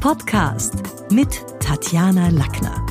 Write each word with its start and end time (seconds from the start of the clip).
Podcast 0.00 0.74
mit 1.10 1.44
Tatjana 1.58 2.28
Lackner. 2.28 2.86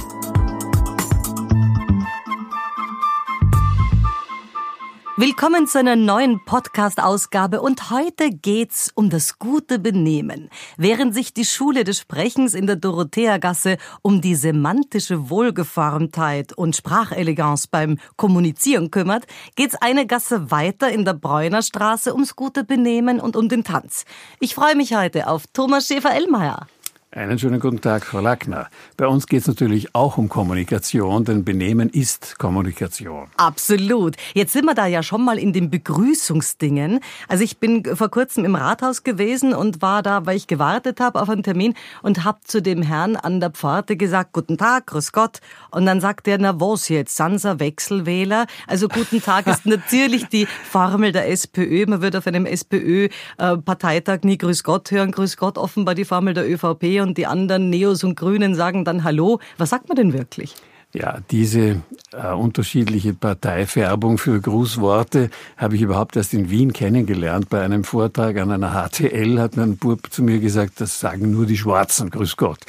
Willkommen 5.15 5.67
zu 5.67 5.79
einer 5.79 5.95
neuen 5.95 6.43
Podcast-Ausgabe 6.43 7.61
und 7.61 7.91
heute 7.91 8.29
geht's 8.29 8.91
um 8.93 9.09
das 9.09 9.39
gute 9.39 9.79
Benehmen. 9.79 10.49
Während 10.75 11.15
sich 11.15 11.33
die 11.33 11.45
Schule 11.45 11.85
des 11.85 11.99
Sprechens 11.99 12.53
in 12.53 12.67
der 12.67 12.75
Dorotheagasse 12.75 13.77
um 14.01 14.19
die 14.19 14.35
semantische 14.35 15.29
Wohlgeformtheit 15.29 16.51
und 16.53 16.75
Spracheleganz 16.75 17.67
beim 17.67 17.99
Kommunizieren 18.17 18.91
kümmert, 18.91 19.25
geht's 19.55 19.75
eine 19.75 20.05
Gasse 20.05 20.51
weiter 20.51 20.91
in 20.91 21.05
der 21.05 21.13
Bräunerstraße 21.13 22.13
ums 22.13 22.35
gute 22.35 22.65
Benehmen 22.65 23.21
und 23.21 23.37
um 23.37 23.47
den 23.47 23.63
Tanz. 23.63 24.03
Ich 24.41 24.53
freue 24.53 24.75
mich 24.75 24.93
heute 24.93 25.27
auf 25.27 25.45
Thomas 25.53 25.87
Schäfer-Ellmeier. 25.87 26.67
Einen 27.17 27.39
schönen 27.39 27.59
guten 27.59 27.81
Tag, 27.81 28.05
Frau 28.05 28.19
Lackner. 28.19 28.67
Bei 28.95 29.07
uns 29.07 29.25
geht 29.25 29.41
es 29.41 29.47
natürlich 29.47 29.95
auch 29.95 30.19
um 30.19 30.29
Kommunikation, 30.29 31.25
denn 31.25 31.43
Benehmen 31.43 31.89
ist 31.89 32.37
Kommunikation. 32.37 33.27
Absolut. 33.37 34.15
Jetzt 34.35 34.53
sind 34.53 34.65
wir 34.65 34.75
da 34.75 34.85
ja 34.85 35.01
schon 35.01 35.25
mal 35.25 35.39
in 35.39 35.51
den 35.51 35.71
Begrüßungsdingen. 35.71 36.99
Also 37.27 37.43
ich 37.43 37.57
bin 37.57 37.83
vor 37.95 38.09
kurzem 38.09 38.45
im 38.45 38.53
Rathaus 38.53 39.01
gewesen 39.01 39.55
und 39.55 39.81
war 39.81 40.03
da, 40.03 40.27
weil 40.27 40.37
ich 40.37 40.45
gewartet 40.45 40.99
habe 40.99 41.19
auf 41.19 41.27
einen 41.27 41.41
Termin 41.41 41.73
und 42.03 42.23
habe 42.23 42.37
zu 42.43 42.61
dem 42.61 42.83
Herrn 42.83 43.15
an 43.15 43.39
der 43.39 43.49
Pforte 43.49 43.97
gesagt, 43.97 44.31
guten 44.33 44.59
Tag, 44.59 44.85
grüß 44.85 45.11
Gott. 45.11 45.39
Und 45.71 45.87
dann 45.87 45.99
sagt 45.99 46.27
er, 46.27 46.37
na 46.37 46.61
was 46.61 46.87
jetzt, 46.87 47.17
Sansa 47.17 47.59
Wechselwähler? 47.59 48.45
Also 48.67 48.87
guten 48.87 49.23
Tag 49.23 49.47
ist 49.47 49.65
natürlich 49.65 50.27
die 50.27 50.45
Formel 50.45 51.13
der 51.13 51.31
SPÖ. 51.31 51.87
Man 51.87 52.03
wird 52.03 52.15
auf 52.15 52.27
einem 52.27 52.45
SPÖ-Parteitag 52.45 54.19
nie 54.21 54.37
grüß 54.37 54.63
Gott 54.63 54.91
hören. 54.91 55.11
Grüß 55.11 55.35
Gott 55.37 55.57
offenbar 55.57 55.95
die 55.95 56.05
Formel 56.05 56.35
der 56.35 56.47
ÖVP 56.47 57.06
und 57.07 57.17
die 57.17 57.25
anderen 57.25 57.69
Neos 57.69 58.03
und 58.03 58.15
Grünen 58.15 58.55
sagen 58.55 58.85
dann 58.85 59.03
Hallo. 59.03 59.39
Was 59.57 59.69
sagt 59.71 59.87
man 59.87 59.95
denn 59.95 60.13
wirklich? 60.13 60.55
Ja, 60.93 61.19
diese 61.31 61.81
äh, 62.13 62.33
unterschiedliche 62.33 63.13
Parteifärbung 63.13 64.17
für 64.17 64.39
Grußworte 64.39 65.29
habe 65.57 65.75
ich 65.75 65.81
überhaupt 65.81 66.15
erst 66.15 66.33
in 66.33 66.49
Wien 66.49 66.71
kennengelernt. 66.71 67.49
Bei 67.49 67.61
einem 67.61 67.83
Vortrag 67.83 68.37
an 68.37 68.51
einer 68.51 68.71
HTL 68.71 69.39
hat 69.39 69.57
ein 69.57 69.77
Bub 69.77 70.11
zu 70.11 70.23
mir 70.23 70.39
gesagt, 70.39 70.79
das 70.79 70.99
sagen 70.99 71.31
nur 71.31 71.45
die 71.45 71.57
Schwarzen, 71.57 72.09
grüß 72.09 72.37
Gott. 72.37 72.59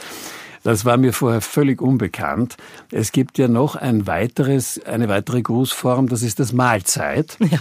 Das 0.65 0.85
war 0.85 0.97
mir 0.97 1.13
vorher 1.13 1.41
völlig 1.41 1.81
unbekannt. 1.81 2.57
Es 2.91 3.13
gibt 3.13 3.39
ja 3.39 3.47
noch 3.47 3.77
ein 3.77 4.07
weiteres, 4.07 4.81
eine 4.85 5.09
weitere 5.09 5.41
Grußform, 5.41 6.09
das 6.09 6.23
ist 6.23 6.41
das 6.41 6.53
Mahlzeit. 6.53 7.37
Ja 7.41 7.59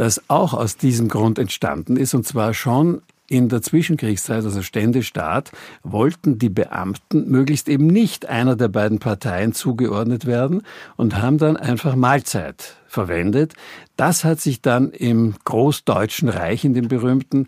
das 0.00 0.22
auch 0.28 0.54
aus 0.54 0.78
diesem 0.78 1.08
Grund 1.08 1.38
entstanden 1.38 1.96
ist, 1.98 2.14
und 2.14 2.26
zwar 2.26 2.54
schon 2.54 3.02
in 3.30 3.48
der 3.48 3.62
Zwischenkriegszeit, 3.62 4.44
also 4.44 4.60
Ständestaat, 4.60 5.52
wollten 5.84 6.38
die 6.38 6.48
Beamten 6.48 7.30
möglichst 7.30 7.68
eben 7.68 7.86
nicht 7.86 8.26
einer 8.26 8.56
der 8.56 8.68
beiden 8.68 8.98
Parteien 8.98 9.52
zugeordnet 9.52 10.26
werden 10.26 10.62
und 10.96 11.16
haben 11.16 11.38
dann 11.38 11.56
einfach 11.56 11.94
Mahlzeit 11.94 12.76
verwendet. 12.88 13.54
Das 13.96 14.24
hat 14.24 14.40
sich 14.40 14.60
dann 14.60 14.90
im 14.90 15.34
Großdeutschen 15.44 16.28
Reich, 16.28 16.64
in 16.64 16.74
dem 16.74 16.88
berühmten, 16.88 17.46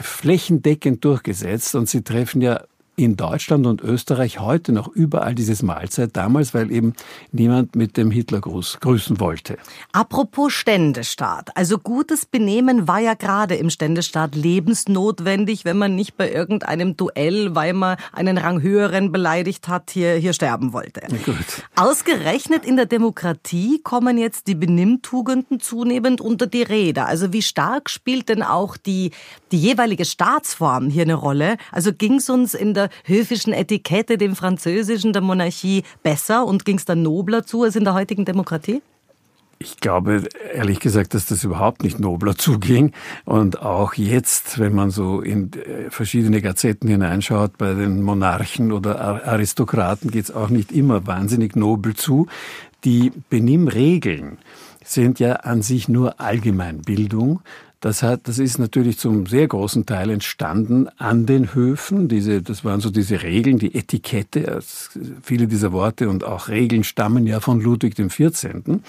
flächendeckend 0.00 1.04
durchgesetzt 1.04 1.76
und 1.76 1.88
sie 1.88 2.02
treffen 2.02 2.42
ja 2.42 2.64
in 2.98 3.16
Deutschland 3.16 3.64
und 3.66 3.80
Österreich 3.80 4.40
heute 4.40 4.72
noch 4.72 4.88
überall 4.88 5.34
dieses 5.34 5.62
Mahlzeit 5.62 6.16
damals, 6.16 6.52
weil 6.52 6.72
eben 6.72 6.94
niemand 7.30 7.76
mit 7.76 7.96
dem 7.96 8.10
Hitlergruß 8.10 8.78
grüßen 8.80 9.20
wollte. 9.20 9.56
Apropos 9.92 10.52
Ständestaat. 10.52 11.56
Also 11.56 11.78
gutes 11.78 12.26
Benehmen 12.26 12.88
war 12.88 12.98
ja 12.98 13.14
gerade 13.14 13.54
im 13.54 13.70
Ständestaat 13.70 14.34
lebensnotwendig, 14.34 15.64
wenn 15.64 15.78
man 15.78 15.94
nicht 15.94 16.16
bei 16.16 16.30
irgendeinem 16.30 16.96
Duell, 16.96 17.54
weil 17.54 17.72
man 17.72 17.98
einen 18.12 18.36
Rang 18.36 18.62
höheren 18.62 19.12
beleidigt 19.12 19.68
hat, 19.68 19.92
hier, 19.92 20.14
hier 20.14 20.32
sterben 20.32 20.72
wollte. 20.72 21.02
Gut. 21.24 21.36
Ausgerechnet 21.76 22.66
in 22.66 22.74
der 22.74 22.86
Demokratie 22.86 23.80
kommen 23.80 24.18
jetzt 24.18 24.48
die 24.48 24.56
Benimmtugenden 24.56 25.60
zunehmend 25.60 26.20
unter 26.20 26.48
die 26.48 26.62
Rede. 26.62 27.04
Also 27.04 27.32
wie 27.32 27.42
stark 27.42 27.90
spielt 27.90 28.28
denn 28.28 28.42
auch 28.42 28.76
die, 28.76 29.12
die 29.52 29.58
jeweilige 29.60 30.04
Staatsform 30.04 30.90
hier 30.90 31.02
eine 31.04 31.14
Rolle? 31.14 31.58
Also 31.70 31.92
ging 31.92 32.14
es 32.14 32.28
uns 32.28 32.54
in 32.54 32.74
der 32.74 32.87
höfischen 33.04 33.52
Etikette, 33.52 34.18
dem 34.18 34.36
Französischen, 34.36 35.12
der 35.12 35.22
Monarchie 35.22 35.82
besser 36.02 36.46
und 36.46 36.64
ging 36.64 36.76
es 36.76 36.84
dann 36.84 37.02
nobler 37.02 37.44
zu 37.44 37.62
als 37.62 37.76
in 37.76 37.84
der 37.84 37.94
heutigen 37.94 38.24
Demokratie? 38.24 38.82
Ich 39.60 39.78
glaube 39.78 40.22
ehrlich 40.54 40.78
gesagt, 40.78 41.14
dass 41.14 41.26
das 41.26 41.42
überhaupt 41.42 41.82
nicht 41.82 41.98
nobler 41.98 42.36
zuging. 42.36 42.92
Und 43.24 43.60
auch 43.60 43.94
jetzt, 43.94 44.60
wenn 44.60 44.72
man 44.72 44.90
so 44.90 45.20
in 45.20 45.50
äh, 45.52 45.90
verschiedene 45.90 46.40
Gazetten 46.40 46.88
hineinschaut, 46.88 47.58
bei 47.58 47.74
den 47.74 48.02
Monarchen 48.02 48.70
oder 48.70 49.26
Aristokraten 49.26 50.12
geht 50.12 50.24
es 50.24 50.30
auch 50.30 50.48
nicht 50.48 50.70
immer 50.70 51.08
wahnsinnig 51.08 51.56
nobel 51.56 51.94
zu. 51.94 52.28
Die 52.84 53.10
Benimmregeln 53.30 54.38
sind 54.84 55.18
ja 55.18 55.32
an 55.32 55.62
sich 55.62 55.88
nur 55.88 56.20
Allgemeinbildung. 56.20 57.40
Das 57.80 58.02
hat, 58.02 58.26
das 58.26 58.40
ist 58.40 58.58
natürlich 58.58 58.98
zum 58.98 59.26
sehr 59.26 59.46
großen 59.46 59.86
Teil 59.86 60.10
entstanden 60.10 60.88
an 60.98 61.26
den 61.26 61.54
Höfen. 61.54 62.08
Diese, 62.08 62.42
das 62.42 62.64
waren 62.64 62.80
so 62.80 62.90
diese 62.90 63.22
Regeln, 63.22 63.58
die 63.58 63.74
Etikette. 63.74 64.60
Viele 65.22 65.46
dieser 65.46 65.70
Worte 65.70 66.08
und 66.08 66.24
auch 66.24 66.48
Regeln 66.48 66.82
stammen 66.82 67.26
ja 67.26 67.38
von 67.38 67.60
Ludwig 67.60 67.94
XIV. 67.94 68.80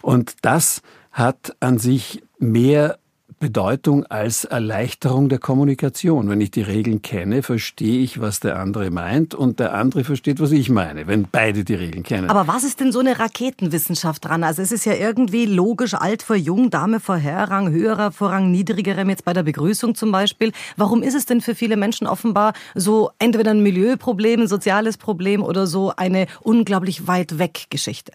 Und 0.00 0.34
das 0.40 0.80
hat 1.10 1.54
an 1.60 1.78
sich 1.78 2.22
mehr 2.38 2.98
Bedeutung 3.42 4.06
als 4.06 4.44
Erleichterung 4.44 5.28
der 5.28 5.40
Kommunikation. 5.40 6.28
Wenn 6.28 6.40
ich 6.40 6.52
die 6.52 6.62
Regeln 6.62 7.02
kenne, 7.02 7.42
verstehe 7.42 7.98
ich, 7.98 8.20
was 8.20 8.38
der 8.38 8.56
andere 8.56 8.92
meint 8.92 9.34
und 9.34 9.58
der 9.58 9.74
andere 9.74 10.04
versteht, 10.04 10.38
was 10.38 10.52
ich 10.52 10.70
meine, 10.70 11.08
wenn 11.08 11.26
beide 11.28 11.64
die 11.64 11.74
Regeln 11.74 12.04
kennen. 12.04 12.30
Aber 12.30 12.46
was 12.46 12.62
ist 12.62 12.78
denn 12.78 12.92
so 12.92 13.00
eine 13.00 13.18
Raketenwissenschaft 13.18 14.24
dran? 14.24 14.44
Also 14.44 14.62
es 14.62 14.70
ist 14.70 14.84
ja 14.84 14.94
irgendwie 14.94 15.46
logisch, 15.46 15.94
alt 15.94 16.22
vor 16.22 16.36
jung, 16.36 16.70
Dame 16.70 17.00
vor 17.00 17.16
Herr, 17.16 17.50
Rang 17.50 17.72
höherer 17.72 18.12
vor 18.12 18.30
Rang 18.30 18.52
niedrigerem, 18.52 19.10
jetzt 19.10 19.24
bei 19.24 19.32
der 19.32 19.42
Begrüßung 19.42 19.96
zum 19.96 20.12
Beispiel. 20.12 20.52
Warum 20.76 21.02
ist 21.02 21.16
es 21.16 21.26
denn 21.26 21.40
für 21.40 21.56
viele 21.56 21.76
Menschen 21.76 22.06
offenbar 22.06 22.52
so 22.76 23.10
entweder 23.18 23.50
ein 23.50 23.64
Milieuproblem, 23.64 24.42
ein 24.42 24.46
soziales 24.46 24.98
Problem 24.98 25.42
oder 25.42 25.66
so 25.66 25.92
eine 25.96 26.28
unglaublich 26.42 27.08
weit 27.08 27.40
weg 27.40 27.64
Geschichte? 27.70 28.12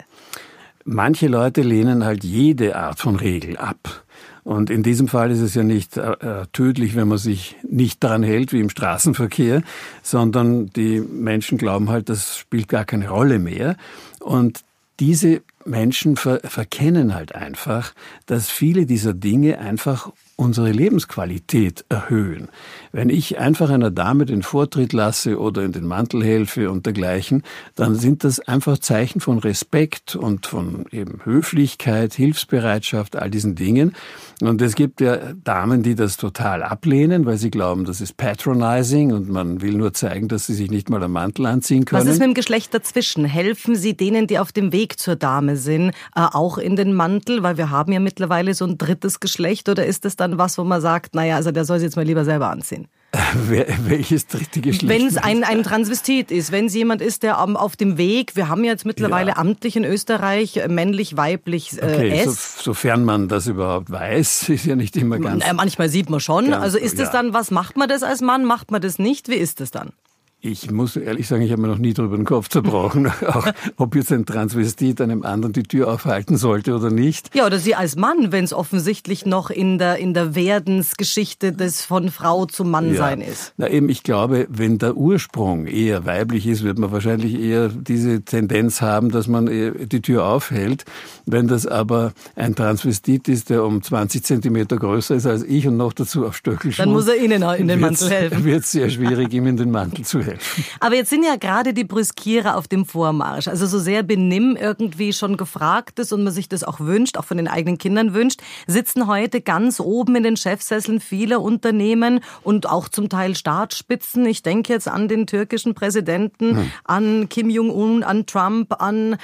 Manche 0.86 1.26
Leute 1.26 1.60
lehnen 1.60 2.02
halt 2.02 2.24
jede 2.24 2.76
Art 2.76 2.98
von 2.98 3.16
Regel 3.16 3.58
ab. 3.58 4.06
Und 4.48 4.70
in 4.70 4.82
diesem 4.82 5.08
Fall 5.08 5.30
ist 5.30 5.40
es 5.40 5.54
ja 5.54 5.62
nicht 5.62 5.98
äh, 5.98 6.12
äh, 6.12 6.46
tödlich, 6.54 6.96
wenn 6.96 7.06
man 7.06 7.18
sich 7.18 7.56
nicht 7.68 8.02
daran 8.02 8.22
hält, 8.22 8.54
wie 8.54 8.60
im 8.60 8.70
Straßenverkehr, 8.70 9.60
sondern 10.02 10.68
die 10.68 11.00
Menschen 11.00 11.58
glauben 11.58 11.90
halt, 11.90 12.08
das 12.08 12.38
spielt 12.38 12.66
gar 12.66 12.86
keine 12.86 13.10
Rolle 13.10 13.40
mehr. 13.40 13.76
Und 14.20 14.64
diese 15.00 15.42
Menschen 15.68 16.16
ver 16.16 16.40
verkennen 16.44 17.14
halt 17.14 17.34
einfach, 17.34 17.92
dass 18.26 18.50
viele 18.50 18.86
dieser 18.86 19.14
Dinge 19.14 19.58
einfach 19.58 20.10
unsere 20.40 20.70
Lebensqualität 20.70 21.84
erhöhen. 21.88 22.48
Wenn 22.92 23.10
ich 23.10 23.40
einfach 23.40 23.70
einer 23.70 23.90
Dame 23.90 24.24
den 24.24 24.44
Vortritt 24.44 24.92
lasse 24.92 25.36
oder 25.40 25.64
in 25.64 25.72
den 25.72 25.84
Mantel 25.84 26.22
helfe 26.24 26.70
und 26.70 26.86
dergleichen, 26.86 27.42
dann 27.74 27.96
sind 27.96 28.22
das 28.22 28.38
einfach 28.38 28.78
Zeichen 28.78 29.20
von 29.20 29.38
Respekt 29.38 30.14
und 30.14 30.46
von 30.46 30.86
eben 30.92 31.20
Höflichkeit, 31.24 32.14
Hilfsbereitschaft, 32.14 33.16
all 33.16 33.30
diesen 33.30 33.56
Dingen. 33.56 33.96
Und 34.40 34.62
es 34.62 34.76
gibt 34.76 35.00
ja 35.00 35.16
Damen, 35.42 35.82
die 35.82 35.96
das 35.96 36.16
total 36.16 36.62
ablehnen, 36.62 37.26
weil 37.26 37.36
sie 37.36 37.50
glauben, 37.50 37.84
das 37.84 38.00
ist 38.00 38.16
patronizing 38.16 39.12
und 39.12 39.28
man 39.28 39.60
will 39.60 39.74
nur 39.74 39.92
zeigen, 39.92 40.28
dass 40.28 40.46
sie 40.46 40.54
sich 40.54 40.70
nicht 40.70 40.88
mal 40.88 41.02
am 41.02 41.12
Mantel 41.12 41.46
anziehen 41.46 41.84
können. 41.84 42.06
Was 42.06 42.08
ist 42.08 42.20
mit 42.20 42.28
dem 42.28 42.34
Geschlecht 42.34 42.72
dazwischen? 42.72 43.24
Helfen 43.24 43.74
Sie 43.74 43.96
denen, 43.96 44.28
die 44.28 44.38
auf 44.38 44.52
dem 44.52 44.72
Weg 44.72 45.00
zur 45.00 45.16
Dame 45.16 45.56
sind, 45.58 45.90
äh, 46.14 46.20
auch 46.32 46.58
in 46.58 46.76
den 46.76 46.94
Mantel? 46.94 47.42
Weil 47.42 47.56
wir 47.56 47.70
haben 47.70 47.92
ja 47.92 48.00
mittlerweile 48.00 48.54
so 48.54 48.64
ein 48.64 48.78
drittes 48.78 49.20
Geschlecht 49.20 49.68
oder 49.68 49.84
ist 49.86 50.04
es 50.04 50.16
dann 50.16 50.38
was, 50.38 50.58
wo 50.58 50.64
man 50.64 50.80
sagt, 50.80 51.14
naja, 51.14 51.36
also 51.36 51.50
der 51.50 51.64
soll 51.64 51.78
sich 51.78 51.86
jetzt 51.86 51.96
mal 51.96 52.04
lieber 52.04 52.24
selber 52.24 52.50
anziehen? 52.50 52.88
Welches 53.48 54.26
dritte 54.26 54.60
Geschlecht? 54.60 54.88
Wenn 54.88 55.06
es 55.06 55.16
ein, 55.16 55.42
ein 55.42 55.62
Transvestit 55.62 56.30
ist, 56.30 56.52
wenn 56.52 56.66
es 56.66 56.74
jemand 56.74 57.00
ist, 57.00 57.22
der 57.22 57.40
auf 57.40 57.74
dem 57.74 57.96
Weg, 57.96 58.36
wir 58.36 58.48
haben 58.48 58.64
ja 58.64 58.72
jetzt 58.72 58.84
mittlerweile 58.84 59.30
ja. 59.30 59.36
amtlich 59.36 59.76
in 59.76 59.84
Österreich 59.84 60.58
äh, 60.58 60.68
männlich, 60.68 61.16
weiblich 61.16 61.80
äh, 61.80 61.86
okay. 61.86 62.24
So, 62.26 62.32
sofern 62.62 63.04
man 63.04 63.28
das 63.28 63.46
überhaupt 63.46 63.90
weiß, 63.90 64.48
ist 64.50 64.66
ja 64.66 64.76
nicht 64.76 64.96
immer 64.96 65.18
ganz. 65.18 65.46
Äh, 65.46 65.54
manchmal 65.54 65.88
sieht 65.88 66.10
man 66.10 66.20
schon. 66.20 66.52
Also 66.52 66.76
ist 66.76 66.94
es 66.94 67.06
ja. 67.06 67.12
dann, 67.12 67.32
was 67.32 67.50
macht 67.50 67.78
man 67.78 67.88
das 67.88 68.02
als 68.02 68.20
Mann, 68.20 68.44
macht 68.44 68.70
man 68.70 68.82
das 68.82 68.98
nicht? 68.98 69.28
Wie 69.28 69.36
ist 69.36 69.60
es 69.62 69.70
dann? 69.70 69.92
Ich 70.40 70.70
muss 70.70 70.94
ehrlich 70.94 71.26
sagen, 71.26 71.42
ich 71.42 71.50
habe 71.50 71.62
mir 71.62 71.68
noch 71.68 71.78
nie 71.78 71.94
darüber 71.94 72.16
den 72.16 72.24
Kopf 72.24 72.48
zerbrochen, 72.48 73.10
auch 73.26 73.48
ob 73.76 73.96
jetzt 73.96 74.12
ein 74.12 74.24
Transvestit 74.24 75.00
einem 75.00 75.24
anderen 75.24 75.52
die 75.52 75.64
Tür 75.64 75.92
aufhalten 75.92 76.36
sollte 76.36 76.76
oder 76.76 76.90
nicht. 76.90 77.34
Ja, 77.34 77.44
oder 77.44 77.58
Sie 77.58 77.74
als 77.74 77.96
Mann, 77.96 78.30
wenn 78.30 78.44
es 78.44 78.52
offensichtlich 78.52 79.26
noch 79.26 79.50
in 79.50 79.78
der, 79.78 79.96
in 79.96 80.14
der 80.14 80.36
Werdensgeschichte 80.36 81.52
des 81.52 81.84
von 81.84 82.10
Frau 82.10 82.46
zu 82.46 82.64
Mann 82.64 82.92
ja. 82.92 82.98
sein 82.98 83.20
ist. 83.20 83.52
Na 83.56 83.68
eben, 83.68 83.88
ich 83.88 84.04
glaube, 84.04 84.46
wenn 84.48 84.78
der 84.78 84.96
Ursprung 84.96 85.66
eher 85.66 86.06
weiblich 86.06 86.46
ist, 86.46 86.62
wird 86.62 86.78
man 86.78 86.92
wahrscheinlich 86.92 87.34
eher 87.40 87.68
diese 87.68 88.22
Tendenz 88.22 88.80
haben, 88.80 89.10
dass 89.10 89.26
man 89.26 89.46
die 89.46 90.02
Tür 90.02 90.24
aufhält. 90.24 90.84
Wenn 91.26 91.48
das 91.48 91.66
aber 91.66 92.12
ein 92.36 92.54
Transvestit 92.54 93.28
ist, 93.28 93.50
der 93.50 93.64
um 93.64 93.82
20 93.82 94.22
Zentimeter 94.22 94.76
größer 94.76 95.16
ist 95.16 95.26
als 95.26 95.42
ich 95.42 95.66
und 95.66 95.76
noch 95.76 95.92
dazu 95.92 96.26
auf 96.26 96.36
Stöckel 96.36 96.72
Dann 96.76 96.92
muss 96.92 97.08
er 97.08 97.16
Ihnen 97.16 97.42
in 97.42 97.66
den 97.66 97.80
Mantel 97.80 98.08
helfen. 98.08 98.44
Wird 98.48 98.64
sehr 98.64 98.88
schwierig, 98.88 99.32
ihm 99.32 99.46
in 99.48 99.56
den 99.56 99.72
Mantel 99.72 100.04
zu 100.04 100.20
helfen 100.20 100.27
helfen. 100.28 100.64
Aber 100.80 100.94
jetzt 100.94 101.10
sind 101.10 101.24
ja 101.24 101.36
gerade 101.36 101.74
die 101.74 101.84
Brüskierer 101.84 102.56
auf 102.56 102.68
dem 102.68 102.84
Vormarsch. 102.84 103.48
Also 103.48 103.66
so 103.66 103.78
sehr 103.78 104.02
Benimm 104.02 104.56
irgendwie 104.56 105.12
schon 105.12 105.36
gefragt 105.36 105.98
ist 105.98 106.12
und 106.12 106.24
man 106.24 106.32
sich 106.32 106.48
das 106.48 106.64
auch 106.64 106.80
wünscht, 106.80 107.16
auch 107.16 107.24
von 107.24 107.36
den 107.36 107.48
eigenen 107.48 107.78
Kindern 107.78 108.14
wünscht, 108.14 108.40
sitzen 108.66 109.06
heute 109.06 109.40
ganz 109.40 109.80
oben 109.80 110.16
in 110.16 110.22
den 110.22 110.36
Chefsesseln 110.36 111.00
viele 111.00 111.40
Unternehmen 111.40 112.20
und 112.42 112.68
auch 112.68 112.88
zum 112.88 113.08
Teil 113.08 113.34
Staatsspitzen. 113.34 114.26
Ich 114.26 114.42
denke 114.42 114.72
jetzt 114.72 114.88
an 114.88 115.08
den 115.08 115.26
türkischen 115.26 115.74
Präsidenten, 115.74 116.56
hm. 116.56 116.72
an 116.84 117.28
Kim 117.28 117.50
Jong-un, 117.50 118.02
an 118.02 118.26
Trump, 118.26 118.80
an 118.80 119.16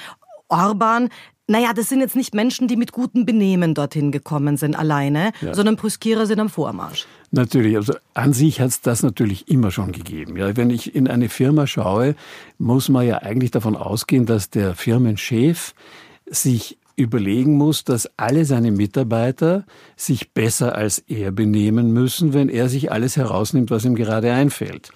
Orban. 0.47 1.09
Naja, 1.47 1.73
das 1.73 1.89
sind 1.89 1.99
jetzt 1.99 2.15
nicht 2.15 2.33
Menschen, 2.33 2.67
die 2.67 2.75
mit 2.75 2.91
gutem 2.91 3.25
Benehmen 3.25 3.75
dorthin 3.75 4.11
gekommen 4.11 4.57
sind 4.57 4.75
alleine, 4.75 5.31
ja. 5.41 5.53
sondern 5.53 5.75
Brüskierer 5.75 6.25
sind 6.25 6.39
am 6.39 6.49
Vormarsch. 6.49 7.05
Natürlich, 7.29 7.75
also 7.75 7.93
an 8.15 8.33
sich 8.33 8.61
hat 8.61 8.69
es 8.69 8.81
das 8.81 9.03
natürlich 9.03 9.47
immer 9.47 9.69
schon 9.69 9.91
gegeben. 9.91 10.37
Ja, 10.37 10.57
wenn 10.57 10.71
ich 10.71 10.95
in 10.95 11.07
eine 11.07 11.29
Firma 11.29 11.67
schaue, 11.67 12.15
muss 12.57 12.89
man 12.89 13.05
ja 13.05 13.19
eigentlich 13.19 13.51
davon 13.51 13.75
ausgehen, 13.75 14.25
dass 14.25 14.49
der 14.49 14.73
Firmenchef 14.73 15.75
sich 16.25 16.79
überlegen 16.95 17.57
muss, 17.57 17.83
dass 17.83 18.09
alle 18.17 18.45
seine 18.45 18.71
Mitarbeiter 18.71 19.65
sich 19.95 20.31
besser 20.31 20.75
als 20.75 20.99
er 21.07 21.31
benehmen 21.31 21.91
müssen, 21.93 22.33
wenn 22.33 22.49
er 22.49 22.69
sich 22.69 22.91
alles 22.91 23.17
herausnimmt, 23.17 23.69
was 23.69 23.85
ihm 23.85 23.95
gerade 23.95 24.31
einfällt. 24.33 24.91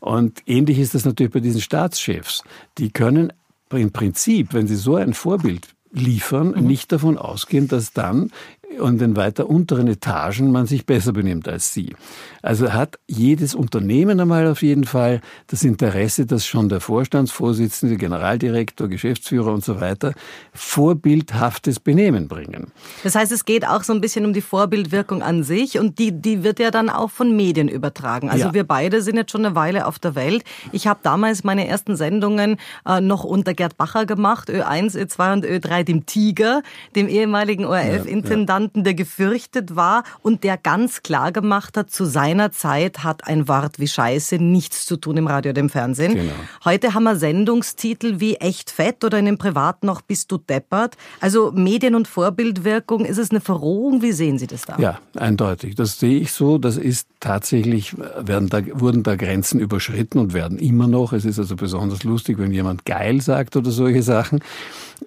Und 0.00 0.42
ähnlich 0.46 0.78
ist 0.78 0.94
das 0.94 1.04
natürlich 1.04 1.32
bei 1.32 1.40
diesen 1.40 1.60
Staatschefs. 1.60 2.42
Die 2.78 2.90
können 2.90 3.32
im 3.70 3.92
Prinzip, 3.92 4.52
wenn 4.52 4.66
sie 4.66 4.76
so 4.76 4.96
ein 4.96 5.14
Vorbild 5.14 5.73
liefern, 5.94 6.48
mhm. 6.48 6.66
nicht 6.66 6.92
davon 6.92 7.16
ausgehen, 7.16 7.68
dass 7.68 7.92
dann 7.92 8.30
in 8.78 8.98
den 8.98 9.16
weiter 9.16 9.48
unteren 9.48 9.88
Etagen 9.88 10.52
man 10.52 10.66
sich 10.66 10.86
besser 10.86 11.12
benimmt 11.12 11.48
als 11.48 11.72
sie. 11.72 11.94
Also 12.42 12.72
hat 12.72 12.98
jedes 13.06 13.54
Unternehmen 13.54 14.20
einmal 14.20 14.46
auf 14.46 14.62
jeden 14.62 14.84
Fall 14.84 15.20
das 15.46 15.64
Interesse, 15.64 16.26
dass 16.26 16.44
schon 16.46 16.68
der 16.68 16.80
Vorstandsvorsitzende, 16.80 17.96
Generaldirektor, 17.96 18.88
Geschäftsführer 18.88 19.52
und 19.52 19.64
so 19.64 19.80
weiter 19.80 20.12
vorbildhaftes 20.52 21.80
Benehmen 21.80 22.28
bringen. 22.28 22.72
Das 23.02 23.14
heißt, 23.14 23.32
es 23.32 23.44
geht 23.44 23.66
auch 23.66 23.82
so 23.82 23.92
ein 23.92 24.00
bisschen 24.00 24.26
um 24.26 24.32
die 24.32 24.42
Vorbildwirkung 24.42 25.22
an 25.22 25.42
sich 25.42 25.78
und 25.78 25.98
die, 25.98 26.12
die 26.12 26.44
wird 26.44 26.58
ja 26.58 26.70
dann 26.70 26.90
auch 26.90 27.10
von 27.10 27.34
Medien 27.34 27.68
übertragen. 27.68 28.28
Also 28.28 28.46
ja. 28.46 28.54
wir 28.54 28.64
beide 28.64 29.00
sind 29.00 29.16
jetzt 29.16 29.32
schon 29.32 29.46
eine 29.46 29.54
Weile 29.54 29.86
auf 29.86 29.98
der 29.98 30.14
Welt. 30.14 30.44
Ich 30.72 30.86
habe 30.86 31.00
damals 31.02 31.44
meine 31.44 31.66
ersten 31.66 31.96
Sendungen 31.96 32.58
äh, 32.86 33.00
noch 33.00 33.24
unter 33.24 33.54
Gerd 33.54 33.76
Bacher 33.76 34.06
gemacht, 34.06 34.50
Ö1, 34.50 34.96
Ö2 34.96 35.32
und 35.32 35.46
Ö3, 35.46 35.84
dem 35.84 36.06
Tiger, 36.06 36.62
dem 36.94 37.08
ehemaligen 37.08 37.64
ORF-Intendanten. 37.64 38.44
Ja, 38.44 38.63
ja 38.63 38.63
jemanden, 38.64 38.84
der 38.84 38.94
gefürchtet 38.94 39.76
war 39.76 40.04
und 40.22 40.44
der 40.44 40.56
ganz 40.56 41.02
klar 41.02 41.32
gemacht 41.32 41.76
hat, 41.76 41.90
zu 41.90 42.04
seiner 42.04 42.50
Zeit 42.50 43.04
hat 43.04 43.26
ein 43.26 43.48
Wort 43.48 43.78
wie 43.78 43.88
Scheiße 43.88 44.36
nichts 44.36 44.86
zu 44.86 44.96
tun 44.96 45.16
im 45.16 45.26
Radio 45.26 45.50
oder 45.50 45.60
im 45.60 45.68
Fernsehen. 45.70 46.14
Genau. 46.14 46.32
Heute 46.64 46.94
haben 46.94 47.04
wir 47.04 47.16
Sendungstitel 47.16 48.20
wie 48.20 48.36
Echt 48.36 48.70
fett 48.70 49.04
oder 49.04 49.18
in 49.18 49.26
dem 49.26 49.38
Privat 49.38 49.84
noch 49.84 50.00
Bist 50.00 50.32
du 50.32 50.38
deppert. 50.38 50.96
Also 51.20 51.52
Medien- 51.52 51.94
und 51.94 52.08
Vorbildwirkung, 52.08 53.04
ist 53.04 53.18
es 53.18 53.30
eine 53.30 53.40
Verrohung? 53.40 54.02
Wie 54.02 54.12
sehen 54.12 54.38
Sie 54.38 54.46
das 54.46 54.62
da? 54.62 54.78
Ja, 54.78 54.98
eindeutig. 55.16 55.74
Das 55.74 55.98
sehe 55.98 56.18
ich 56.18 56.32
so. 56.32 56.58
Das 56.58 56.76
ist 56.76 57.08
tatsächlich, 57.20 57.94
werden 58.18 58.48
da, 58.48 58.60
wurden 58.72 59.02
da 59.02 59.16
Grenzen 59.16 59.60
überschritten 59.60 60.18
und 60.18 60.32
werden 60.32 60.58
immer 60.58 60.86
noch. 60.86 61.12
Es 61.12 61.24
ist 61.24 61.38
also 61.38 61.56
besonders 61.56 62.04
lustig, 62.04 62.38
wenn 62.38 62.52
jemand 62.52 62.84
geil 62.84 63.20
sagt 63.20 63.56
oder 63.56 63.70
solche 63.70 64.02
Sachen. 64.02 64.40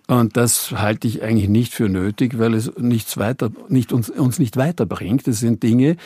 Und 0.07 0.37
das 0.37 0.71
halte 0.71 1.07
ich 1.07 1.23
eigentlich 1.23 1.49
nicht 1.49 1.73
für 1.73 1.89
nötig, 1.89 2.39
weil 2.39 2.53
es 2.53 2.71
nichts 2.77 3.17
weiter, 3.17 3.46
nicht 3.69 3.93
uns, 3.93 4.09
uns 4.09 4.39
nicht 4.39 4.57
weiterbringt. 4.57 5.27
Es 5.27 5.39
sind 5.39 5.63
Dinge, 5.63 5.97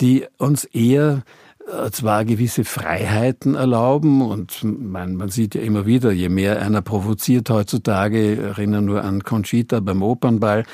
die 0.00 0.26
uns 0.38 0.64
eher 0.64 1.22
äh, 1.66 1.90
zwar 1.90 2.24
gewisse 2.24 2.64
Freiheiten 2.64 3.54
erlauben 3.54 4.20
und 4.20 4.64
man, 4.64 5.14
man 5.14 5.28
sieht 5.28 5.54
ja 5.54 5.62
immer 5.62 5.86
wieder, 5.86 6.10
je 6.10 6.28
mehr 6.28 6.60
einer 6.60 6.82
provoziert 6.82 7.50
heutzutage, 7.50 8.36
erinnern 8.36 8.84
nur 8.84 9.04
an 9.04 9.22
Conchita 9.22 9.80
beim 9.80 10.02
Opernball, 10.02 10.64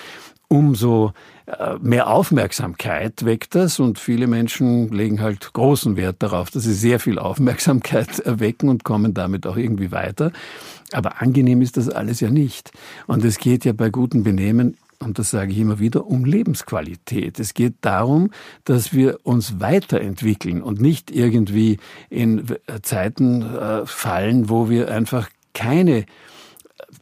umso 0.49 1.13
äh, 1.47 1.77
mehr 1.81 2.09
Aufmerksamkeit 2.09 3.25
weckt 3.25 3.55
das 3.55 3.81
und 3.81 3.99
viele 3.99 4.27
Menschen 4.27 4.89
legen 4.89 5.21
halt 5.21 5.53
großen 5.53 5.97
Wert 5.97 6.17
darauf, 6.21 6.51
dass 6.51 6.65
sie 6.65 6.75
sehr 6.75 7.01
viel 7.01 7.19
Aufmerksamkeit 7.19 8.19
erwecken 8.25 8.69
und 8.69 8.83
kommen 8.83 9.13
damit 9.13 9.47
auch 9.47 9.57
irgendwie 9.57 9.93
weiter. 9.93 10.33
Aber 10.93 11.21
angenehm 11.21 11.61
ist 11.61 11.77
das 11.77 11.91
alles 11.91 12.21
ja 12.21 12.31
nicht. 12.31 12.73
Und 13.07 13.25
es 13.25 13.39
geht 13.39 13.67
ja 13.67 13.73
bei 13.75 13.91
gutem 13.91 14.23
Benehmen 14.23 14.79
und 15.01 15.19
das 15.19 15.31
sage 15.31 15.53
ich 15.53 15.59
immer 15.59 15.79
wieder, 15.79 16.07
um 16.07 16.25
Lebensqualität. 16.25 17.39
Es 17.39 17.55
geht 17.55 17.75
darum, 17.83 18.31
dass 18.65 18.93
wir 18.93 19.21
uns 19.23 19.61
weiterentwickeln 19.61 20.63
und 20.63 20.81
nicht 20.81 21.11
irgendwie 21.11 21.79
in 22.11 22.45
Zeiten 22.83 23.43
äh, 23.43 23.87
fallen, 23.87 24.49
wo 24.49 24.69
wir 24.69 24.91
einfach 24.91 25.29
keine 25.55 26.05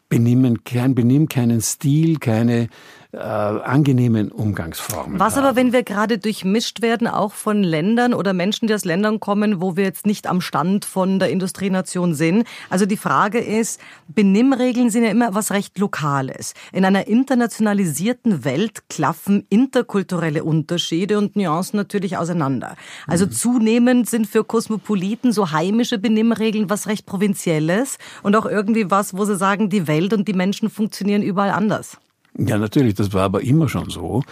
Benehmen, 0.08 0.62
kein 0.64 0.94
Benimm, 0.94 1.28
keinen 1.28 1.60
Stil, 1.60 2.19
keine 2.19 2.69
äh, 3.16 3.20
angenehmen 3.20 4.30
Umgangsformen. 4.30 5.18
Was 5.18 5.36
haben. 5.36 5.44
aber, 5.44 5.56
wenn 5.56 5.72
wir 5.72 5.82
gerade 5.82 6.18
durchmischt 6.18 6.82
werden, 6.82 7.08
auch 7.08 7.32
von 7.32 7.62
Ländern 7.62 8.14
oder 8.14 8.32
Menschen, 8.32 8.68
die 8.68 8.74
aus 8.74 8.84
Ländern 8.84 9.20
kommen, 9.20 9.60
wo 9.60 9.76
wir 9.76 9.84
jetzt 9.84 10.06
nicht 10.06 10.26
am 10.26 10.40
Stand 10.40 10.84
von 10.84 11.18
der 11.18 11.30
Industrienation 11.30 12.14
sind? 12.14 12.46
Also 12.68 12.84
die 12.86 12.96
Frage 12.96 13.38
ist, 13.38 13.80
Benimmregeln 14.08 14.90
sind 14.90 15.04
ja 15.04 15.10
immer 15.10 15.34
was 15.34 15.50
recht 15.50 15.78
Lokales. 15.78 16.54
In 16.72 16.84
einer 16.84 17.06
internationalisierten 17.06 18.44
Welt 18.44 18.88
klaffen 18.88 19.46
interkulturelle 19.48 20.44
Unterschiede 20.44 21.19
und 21.19 21.36
Nuancen 21.36 21.78
natürlich 21.78 22.19
auseinander. 22.19 22.76
Also 23.06 23.26
mhm. 23.26 23.32
zunehmend 23.32 24.10
sind 24.10 24.26
für 24.26 24.44
Kosmopoliten 24.44 25.32
so 25.32 25.52
heimische 25.52 25.98
Benimmregeln 25.98 26.69
was 26.69 26.86
recht 26.86 27.06
Provinzielles 27.06 27.98
und 28.22 28.36
auch 28.36 28.46
irgendwie 28.46 28.90
was, 28.90 29.16
wo 29.16 29.24
sie 29.24 29.36
sagen, 29.36 29.70
die 29.70 29.86
Welt 29.86 30.12
und 30.12 30.28
die 30.28 30.34
Menschen 30.34 30.69
funktionieren 30.69 31.22
überall 31.22 31.50
anders. 31.50 31.98
Ja, 32.38 32.58
natürlich, 32.58 32.94
das 32.94 33.12
war 33.12 33.22
aber 33.24 33.42
immer 33.42 33.68
schon 33.68 33.88
so. 33.88 34.22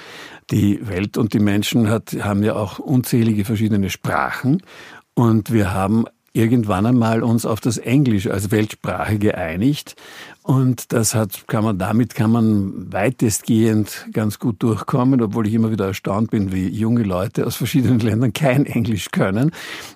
Die 0.51 0.87
Welt 0.87 1.17
und 1.17 1.33
die 1.33 1.39
Menschen 1.39 1.89
hat, 1.89 2.15
haben 2.21 2.43
ja 2.43 2.55
auch 2.55 2.79
unzählige 2.79 3.45
verschiedene 3.45 3.89
Sprachen 3.89 4.63
und 5.15 5.53
wir 5.53 5.73
haben 5.73 6.05
irgendwann 6.35 6.85
einmal 6.85 7.23
uns 7.23 7.47
auf 7.47 7.61
das 7.61 7.79
Englisch 7.79 8.27
als 8.27 8.51
Weltsprache 8.51 9.19
geeinigt 9.19 9.95
und 10.47 10.93
das 10.93 11.15
hat, 11.15 11.49
kann 11.49 11.65
man, 11.65 11.79
damit 11.79 12.15
kann 12.15 12.31
man 12.31 12.93
weitestgehend 12.93 14.09
ganz 14.13 14.39
gut 14.39 14.63
durchkommen, 14.63 15.23
obwohl 15.23 15.47
ich 15.47 15.55
immer 15.55 15.71
wieder 15.71 15.87
erstaunt 15.87 16.31
bin, 16.31 16.53
wie 16.53 16.69
junge 16.69 17.03
Leute 17.03 17.47
aus 17.47 17.57
verschiedenen 17.57 17.99
Ländern 18.01 18.35
kein 18.35 18.67
Englisch 18.67 19.11
können. 19.11 19.53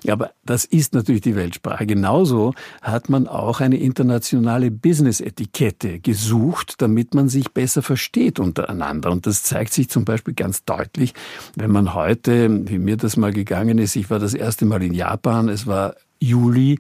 Aber 0.09 0.31
das 0.47 0.65
ist 0.65 0.95
natürlich 0.95 1.21
die 1.21 1.37
Weltsprache. 1.37 1.85
Genauso 1.85 2.55
hat 2.81 3.11
man 3.11 3.29
auch 3.29 3.61
eine 3.61 3.77
internationale 3.77 4.71
Business-Etikette 4.71 6.01
gesucht, 6.01 6.77
damit 6.79 7.13
man 7.13 7.29
sich 7.29 7.53
besser 7.53 7.83
versteht 7.83 8.41
untereinander. 8.41 9.11
Und 9.11 9.27
das 9.27 9.43
zeigt 9.43 9.75
sich 9.75 9.91
zum 9.91 10.07
Beispiel 10.07 10.33
ganz 10.33 10.65
deutlich, 10.65 11.13
wenn 11.57 11.71
man 11.71 11.93
heute, 11.93 12.67
wie 12.71 12.79
mir 12.79 12.97
das 12.97 13.19
mal 13.19 13.35
gegangen 13.35 13.77
ist, 13.77 13.97
ich 13.97 14.09
war 14.09 14.19
das 14.19 14.33
erste 14.33 14.65
Mal 14.65 14.83
in 14.83 14.95
Japan, 14.95 15.51
es 15.51 15.67
war 15.67 15.95
Juli, 16.21 16.79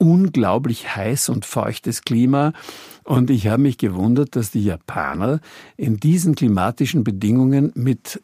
unglaublich 0.00 0.96
heiß 0.96 1.28
und 1.28 1.44
feuchtes 1.44 2.02
Klima. 2.02 2.54
Und 3.10 3.28
ich 3.28 3.48
habe 3.48 3.60
mich 3.60 3.76
gewundert, 3.76 4.36
dass 4.36 4.52
die 4.52 4.62
Japaner 4.62 5.40
in 5.76 5.96
diesen 5.96 6.36
klimatischen 6.36 7.02
Bedingungen 7.02 7.72
mit 7.74 8.22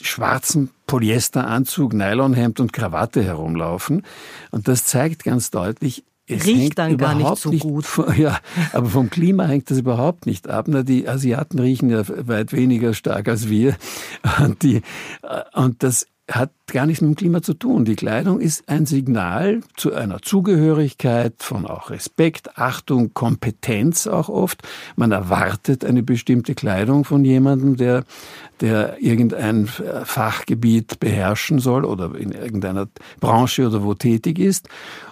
schwarzem 0.00 0.68
Polyesteranzug, 0.86 1.92
Nylonhemd 1.92 2.60
und 2.60 2.72
Krawatte 2.72 3.20
herumlaufen. 3.20 4.04
Und 4.52 4.68
das 4.68 4.84
zeigt 4.84 5.24
ganz 5.24 5.50
deutlich, 5.50 6.04
es 6.28 6.46
riecht 6.46 6.78
dann 6.78 6.96
gar 6.98 7.16
nicht 7.16 7.36
so 7.36 7.50
gut. 7.50 7.84
ja, 8.16 8.38
aber 8.72 8.86
vom 8.86 9.10
Klima 9.10 9.44
hängt 9.44 9.72
das 9.72 9.78
überhaupt 9.78 10.26
nicht 10.26 10.48
ab. 10.48 10.66
Na, 10.68 10.84
die 10.84 11.08
Asiaten 11.08 11.58
riechen 11.58 11.90
ja 11.90 12.04
weit 12.06 12.52
weniger 12.52 12.94
stark 12.94 13.26
als 13.26 13.48
wir. 13.48 13.76
Und, 14.38 14.62
die, 14.62 14.82
und 15.54 15.82
das 15.82 16.06
hat 16.30 16.50
gar 16.66 16.84
nichts 16.84 17.00
mit 17.00 17.10
dem 17.10 17.16
Klima 17.16 17.42
zu 17.42 17.54
tun. 17.54 17.86
Die 17.86 17.96
Kleidung 17.96 18.38
ist 18.38 18.68
ein 18.68 18.84
Signal 18.84 19.62
zu 19.76 19.94
einer 19.94 20.20
Zugehörigkeit 20.20 21.34
von 21.38 21.66
auch 21.66 21.90
Respekt, 21.90 22.58
Achtung, 22.58 23.14
Kompetenz 23.14 24.06
auch 24.06 24.28
oft. 24.28 24.62
Man 24.94 25.10
erwartet 25.10 25.84
eine 25.84 26.02
bestimmte 26.02 26.54
Kleidung 26.54 27.04
von 27.04 27.24
jemandem, 27.24 27.76
der, 27.76 28.04
der 28.60 29.02
irgendein 29.02 29.66
Fachgebiet 29.66 31.00
beherrschen 31.00 31.60
soll 31.60 31.86
oder 31.86 32.14
in 32.14 32.32
irgendeiner 32.32 32.88
Branche 33.20 33.66
oder 33.66 33.82
wo 33.82 33.94
tätig 33.94 34.38
ist. 34.38 34.68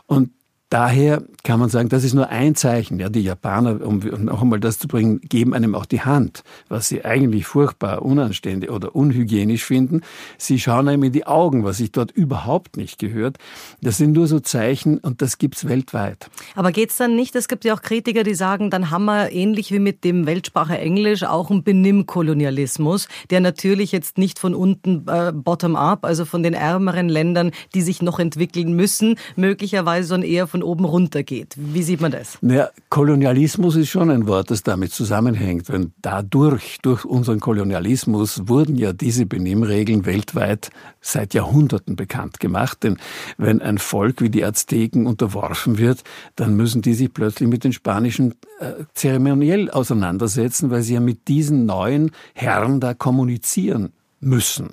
Und 0.06 0.30
Daher 0.68 1.23
kann 1.44 1.61
man 1.61 1.68
sagen, 1.68 1.88
das 1.88 2.02
ist 2.02 2.14
nur 2.14 2.28
ein 2.28 2.56
Zeichen. 2.56 2.99
Ja, 2.99 3.08
die 3.08 3.20
Japaner, 3.20 3.87
um 3.87 4.00
noch 4.00 4.42
einmal 4.42 4.58
das 4.58 4.80
zu 4.80 4.88
bringen, 4.88 5.20
geben 5.20 5.54
einem 5.54 5.76
auch 5.76 5.87
die 5.87 6.00
Hand, 6.00 6.42
was 6.68 6.88
sie 6.88 7.04
eigentlich 7.04 7.46
furchtbar 7.46 8.02
unanständig 8.02 8.70
oder 8.70 8.96
unhygienisch 8.96 9.64
finden. 9.64 10.00
Sie 10.38 10.58
schauen 10.58 10.88
einem 10.88 11.04
in 11.04 11.12
die 11.12 11.25
Augen, 11.25 11.62
was 11.62 11.76
sich 11.76 11.92
dort 11.92 12.11
überhaupt 12.11 12.76
nicht 12.76 12.99
gehört. 12.99 13.37
Das 13.80 13.96
sind 13.96 14.11
nur 14.11 14.26
so 14.26 14.40
Zeichen 14.40 14.99
und 14.99 15.23
das 15.23 15.38
gibt's 15.38 15.68
weltweit. 15.68 16.28
Aber 16.56 16.73
geht's 16.73 16.96
dann 16.96 17.14
nicht? 17.14 17.37
Es 17.37 17.46
gibt 17.46 17.64
ja 17.64 17.73
auch 17.73 17.82
Kritiker, 17.82 18.25
die 18.25 18.35
sagen, 18.35 18.68
dann 18.68 18.90
haben 18.90 19.04
wir 19.04 19.30
ähnlich 19.30 19.70
wie 19.70 19.78
mit 19.78 20.02
dem 20.02 20.26
Weltsprache 20.26 20.78
Englisch 20.78 21.23
auch 21.23 21.49
einen 21.49 21.62
Benimmkolonialismus, 21.62 23.06
der 23.30 23.40
natürlich 23.40 23.92
jetzt 23.92 24.18
nicht 24.18 24.40
von 24.40 24.52
unten 24.52 25.06
äh, 25.06 25.32
bottom-up, 25.32 26.04
also 26.04 26.25
von 26.25 26.42
den 26.42 26.54
ärmeren 26.54 27.08
Ländern, 27.08 27.52
die 27.73 27.82
sich 27.82 28.02
noch 28.02 28.18
entwickeln 28.18 28.75
müssen, 28.75 29.14
möglicherweise, 29.37 30.08
sondern 30.08 30.28
eher 30.28 30.49
von 30.49 30.55
von 30.56 30.62
oben 30.62 30.86
runter 30.86 31.22
geht. 31.22 31.54
Wie 31.58 31.82
sieht 31.82 32.00
man 32.00 32.12
das? 32.12 32.38
Naja, 32.40 32.70
Kolonialismus 32.88 33.76
ist 33.76 33.90
schon 33.90 34.08
ein 34.08 34.26
Wort, 34.26 34.50
das 34.50 34.62
damit 34.62 34.90
zusammenhängt. 34.90 35.68
Wenn 35.68 35.92
dadurch, 36.00 36.78
durch 36.80 37.04
unseren 37.04 37.40
Kolonialismus, 37.40 38.48
wurden 38.48 38.76
ja 38.76 38.94
diese 38.94 39.26
Benimmregeln 39.26 40.06
weltweit 40.06 40.70
seit 41.02 41.34
Jahrhunderten 41.34 41.94
bekannt 41.94 42.40
gemacht. 42.40 42.84
Denn 42.84 42.96
wenn 43.36 43.60
ein 43.60 43.76
Volk 43.76 44.22
wie 44.22 44.30
die 44.30 44.46
Azteken 44.46 45.06
unterworfen 45.06 45.76
wird, 45.76 46.04
dann 46.36 46.56
müssen 46.56 46.80
die 46.80 46.94
sich 46.94 47.12
plötzlich 47.12 47.50
mit 47.50 47.62
den 47.62 47.75
spanischen 47.75 48.32
äh, 48.58 48.84
zeremoniell 48.94 49.70
auseinandersetzen, 49.70 50.70
weil 50.70 50.80
sie 50.80 50.94
ja 50.94 51.00
mit 51.00 51.28
diesen 51.28 51.66
neuen 51.66 52.12
Herren 52.32 52.80
da 52.80 52.94
kommunizieren 52.94 53.92
müssen. 54.20 54.70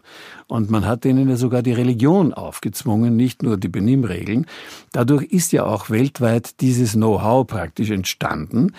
Und 0.53 0.69
man 0.69 0.85
hat 0.85 1.03
ihnen 1.03 1.27
ja 1.29 1.35
sogar 1.35 1.63
die 1.63 1.71
Religion 1.71 2.31
aufgezwungen, 2.31 3.15
nicht 3.15 3.41
nur 3.41 3.57
die 3.57 3.69
Benimmregeln. 3.69 4.45
Dadurch 4.91 5.23
ist 5.23 5.51
ja 5.51 5.65
auch 5.65 5.89
weltweit 5.89 6.61
dieses 6.61 6.91
Know-how 6.91 7.47
praktisch 7.47 7.89
entstanden. 7.89 8.73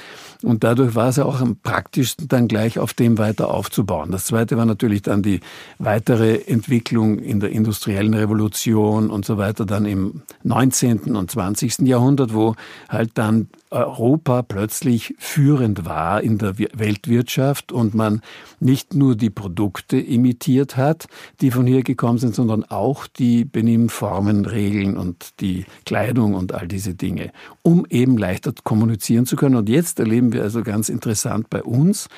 Und 0.45 0.63
dadurch 0.63 0.95
war 0.95 1.09
es 1.09 1.17
ja 1.17 1.25
auch 1.25 1.41
am 1.41 1.57
praktischsten 1.57 2.29
dann 2.29 2.47
gleich 2.47 2.79
auf 2.79 2.95
dem 2.95 3.19
weiter 3.19 3.51
aufzubauen. 3.51 4.13
Das 4.13 4.27
zweite 4.27 4.57
war 4.57 4.67
natürlich 4.67 5.03
dann 5.03 5.25
die 5.25 5.41
weitere 5.81 6.43
Entwicklung 6.47 7.19
in 7.19 7.41
der 7.41 7.51
industriellen 7.51 8.15
Revolution 8.15 9.11
und 9.11 9.25
so 9.25 9.37
weiter 9.37 9.67
dann 9.67 9.85
im 9.85 10.23
19. 10.45 11.17
und 11.17 11.29
20. 11.29 11.81
Jahrhundert, 11.81 12.35
wo 12.35 12.55
halt 12.89 13.11
dann 13.15 13.49
Europa 13.75 14.43
plötzlich 14.43 15.17
führend 15.19 15.85
war 15.85 16.23
in 16.23 16.39
der 16.39 16.57
Weltwirtschaft 16.57 17.73
und 17.73 17.95
man 17.95 18.23
nicht 18.61 18.95
nur 18.95 19.17
die 19.17 19.31
Produkte 19.31 19.99
imitiert 19.99 20.77
hat, 20.77 21.09
die 21.41 21.51
von 21.51 21.64
hier 21.67 21.83
gekommen 21.83 22.19
sind, 22.19 22.35
sondern 22.35 22.65
auch 22.65 23.07
die 23.07 23.45
Benimmformen, 23.45 24.47
Regeln 24.47 24.97
und 24.97 25.41
die 25.41 25.65
Kleidung 25.85 26.35
und 26.35 26.55
all 26.55 26.69
diese 26.69 26.95
Dinge, 26.95 27.33
um 27.63 27.87
eben 27.89 28.17
leichter 28.17 28.53
kommunizieren 28.65 29.27
zu 29.27 29.37
können. 29.37 29.57
Und 29.57 29.69
jetzt 29.69 29.99
erleben 29.99 30.33
wir 30.33 30.43
also 30.43 30.63
ganz 30.63 30.89
interessant 30.89 31.51
bei 31.51 31.63
uns, 31.63 32.09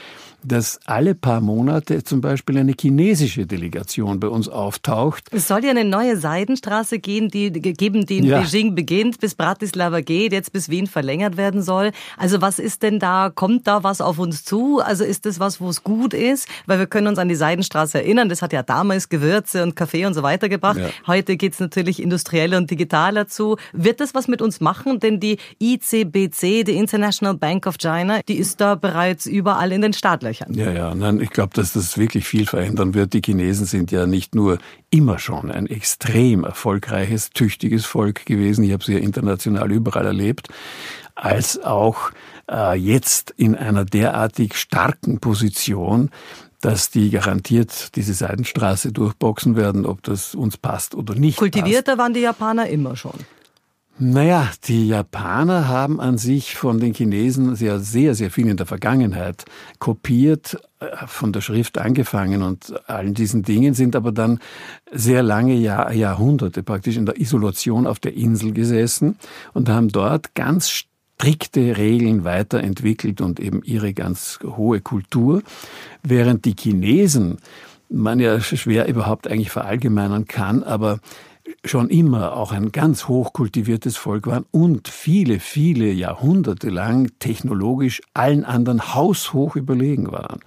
dass 0.46 0.78
alle 0.84 1.14
paar 1.14 1.40
Monate 1.40 2.04
zum 2.04 2.20
Beispiel 2.20 2.58
eine 2.58 2.74
chinesische 2.78 3.46
Delegation 3.46 4.20
bei 4.20 4.28
uns 4.28 4.48
auftaucht. 4.48 5.24
Es 5.32 5.48
soll 5.48 5.64
ja 5.64 5.70
eine 5.70 5.84
neue 5.84 6.16
Seidenstraße 6.16 6.98
gehen, 6.98 7.28
die, 7.28 7.50
geben, 7.50 8.06
die 8.06 8.18
in 8.18 8.24
ja. 8.24 8.40
Beijing 8.40 8.74
beginnt, 8.74 9.20
bis 9.20 9.34
Bratislava 9.34 10.00
geht, 10.00 10.32
jetzt 10.32 10.52
bis 10.52 10.68
Wien 10.68 10.86
verlängert 10.86 11.36
werden 11.36 11.62
soll. 11.62 11.90
Also 12.16 12.40
was 12.40 12.58
ist 12.58 12.82
denn 12.82 12.98
da, 12.98 13.30
kommt 13.34 13.66
da 13.66 13.82
was 13.82 14.00
auf 14.00 14.18
uns 14.18 14.44
zu? 14.44 14.80
Also 14.80 15.04
ist 15.04 15.26
das 15.26 15.40
was, 15.40 15.60
wo 15.60 15.68
es 15.68 15.82
gut 15.82 16.14
ist? 16.14 16.48
Weil 16.66 16.78
wir 16.78 16.86
können 16.86 17.08
uns 17.08 17.18
an 17.18 17.28
die 17.28 17.34
Seidenstraße 17.34 17.98
erinnern, 17.98 18.28
das 18.28 18.42
hat 18.42 18.52
ja 18.52 18.62
damals 18.62 19.08
Gewürze 19.08 19.62
und 19.62 19.74
Kaffee 19.74 20.06
und 20.06 20.14
so 20.14 20.22
weiter 20.22 20.48
gebracht. 20.48 20.78
Ja. 20.78 20.90
Heute 21.06 21.36
geht's 21.36 21.58
natürlich 21.58 22.00
industriell 22.00 22.54
und 22.54 22.70
digitaler 22.70 23.26
zu. 23.26 23.56
Wird 23.72 24.00
das 24.00 24.14
was 24.14 24.28
mit 24.28 24.42
uns 24.42 24.60
machen? 24.60 25.00
Denn 25.00 25.18
die 25.18 25.38
ICBC, 25.60 26.64
die 26.64 26.76
International 26.76 27.34
Bank 27.34 27.66
of 27.66 27.78
China, 27.78 28.20
die 28.28 28.36
ist 28.36 28.60
da 28.60 28.74
bereits 28.74 29.26
überall 29.26 29.72
in 29.72 29.82
den 29.82 29.92
Startlöchern. 29.92 30.35
Startlöchern. 30.36 30.54
Ja, 30.54 30.72
ja, 30.72 30.94
nein, 30.94 31.20
ich 31.20 31.30
glaube, 31.30 31.54
dass 31.54 31.72
das 31.72 31.98
wirklich 31.98 32.26
viel 32.26 32.46
verändern 32.46 32.94
wird. 32.94 33.12
Die 33.12 33.22
Chinesen 33.24 33.66
sind 33.66 33.90
ja 33.90 34.06
nicht 34.06 34.34
nur 34.34 34.58
immer 34.90 35.18
schon 35.18 35.50
ein 35.50 35.66
extrem 35.66 36.44
erfolgreiches, 36.44 37.30
tüchtiges 37.30 37.86
Volk 37.86 38.26
gewesen. 38.26 38.64
Ich 38.64 38.72
habe 38.72 38.84
sie 38.84 38.94
ja 38.94 38.98
international 38.98 39.70
überall 39.72 40.06
erlebt, 40.06 40.48
als 41.14 41.62
auch 41.62 42.10
äh, 42.50 42.76
jetzt 42.76 43.32
in 43.36 43.54
einer 43.54 43.84
derartig 43.84 44.56
starken 44.56 45.18
Position, 45.18 46.10
dass 46.60 46.90
die 46.90 47.10
garantiert 47.10 47.94
diese 47.96 48.14
Seidenstraße 48.14 48.92
durchboxen 48.92 49.56
werden, 49.56 49.86
ob 49.86 50.02
das 50.02 50.34
uns 50.34 50.56
passt 50.56 50.94
oder 50.94 51.14
nicht. 51.14 51.38
Kultivierter 51.38 51.92
passt. 51.92 51.98
waren 51.98 52.14
die 52.14 52.20
Japaner 52.20 52.68
immer 52.68 52.96
schon. 52.96 53.14
Naja, 53.98 54.50
die 54.64 54.88
Japaner 54.88 55.68
haben 55.68 56.02
an 56.02 56.18
sich 56.18 56.54
von 56.54 56.78
den 56.78 56.92
Chinesen 56.92 57.56
sehr, 57.56 57.78
sehr, 57.78 58.14
sehr 58.14 58.30
viel 58.30 58.46
in 58.46 58.58
der 58.58 58.66
Vergangenheit 58.66 59.46
kopiert, 59.78 60.58
äh, 60.80 61.06
von 61.06 61.32
der 61.32 61.40
Schrift 61.40 61.78
angefangen 61.78 62.42
und 62.42 62.74
allen 62.90 63.14
diesen 63.14 63.42
Dingen, 63.42 63.72
sind 63.72 63.96
aber 63.96 64.12
dann 64.12 64.38
sehr 64.92 65.22
lange 65.22 65.54
Jahr, 65.54 65.94
Jahrhunderte 65.94 66.62
praktisch 66.62 66.98
in 66.98 67.06
der 67.06 67.18
Isolation 67.18 67.86
auf 67.86 67.98
der 67.98 68.12
Insel 68.12 68.52
gesessen 68.52 69.16
und 69.54 69.70
haben 69.70 69.88
dort 69.88 70.34
ganz 70.34 70.68
strikte 70.68 71.78
Regeln 71.78 72.24
weiterentwickelt 72.24 73.22
und 73.22 73.40
eben 73.40 73.62
ihre 73.64 73.94
ganz 73.94 74.38
hohe 74.44 74.82
Kultur, 74.82 75.42
während 76.02 76.44
die 76.44 76.54
Chinesen, 76.58 77.38
man 77.88 78.20
ja 78.20 78.40
schwer 78.40 78.88
überhaupt 78.88 79.26
eigentlich 79.26 79.50
verallgemeinern 79.50 80.26
kann, 80.26 80.62
aber 80.64 80.98
schon 81.64 81.88
immer 81.88 82.36
auch 82.36 82.52
ein 82.52 82.72
ganz 82.72 83.08
hochkultiviertes 83.08 83.96
Volk 83.96 84.26
waren 84.26 84.46
und 84.50 84.88
viele, 84.88 85.40
viele 85.40 85.90
Jahrhunderte 85.92 86.70
lang 86.70 87.10
technologisch 87.18 88.02
allen 88.14 88.44
anderen 88.44 88.94
haushoch 88.94 89.56
überlegen 89.56 90.12
waren. 90.12 90.40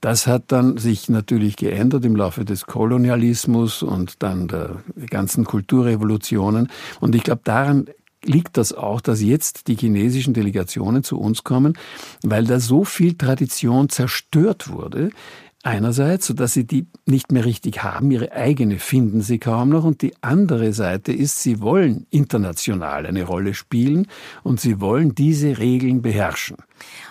Das 0.00 0.26
hat 0.26 0.44
dann 0.52 0.76
sich 0.76 1.08
natürlich 1.08 1.56
geändert 1.56 2.04
im 2.04 2.16
Laufe 2.16 2.44
des 2.44 2.66
Kolonialismus 2.66 3.82
und 3.82 4.22
dann 4.22 4.46
der 4.46 4.82
ganzen 5.08 5.44
Kulturrevolutionen. 5.44 6.68
Und 7.00 7.14
ich 7.14 7.22
glaube, 7.22 7.40
daran 7.44 7.86
liegt 8.22 8.56
das 8.56 8.72
auch, 8.72 9.00
dass 9.00 9.22
jetzt 9.22 9.68
die 9.68 9.76
chinesischen 9.76 10.34
Delegationen 10.34 11.02
zu 11.02 11.18
uns 11.18 11.44
kommen, 11.44 11.78
weil 12.22 12.44
da 12.44 12.60
so 12.60 12.84
viel 12.84 13.14
Tradition 13.14 13.88
zerstört 13.88 14.68
wurde, 14.68 15.10
Einerseits, 15.66 16.28
sodass 16.28 16.52
sie 16.52 16.64
die 16.64 16.86
nicht 17.06 17.32
mehr 17.32 17.44
richtig 17.44 17.82
haben, 17.82 18.12
ihre 18.12 18.30
eigene 18.30 18.78
finden 18.78 19.20
sie 19.20 19.40
kaum 19.40 19.70
noch. 19.70 19.82
Und 19.82 20.00
die 20.00 20.14
andere 20.20 20.72
Seite 20.72 21.12
ist, 21.12 21.42
sie 21.42 21.60
wollen 21.60 22.06
international 22.10 23.04
eine 23.04 23.24
Rolle 23.24 23.52
spielen 23.52 24.06
und 24.44 24.60
sie 24.60 24.80
wollen 24.80 25.16
diese 25.16 25.58
Regeln 25.58 26.02
beherrschen. 26.02 26.58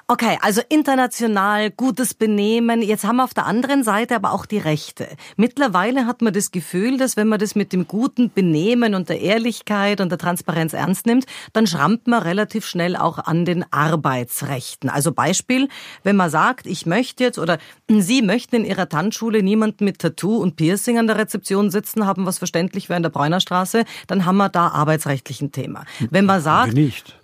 Okay, 0.08 0.38
also 0.42 0.62
international 0.70 1.72
gutes 1.72 2.14
Benehmen. 2.14 2.82
Jetzt 2.82 3.06
haben 3.06 3.18
wir 3.18 3.24
auf 3.24 3.34
der 3.34 3.46
anderen 3.48 3.84
Seite 3.84 4.16
aber 4.16 4.34
auch 4.34 4.46
die 4.46 4.60
Rechte. 4.60 5.08
Mittlerweile 5.36 6.06
hat 6.06 6.22
man 6.22 6.32
das 6.32 6.52
Gefühl, 6.52 6.98
dass 6.98 7.18
wenn 7.18 7.28
man 7.28 7.40
das 7.40 7.56
mit 7.56 7.74
dem 7.74 7.88
guten 7.88 8.32
Benehmen 8.32 8.94
und 8.94 9.10
der 9.10 9.22
Ehrlichkeit 9.22 10.02
und 10.02 10.10
der 10.10 10.20
Transparenz 10.20 10.74
ernst 10.74 11.08
nimmt, 11.08 11.26
dann 11.54 11.66
schrammt 11.66 12.08
man 12.08 12.22
relativ 12.22 12.66
schnell 12.66 12.96
auch 12.96 13.18
an 13.18 13.46
den 13.46 13.66
Arbeitsrechten. 13.72 14.90
Also 14.90 15.12
Beispiel, 15.12 15.70
wenn 16.04 16.16
man 16.16 16.30
sagt, 16.30 16.68
ich 16.68 16.86
möchte 16.86 17.24
jetzt 17.24 17.40
oder 17.40 17.58
Sie 17.88 18.22
möchten 18.22 18.58
in 18.58 18.66
Ihrer 18.66 18.90
Tanzschule 18.90 19.42
niemanden 19.42 19.86
mit 19.86 20.00
Tattoo 20.00 20.38
und 20.38 20.56
Piercing 20.56 21.00
an 21.00 21.08
der 21.08 21.18
Rezeption 21.18 21.72
sitzen 21.72 22.06
haben, 22.06 22.26
was 22.26 22.38
verständlich 22.38 22.90
wäre 22.90 22.98
in 22.98 23.04
der 23.04 23.10
Bräunerstraße, 23.10 23.86
dann 24.08 24.26
haben 24.26 24.38
wir 24.38 24.50
da 24.50 24.68
arbeitsrechtlichen 24.68 25.52
Thema. 25.52 25.86
Wenn 26.12 26.26
man 26.26 26.42
sagt, 26.42 26.68
haben 26.68 26.76
wir 26.76 26.84
nicht. 26.86 27.20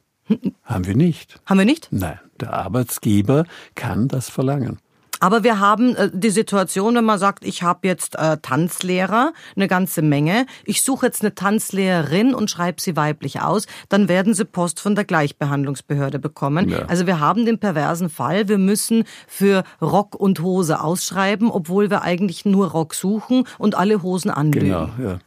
Haben 0.64 0.86
wir 0.86 0.96
nicht. 0.96 1.40
Haben 1.46 1.60
wir 1.60 1.66
nicht? 1.66 1.88
Nein. 1.92 2.20
Der 2.42 2.54
Arbeitsgeber 2.54 3.46
kann 3.76 4.08
das 4.08 4.30
verlangen. 4.30 4.80
Aber 5.22 5.44
wir 5.44 5.60
haben 5.60 5.96
äh, 5.96 6.10
die 6.12 6.32
Situation, 6.32 6.96
wenn 6.96 7.06
man 7.06 7.20
sagt, 7.20 7.46
ich 7.46 7.62
habe 7.62 7.88
jetzt 7.88 8.16
äh, 8.16 8.38
Tanzlehrer, 8.42 9.34
eine 9.56 9.68
ganze 9.68 10.02
Menge, 10.02 10.48
ich 10.66 10.82
suche 10.82 11.06
jetzt 11.06 11.22
eine 11.22 11.36
Tanzlehrerin 11.36 12.34
und 12.34 12.50
schreibe 12.50 12.82
sie 12.82 12.96
weiblich 12.96 13.40
aus, 13.40 13.68
dann 13.88 14.10
werden 14.10 14.34
sie 14.34 14.46
Post 14.46 14.80
von 14.80 14.96
der 14.96 15.06
Gleichbehandlungsbehörde 15.06 16.18
bekommen. 16.18 16.70
Ja. 16.70 16.86
Also 16.88 17.06
wir 17.06 17.20
haben 17.20 17.46
den 17.46 17.60
perversen 17.60 18.10
Fall, 18.10 18.48
wir 18.48 18.58
müssen 18.58 19.04
für 19.28 19.64
Rock 19.80 20.16
und 20.16 20.42
Hose 20.42 20.82
ausschreiben, 20.82 21.52
obwohl 21.52 21.92
wir 21.92 22.02
eigentlich 22.02 22.44
nur 22.46 22.72
Rock 22.72 22.96
suchen 22.96 23.44
und 23.60 23.76
alle 23.76 24.02
Hosen 24.02 24.32
anlügen. 24.32 24.70
Genau, 24.70 24.90
ja. 25.00 25.20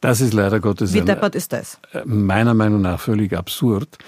Das 0.00 0.22
ist 0.22 0.32
leider 0.32 0.58
Gottes. 0.58 0.94
Wie 0.94 1.02
deppert 1.02 1.34
ist 1.34 1.52
das? 1.52 1.78
Äh, 1.92 2.02
meiner 2.06 2.54
Meinung 2.54 2.80
nach 2.80 2.98
völlig 2.98 3.36
absurd. 3.36 3.98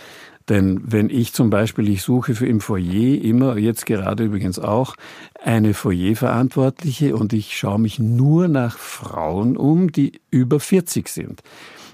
Denn 0.48 0.80
wenn 0.84 1.10
ich 1.10 1.32
zum 1.32 1.50
Beispiel, 1.50 1.88
ich 1.88 2.02
suche 2.02 2.34
für 2.34 2.46
im 2.46 2.60
Foyer 2.60 3.20
immer, 3.22 3.56
jetzt 3.56 3.84
gerade 3.86 4.24
übrigens 4.24 4.58
auch, 4.58 4.94
eine 5.42 5.74
Foyerverantwortliche 5.74 7.16
und 7.16 7.32
ich 7.32 7.56
schaue 7.56 7.80
mich 7.80 7.98
nur 7.98 8.48
nach 8.48 8.78
Frauen 8.78 9.56
um, 9.56 9.90
die 9.90 10.20
über 10.30 10.60
40 10.60 11.08
sind 11.08 11.42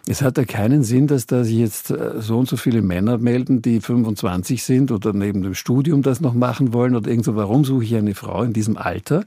Es 0.07 0.21
hat 0.21 0.37
ja 0.37 0.45
keinen 0.45 0.83
Sinn, 0.83 1.07
dass 1.07 1.27
da 1.27 1.45
sich 1.45 1.57
jetzt 1.57 1.91
äh, 1.91 2.21
so 2.21 2.39
und 2.39 2.49
so 2.49 2.57
viele 2.57 2.83
Männer 2.83 3.19
melden, 3.19 3.63
die 3.63 3.81
25 3.81 4.63
sind 4.65 4.91
oder 4.91 5.13
neben 5.13 5.43
dem 5.43 5.55
Studium 5.55 6.03
das 6.03 6.21
noch 6.21 6.35
machen 6.35 6.73
wollen 6.73 6.97
oder 6.97 7.09
irgend 7.09 7.25
so. 7.25 7.37
Warum 7.37 7.65
suche 7.65 7.85
ich 7.85 7.95
eine 7.95 8.15
Frau 8.15 8.43
in 8.43 8.53
diesem 8.53 8.77
Alter? 8.77 9.25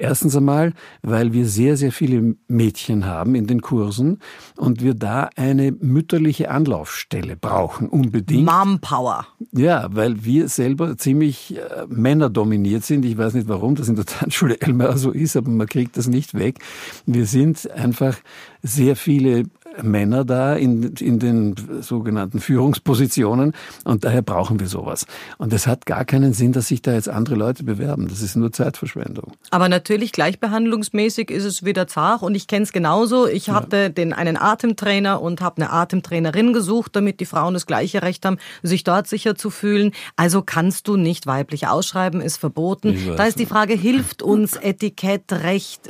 Erstens 0.00 0.36
einmal, 0.36 0.74
weil 1.02 1.32
wir 1.32 1.44
sehr, 1.46 1.76
sehr 1.76 1.90
viele 1.90 2.36
Mädchen 2.46 3.04
haben 3.04 3.34
in 3.34 3.48
den 3.48 3.62
Kursen 3.62 4.20
und 4.56 4.80
wir 4.80 4.94
da 4.94 5.28
eine 5.34 5.72
mütterliche 5.72 6.52
Anlaufstelle 6.52 7.34
brauchen, 7.34 7.88
unbedingt. 7.88 8.44
Mompower. 8.44 9.26
Ja, 9.50 9.88
weil 9.90 10.24
wir 10.24 10.48
selber 10.48 10.96
ziemlich 10.96 11.56
äh, 11.56 11.86
männerdominiert 11.88 12.84
sind. 12.84 13.04
Ich 13.04 13.18
weiß 13.18 13.34
nicht, 13.34 13.48
warum 13.48 13.74
das 13.74 13.88
in 13.88 13.96
der 13.96 14.04
Tanzschule 14.06 14.60
Elmar 14.60 14.96
so 14.98 15.10
ist, 15.10 15.36
aber 15.36 15.50
man 15.50 15.66
kriegt 15.66 15.96
das 15.96 16.06
nicht 16.06 16.34
weg. 16.34 16.60
Wir 17.04 17.26
sind 17.26 17.68
einfach 17.68 18.16
sehr 18.62 18.94
viele 18.94 19.44
Männer 19.82 20.24
da 20.24 20.54
in, 20.54 20.94
in 20.94 21.18
den 21.18 21.54
sogenannten 21.80 22.40
Führungspositionen 22.40 23.52
und 23.84 24.04
daher 24.04 24.22
brauchen 24.22 24.60
wir 24.60 24.66
sowas. 24.66 25.06
Und 25.38 25.52
es 25.52 25.66
hat 25.66 25.86
gar 25.86 26.04
keinen 26.04 26.32
Sinn, 26.32 26.52
dass 26.52 26.68
sich 26.68 26.82
da 26.82 26.92
jetzt 26.92 27.08
andere 27.08 27.36
Leute 27.36 27.64
bewerben. 27.64 28.08
Das 28.08 28.22
ist 28.22 28.36
nur 28.36 28.52
Zeitverschwendung. 28.52 29.32
Aber 29.50 29.68
natürlich 29.68 30.12
gleichbehandlungsmäßig 30.12 31.30
ist 31.30 31.44
es 31.44 31.64
wieder 31.64 31.86
zart 31.86 32.22
und 32.22 32.34
ich 32.34 32.46
kenne 32.46 32.64
es 32.64 32.72
genauso. 32.72 33.26
Ich 33.26 33.50
hatte 33.50 33.76
ja. 33.76 33.88
den 33.88 34.12
einen 34.12 34.36
Atemtrainer 34.36 35.20
und 35.20 35.40
habe 35.40 35.62
eine 35.62 35.70
Atemtrainerin 35.72 36.52
gesucht, 36.52 36.96
damit 36.96 37.20
die 37.20 37.26
Frauen 37.26 37.54
das 37.54 37.66
gleiche 37.66 38.02
Recht 38.02 38.24
haben, 38.24 38.38
sich 38.62 38.84
dort 38.84 39.06
sicher 39.06 39.34
zu 39.34 39.50
fühlen. 39.50 39.92
Also 40.16 40.42
kannst 40.42 40.88
du 40.88 40.96
nicht 40.96 41.26
weiblich 41.26 41.68
ausschreiben, 41.68 42.20
ist 42.20 42.38
verboten. 42.38 42.98
Da 43.16 43.24
ist 43.24 43.38
die 43.38 43.46
Frage, 43.46 43.74
hilft 43.74 44.22
uns 44.22 44.56
Etikettrecht? 44.56 45.88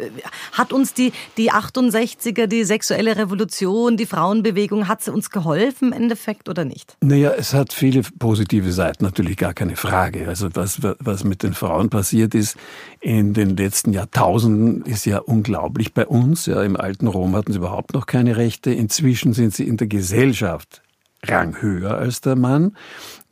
Hat 0.53 0.73
uns 0.73 0.95
die, 0.95 1.13
die 1.37 1.53
68er, 1.53 2.47
die 2.47 2.65
sexuelle 2.65 3.17
Revolution 3.17 3.78
Revolution, 3.79 3.97
die 3.97 4.07
Frauenbewegung, 4.07 4.89
hat 4.89 5.03
sie 5.03 5.13
uns 5.13 5.31
geholfen 5.31 5.89
im 5.89 5.93
Endeffekt 5.93 6.49
oder 6.49 6.65
nicht? 6.65 6.97
Naja, 7.01 7.33
es 7.37 7.55
hat 7.55 7.73
viele 7.73 8.03
positive 8.19 8.73
Seiten, 8.73 9.05
natürlich 9.05 9.37
gar 9.37 9.55
keine 9.55 9.77
Frage. 9.77 10.29
Also 10.29 10.49
was, 10.55 10.81
was 10.83 11.25
mit 11.25 11.43
den 11.43 11.55
Frauen 11.55 11.91
passiert 11.91 12.35
ist 12.35 12.57
in 13.01 13.35
den 13.35 13.57
letzten 13.57 13.93
Jahrtausenden, 13.93 14.83
ist 14.83 15.07
ja 15.07 15.19
unglaublich 15.19 15.95
bei 15.95 16.07
uns. 16.07 16.47
Ja, 16.47 16.63
Im 16.63 16.77
alten 16.77 17.07
Rom 17.07 17.37
hatten 17.37 17.53
sie 17.53 17.59
überhaupt 17.59 17.95
noch 17.95 18.07
keine 18.07 18.37
Rechte. 18.37 18.73
Inzwischen 18.73 19.33
sind 19.33 19.55
sie 19.55 19.67
in 19.67 19.77
der 19.77 19.87
Gesellschaft 19.87 20.83
Rang 21.25 21.61
höher 21.61 21.99
als 21.99 22.21
der 22.21 22.37
Mann. 22.37 22.77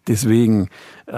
Deswegen 0.08 0.68
äh, 1.06 1.12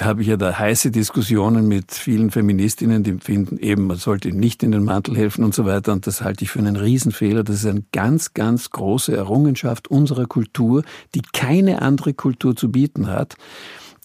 habe 0.00 0.20
ich 0.20 0.28
ja 0.28 0.36
da 0.36 0.58
heiße 0.58 0.90
Diskussionen 0.90 1.66
mit 1.66 1.92
vielen 1.92 2.30
Feministinnen, 2.30 3.02
die 3.02 3.14
finden 3.14 3.58
eben, 3.58 3.86
man 3.86 3.96
sollte 3.96 4.32
nicht 4.32 4.62
in 4.62 4.72
den 4.72 4.84
Mantel 4.84 5.16
helfen 5.16 5.44
und 5.44 5.54
so 5.54 5.64
weiter. 5.64 5.92
Und 5.92 6.06
das 6.06 6.20
halte 6.20 6.44
ich 6.44 6.50
für 6.50 6.58
einen 6.58 6.76
Riesenfehler. 6.76 7.42
Das 7.42 7.56
ist 7.56 7.66
eine 7.66 7.84
ganz, 7.92 8.34
ganz 8.34 8.70
große 8.70 9.16
Errungenschaft 9.16 9.88
unserer 9.88 10.26
Kultur, 10.26 10.82
die 11.14 11.22
keine 11.32 11.80
andere 11.82 12.12
Kultur 12.12 12.54
zu 12.54 12.70
bieten 12.70 13.06
hat. 13.06 13.36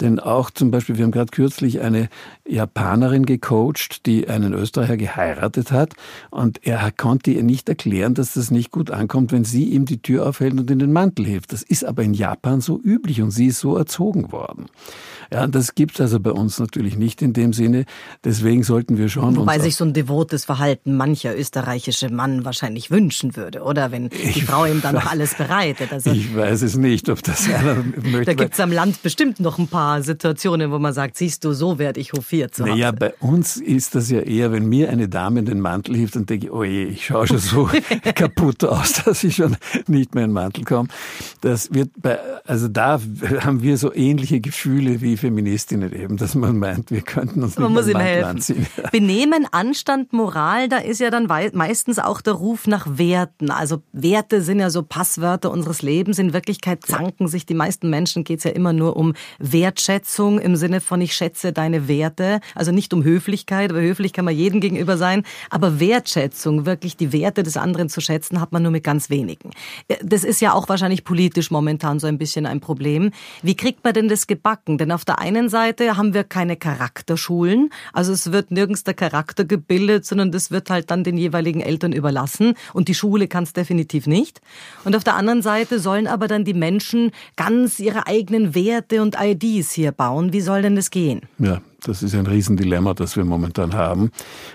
Denn 0.02 0.20
auch 0.20 0.50
zum 0.50 0.72
Beispiel, 0.72 0.98
wir 0.98 1.04
haben 1.04 1.12
gerade 1.12 1.32
kürzlich 1.32 1.82
eine 1.82 2.10
Japanerin 2.48 3.26
gecoacht, 3.26 4.06
die 4.06 4.30
einen 4.30 4.54
Österreicher 4.54 4.98
geheiratet 4.98 5.72
hat 5.72 5.94
und 6.30 6.66
er 6.66 6.92
konnte 6.92 7.32
ihr 7.32 7.44
nicht 7.44 7.68
erklären, 7.68 8.14
dass 8.14 8.34
das 8.34 8.50
nicht 8.50 8.72
gut 8.72 8.92
ankommt, 8.92 9.32
wenn 9.32 9.44
sie 9.44 9.66
ihm 9.66 9.86
die 9.86 10.02
Tür 10.02 10.28
aufhält 10.28 10.54
und 10.54 10.72
in 10.72 10.80
den 10.80 10.94
Mantel 10.94 11.26
hilft. 11.26 11.52
Das 11.52 11.64
ist 11.64 11.84
aber 11.84 12.04
in 12.04 12.14
Japan 12.14 12.62
so 12.62 12.80
üblich 12.80 13.22
und 13.22 13.32
sie 13.32 13.48
ist 13.48 13.60
so 13.60 13.76
erzogen 13.76 14.32
worden. 14.32 14.68
Ja, 15.32 15.46
das 15.46 15.76
gibt's 15.76 16.02
also 16.02 16.20
bei 16.20 16.32
uns 16.32 16.60
natürlich 16.60 16.98
nicht 16.98 17.22
in 17.22 17.34
dem 17.34 17.54
Sinne. 17.54 17.86
Deswegen 18.24 18.64
sollten 18.64 18.98
wir 18.98 19.10
schon. 19.10 19.36
Wobei 19.36 19.60
sich 19.60 19.76
so 19.76 19.86
ein 19.86 19.94
devotes 19.94 20.46
Verhalten 20.46 20.98
mancher 20.98 21.38
österreichische 21.38 22.10
Mann 22.10 22.46
wahrscheinlich 22.46 22.90
wünschen 22.90 23.36
würde, 23.36 23.62
oder? 23.62 23.92
Wenn 23.92 24.10
die 24.10 24.18
ich 24.18 24.46
Frau 24.46 24.66
ihm 24.66 24.82
dann 24.82 24.96
noch 24.96 25.06
alles 25.06 25.36
bereitet. 25.36 25.94
Also, 25.94 26.12
ich 26.12 26.36
weiß 26.36 26.64
es 26.64 26.78
nicht, 26.78 27.10
ob 27.10 27.22
das 27.22 27.48
einer 27.48 27.76
möchte. 27.96 28.26
Da 28.26 28.34
gibt's 28.34 28.60
am 28.60 28.72
Land 28.72 29.04
bestimmt 29.04 29.40
noch 29.40 29.60
ein 29.60 29.68
paar 29.68 29.89
Situationen, 30.02 30.72
wo 30.72 30.80
man 30.80 30.94
sagt, 30.94 31.18
siehst 31.18 31.44
du, 31.44 31.54
so 31.54 31.80
werde 31.80 32.00
ich 32.00 32.14
hofiert 32.14 32.56
zu. 32.56 32.64
Naja, 32.64 32.92
bei 32.92 33.14
uns 33.20 33.58
ist 33.58 33.96
das 33.96 34.10
ja 34.10 34.20
eher, 34.20 34.52
wenn 34.52 34.68
mir 34.68 34.90
eine 34.90 35.10
Dame 35.10 35.40
in 35.40 35.46
den 35.46 35.60
Mantel 35.60 35.96
hilft, 35.96 36.16
dann 36.16 36.26
denke 36.26 36.52
oh 36.52 36.64
je, 36.64 36.86
ich 36.86 37.06
schaue 37.06 37.28
schon 37.28 37.40
so 37.40 37.70
kaputt 38.16 38.64
aus, 38.64 39.04
dass 39.04 39.24
ich 39.24 39.36
schon 39.36 39.58
nicht 39.88 40.16
mehr 40.16 40.26
in 40.26 40.30
den 40.30 40.34
Mantel 40.34 40.64
komme. 40.64 40.90
Das 41.42 41.74
wird 41.74 41.90
bei, 41.98 42.20
also 42.46 42.68
da 42.68 43.00
haben 43.42 43.62
wir 43.62 43.78
so 43.78 43.94
ähnliche 43.94 44.40
Gefühle 44.40 45.02
wie 45.02 45.18
Feministinnen 45.18 45.94
eben, 45.94 46.18
dass 46.18 46.36
man 46.36 46.58
meint, 46.58 46.92
wir 46.92 47.02
könnten 47.02 47.44
uns 47.44 47.58
man 47.58 47.74
nicht 47.74 47.86
muss 47.86 47.94
Mantel 47.94 48.24
anziehen. 48.24 48.68
Benehmen, 48.92 49.48
Anstand, 49.52 50.14
Moral, 50.14 50.70
da 50.70 50.78
ist 50.78 51.00
ja 51.00 51.10
dann 51.10 51.28
meistens 51.54 52.00
auch 52.00 52.22
der 52.22 52.34
Ruf 52.34 52.68
nach 52.68 52.98
Werten. 52.98 53.52
Also 53.52 53.82
Werte 53.94 54.42
sind 54.42 54.60
ja 54.60 54.70
so 54.70 54.84
Passwörter 54.84 55.52
unseres 55.52 55.82
Lebens. 55.82 56.20
In 56.20 56.34
Wirklichkeit 56.34 56.86
zanken 56.86 57.28
sich 57.28 57.46
die 57.46 57.54
meisten 57.54 57.90
Menschen, 57.90 58.24
geht 58.24 58.40
es 58.40 58.44
ja 58.44 58.52
immer 58.52 58.74
nur 58.74 58.98
um 58.98 59.14
Wertschätzung 59.80 60.40
im 60.40 60.58
Sinne 60.58 60.82
von 60.82 61.00
ich 61.00 61.14
schätze 61.14 61.54
deine 61.54 61.88
Werte. 61.88 62.42
Also 62.54 62.74
nicht 62.74 62.94
um 62.94 63.02
Höflichkeit, 63.02 63.74
weil 63.74 63.84
höflich 63.84 64.12
kann 64.12 64.26
man 64.26 64.36
jedem 64.36 64.60
gegenüber 64.60 64.98
sein. 64.98 65.24
Aber 65.50 65.80
Wertschätzung, 65.80 66.66
wirklich 66.66 66.98
die 66.98 67.14
Werte 67.14 67.44
des 67.44 67.56
anderen 67.56 67.88
zu 67.88 68.02
schätzen, 68.02 68.42
hat 68.42 68.52
man 68.52 68.62
nur 68.62 68.74
mit 68.74 68.84
ganz 68.84 69.10
wenigen. 69.10 69.52
Das 70.04 70.26
ist 70.26 70.42
ja 70.42 70.52
auch 70.52 70.68
wahrscheinlich 70.68 71.06
politisch 71.06 71.50
momentan 71.50 72.02
so 72.02 72.08
ein 72.08 72.18
bisschen 72.18 72.46
ein 72.46 72.60
Problem. 72.60 73.12
Wie 73.42 73.56
kriegt 73.56 73.86
man 73.86 73.94
denn 73.94 74.10
das 74.10 74.28
gebacken? 74.28 74.78
Denn 74.78 74.92
auf 74.92 75.06
der 75.06 75.20
einen 75.20 75.48
Seite 75.48 75.96
haben 75.96 76.14
wir 76.14 76.26
keine 76.26 76.58
Charakterschulen. 76.58 77.70
Also 77.94 78.12
es 78.12 78.34
wird 78.34 78.52
nirgends 78.52 78.84
der 78.84 78.96
Charakter 78.96 79.46
gebildet, 79.46 80.06
sondern 80.06 80.34
das 80.34 80.52
wird 80.52 80.70
halt 80.70 80.92
dann 80.92 81.06
den 81.06 81.18
jeweiligen 81.18 81.62
Eltern 81.62 81.94
überlassen. 81.94 82.56
Und 82.74 82.90
die 82.90 82.96
Schule 82.96 83.30
kann 83.30 83.46
es 83.46 83.54
definitiv 83.54 84.08
nicht. 84.08 84.42
Und 84.84 84.98
auf 84.98 85.06
der 85.06 85.16
anderen 85.16 85.42
Seite 85.42 85.80
sollen 85.80 86.08
aber 86.08 86.28
dann 86.28 86.44
die 86.44 86.54
Menschen 86.54 87.12
ganz 87.38 87.80
ihre 87.80 88.08
eigenen 88.08 88.54
Werte 88.56 89.02
und 89.02 89.16
IDs 89.18 89.69
hier 89.72 89.92
bauen. 89.92 90.34
Wie 90.34 90.42
soll 90.42 90.62
denn 90.62 90.76
das 90.76 90.92
gehen? 90.92 91.22
Ja, 91.38 91.62
das 91.82 92.04
ist 92.04 92.14
ein 92.16 92.28
Riesendilemma, 92.28 92.94
das 92.94 93.16
wir 93.16 93.24
momentan 93.24 93.74
haben 93.74 94.12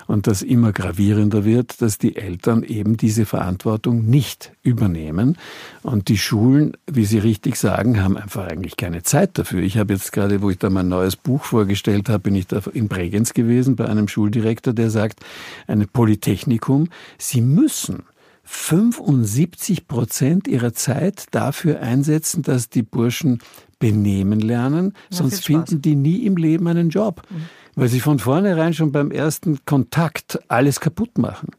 und 0.06 0.26
das 0.26 0.42
immer 0.42 0.72
gravierender 0.72 1.44
wird, 1.44 1.80
dass 1.80 1.98
die 1.98 2.16
Eltern 2.16 2.62
eben 2.62 2.96
diese 2.96 3.24
Verantwortung 3.24 4.04
nicht 4.06 4.52
übernehmen. 4.62 5.38
Und 5.82 6.08
die 6.08 6.18
Schulen, 6.18 6.76
wie 6.86 7.04
Sie 7.04 7.18
richtig 7.18 7.56
sagen, 7.56 8.02
haben 8.02 8.16
einfach 8.16 8.46
eigentlich 8.46 8.76
keine 8.76 9.02
Zeit 9.02 9.38
dafür. 9.38 9.62
Ich 9.62 9.78
habe 9.78 9.94
jetzt 9.94 10.12
gerade, 10.12 10.42
wo 10.42 10.50
ich 10.50 10.58
da 10.58 10.70
mein 10.70 10.88
neues 10.88 11.16
Buch 11.16 11.44
vorgestellt 11.44 12.08
habe, 12.08 12.20
bin 12.20 12.34
ich 12.34 12.46
da 12.46 12.60
in 12.72 12.88
Bregenz 12.88 13.32
gewesen 13.32 13.76
bei 13.76 13.86
einem 13.86 14.08
Schuldirektor, 14.08 14.72
der 14.72 14.90
sagt, 14.90 15.20
ein 15.66 15.86
Polytechnikum, 15.88 16.88
Sie 17.18 17.40
müssen 17.40 18.02
75 18.44 19.88
Prozent 19.88 20.46
ihrer 20.46 20.74
Zeit 20.74 21.26
dafür 21.30 21.80
einsetzen, 21.80 22.42
dass 22.42 22.68
die 22.68 22.82
Burschen 22.82 23.40
benehmen 23.84 24.40
lernen, 24.40 24.94
ja, 25.10 25.18
sonst 25.18 25.44
finden 25.44 25.82
die 25.82 25.94
nie 25.94 26.24
im 26.24 26.38
Leben 26.38 26.66
einen 26.68 26.88
Job, 26.88 27.20
mhm. 27.28 27.42
weil 27.74 27.88
sie 27.88 28.00
von 28.00 28.18
vornherein 28.18 28.72
schon 28.72 28.92
beim 28.92 29.10
ersten 29.10 29.58
Kontakt 29.66 30.38
alles 30.48 30.80
kaputt 30.80 31.18
machen. 31.18 31.50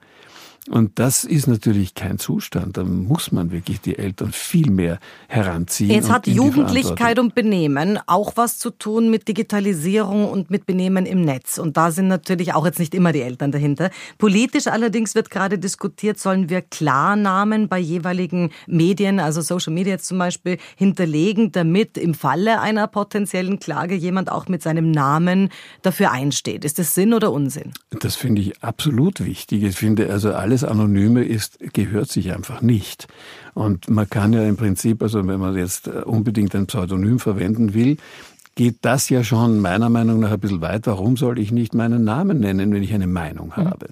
Und 0.69 0.97
das 0.97 1.23
ist 1.23 1.45
natürlich 1.45 1.93
kein 1.93 2.17
Zustand. 2.17 2.77
Da 2.77 2.83
muss 2.83 3.31
man 3.31 3.51
wirklich 3.51 3.81
die 3.81 3.99
Eltern 3.99 4.31
viel 4.31 4.71
mehr 4.71 4.99
heranziehen. 5.27 5.91
Jetzt 5.91 6.09
hat 6.09 6.25
Jugendlichkeit 6.25 7.19
und 7.19 7.35
Benehmen 7.35 7.99
auch 8.07 8.33
was 8.35 8.57
zu 8.57 8.71
tun 8.71 9.11
mit 9.11 9.27
Digitalisierung 9.27 10.27
und 10.27 10.49
mit 10.49 10.65
Benehmen 10.65 11.05
im 11.05 11.23
Netz. 11.23 11.59
Und 11.59 11.77
da 11.77 11.91
sind 11.91 12.07
natürlich 12.07 12.53
auch 12.53 12.65
jetzt 12.65 12.79
nicht 12.79 12.95
immer 12.95 13.11
die 13.11 13.21
Eltern 13.21 13.51
dahinter. 13.51 13.91
Politisch 14.17 14.65
allerdings 14.65 15.13
wird 15.13 15.29
gerade 15.29 15.59
diskutiert, 15.59 16.19
sollen 16.19 16.49
wir 16.49 16.63
Klarnamen 16.63 17.69
bei 17.69 17.77
jeweiligen 17.77 18.49
Medien, 18.65 19.19
also 19.19 19.41
Social 19.41 19.71
Media 19.71 19.93
jetzt 19.93 20.07
zum 20.07 20.17
Beispiel, 20.17 20.57
hinterlegen, 20.75 21.51
damit 21.51 21.95
im 21.95 22.15
Falle 22.15 22.59
einer 22.59 22.87
potenziellen 22.87 23.59
Klage 23.59 23.93
jemand 23.93 24.31
auch 24.31 24.47
mit 24.47 24.63
seinem 24.63 24.89
Namen 24.89 25.49
dafür 25.83 26.11
einsteht. 26.11 26.65
Ist 26.65 26.79
das 26.79 26.95
Sinn 26.95 27.13
oder 27.13 27.31
Unsinn? 27.31 27.71
Das 27.91 28.15
finde 28.15 28.41
ich 28.41 28.63
absolut 28.63 29.23
wichtig. 29.23 29.61
Ich 29.61 29.75
finde 29.75 30.11
also 30.11 30.33
alle 30.33 30.54
alles 30.55 30.63
Anonyme 30.63 31.25
ist, 31.25 31.59
gehört 31.73 32.09
sich 32.09 32.33
einfach 32.33 32.61
nicht. 32.61 33.07
Und 33.53 33.89
man 33.89 34.09
kann 34.09 34.31
ja 34.31 34.43
im 34.43 34.55
Prinzip, 34.55 35.03
also 35.03 35.25
wenn 35.27 35.39
man 35.39 35.57
jetzt 35.57 35.87
äh, 35.87 36.03
unbedingt 36.05 36.55
ein 36.55 36.65
Pseudonym 36.65 37.19
verwenden 37.19 37.73
will, 37.73 37.97
geht 38.55 38.77
das 38.83 39.09
ja 39.09 39.25
schon 39.25 39.59
meiner 39.59 39.89
Meinung 39.89 40.21
nach 40.21 40.31
ein 40.31 40.39
bisschen 40.39 40.61
weit. 40.61 40.87
Warum 40.87 41.17
soll 41.17 41.39
ich 41.39 41.51
nicht 41.51 41.73
meinen 41.73 42.05
Namen 42.05 42.39
nennen, 42.39 42.73
wenn 42.73 42.83
ich 42.83 42.93
eine 42.93 43.07
Meinung 43.07 43.47
mhm. 43.49 43.65
habe? 43.65 43.87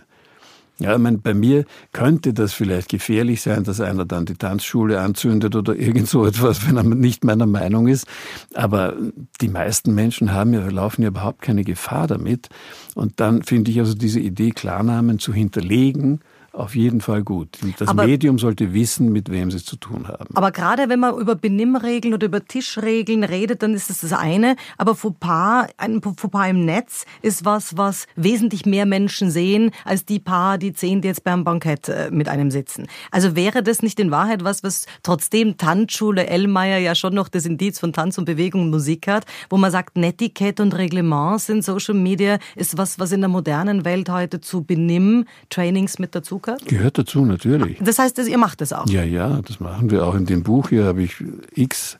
Ja, 0.79 0.93
ich 0.93 1.01
meine, 1.01 1.17
bei 1.17 1.33
mir 1.33 1.65
könnte 1.91 2.33
das 2.33 2.53
vielleicht 2.53 2.89
gefährlich 2.89 3.41
sein, 3.41 3.63
dass 3.65 3.81
einer 3.81 4.05
dann 4.05 4.25
die 4.25 4.35
Tanzschule 4.35 5.01
anzündet 5.01 5.55
oder 5.55 5.75
irgend 5.75 6.07
so 6.07 6.25
etwas, 6.25 6.65
wenn 6.65 6.77
er 6.77 6.83
nicht 6.83 7.25
meiner 7.25 7.45
Meinung 7.45 7.87
ist. 7.87 8.07
Aber 8.53 8.93
die 9.41 9.49
meisten 9.49 9.93
Menschen 9.93 10.33
haben 10.33 10.53
ja, 10.53 10.65
laufen 10.69 11.01
ja 11.01 11.09
überhaupt 11.09 11.41
keine 11.41 11.63
Gefahr 11.63 12.07
damit. 12.07 12.47
Und 12.95 13.19
dann 13.19 13.43
finde 13.43 13.69
ich 13.69 13.79
also 13.79 13.93
diese 13.93 14.21
Idee, 14.21 14.51
Klarnamen 14.51 15.19
zu 15.19 15.33
hinterlegen, 15.33 16.21
auf 16.53 16.75
jeden 16.75 17.01
Fall 17.01 17.23
gut. 17.23 17.57
Das 17.79 17.87
aber, 17.87 18.05
Medium 18.05 18.37
sollte 18.37 18.73
wissen, 18.73 19.11
mit 19.11 19.31
wem 19.31 19.49
sie 19.49 19.57
es 19.57 19.65
zu 19.65 19.75
tun 19.75 20.07
haben. 20.07 20.35
Aber 20.35 20.51
gerade 20.51 20.87
wenn 20.87 20.99
man 20.99 21.17
über 21.17 21.33
Benimmregeln 21.33 22.13
oder 22.13 22.27
über 22.27 22.45
Tischregeln 22.45 23.23
redet, 23.23 23.63
dann 23.63 23.73
ist 23.73 23.89
das 23.89 24.01
das 24.01 24.13
eine. 24.13 24.55
Aber 24.77 24.93
Fauxpas, 24.93 25.67
ein 25.77 25.99
Fauxpas 26.03 26.49
im 26.49 26.63
Netz 26.63 27.05
ist 27.23 27.43
was, 27.43 27.75
was 27.75 28.05
wesentlich 28.15 28.67
mehr 28.67 28.85
Menschen 28.85 29.31
sehen, 29.31 29.71
als 29.83 30.05
die 30.05 30.19
paar, 30.19 30.59
die 30.59 30.73
zehn, 30.73 31.01
die 31.01 31.07
jetzt 31.07 31.23
beim 31.23 31.43
Bankett 31.43 31.89
äh, 31.89 32.11
mit 32.11 32.29
einem 32.29 32.51
sitzen. 32.51 32.87
Also 33.09 33.35
wäre 33.35 33.63
das 33.63 33.81
nicht 33.81 33.99
in 33.99 34.11
Wahrheit 34.11 34.43
was, 34.43 34.61
was 34.61 34.85
trotzdem 35.01 35.57
Tanzschule 35.57 36.27
Ellmeier 36.27 36.77
ja 36.77 36.93
schon 36.93 37.15
noch 37.15 37.29
das 37.29 37.47
Indiz 37.47 37.79
von 37.79 37.93
Tanz 37.93 38.19
und 38.19 38.25
Bewegung 38.25 38.61
und 38.61 38.69
Musik 38.69 39.07
hat, 39.07 39.25
wo 39.49 39.57
man 39.57 39.71
sagt, 39.71 39.97
Netiquette 39.97 40.61
und 40.61 40.75
Reglements 40.75 41.49
in 41.49 41.63
Social 41.63 41.95
Media 41.95 42.37
ist 42.55 42.77
was, 42.77 42.99
was 42.99 43.11
in 43.11 43.21
der 43.21 43.29
modernen 43.29 43.85
Welt 43.85 44.09
heute 44.09 44.39
zu 44.39 44.63
Benimm-Trainings 44.63 45.97
mit 45.97 46.13
dazu 46.13 46.42
gehört? 46.43 46.65
Gehört 46.65 46.97
dazu, 46.97 47.25
natürlich. 47.25 47.77
Das 47.81 47.97
heißt, 47.97 48.19
ihr 48.19 48.37
macht 48.37 48.61
das 48.61 48.71
auch? 48.73 48.87
Ja, 48.87 49.03
ja, 49.03 49.41
das 49.41 49.59
machen 49.59 49.89
wir 49.89 50.05
auch 50.05 50.15
in 50.15 50.25
dem 50.25 50.43
Buch. 50.43 50.69
Hier 50.69 50.85
habe 50.85 51.01
ich 51.01 51.15
x 51.55 51.97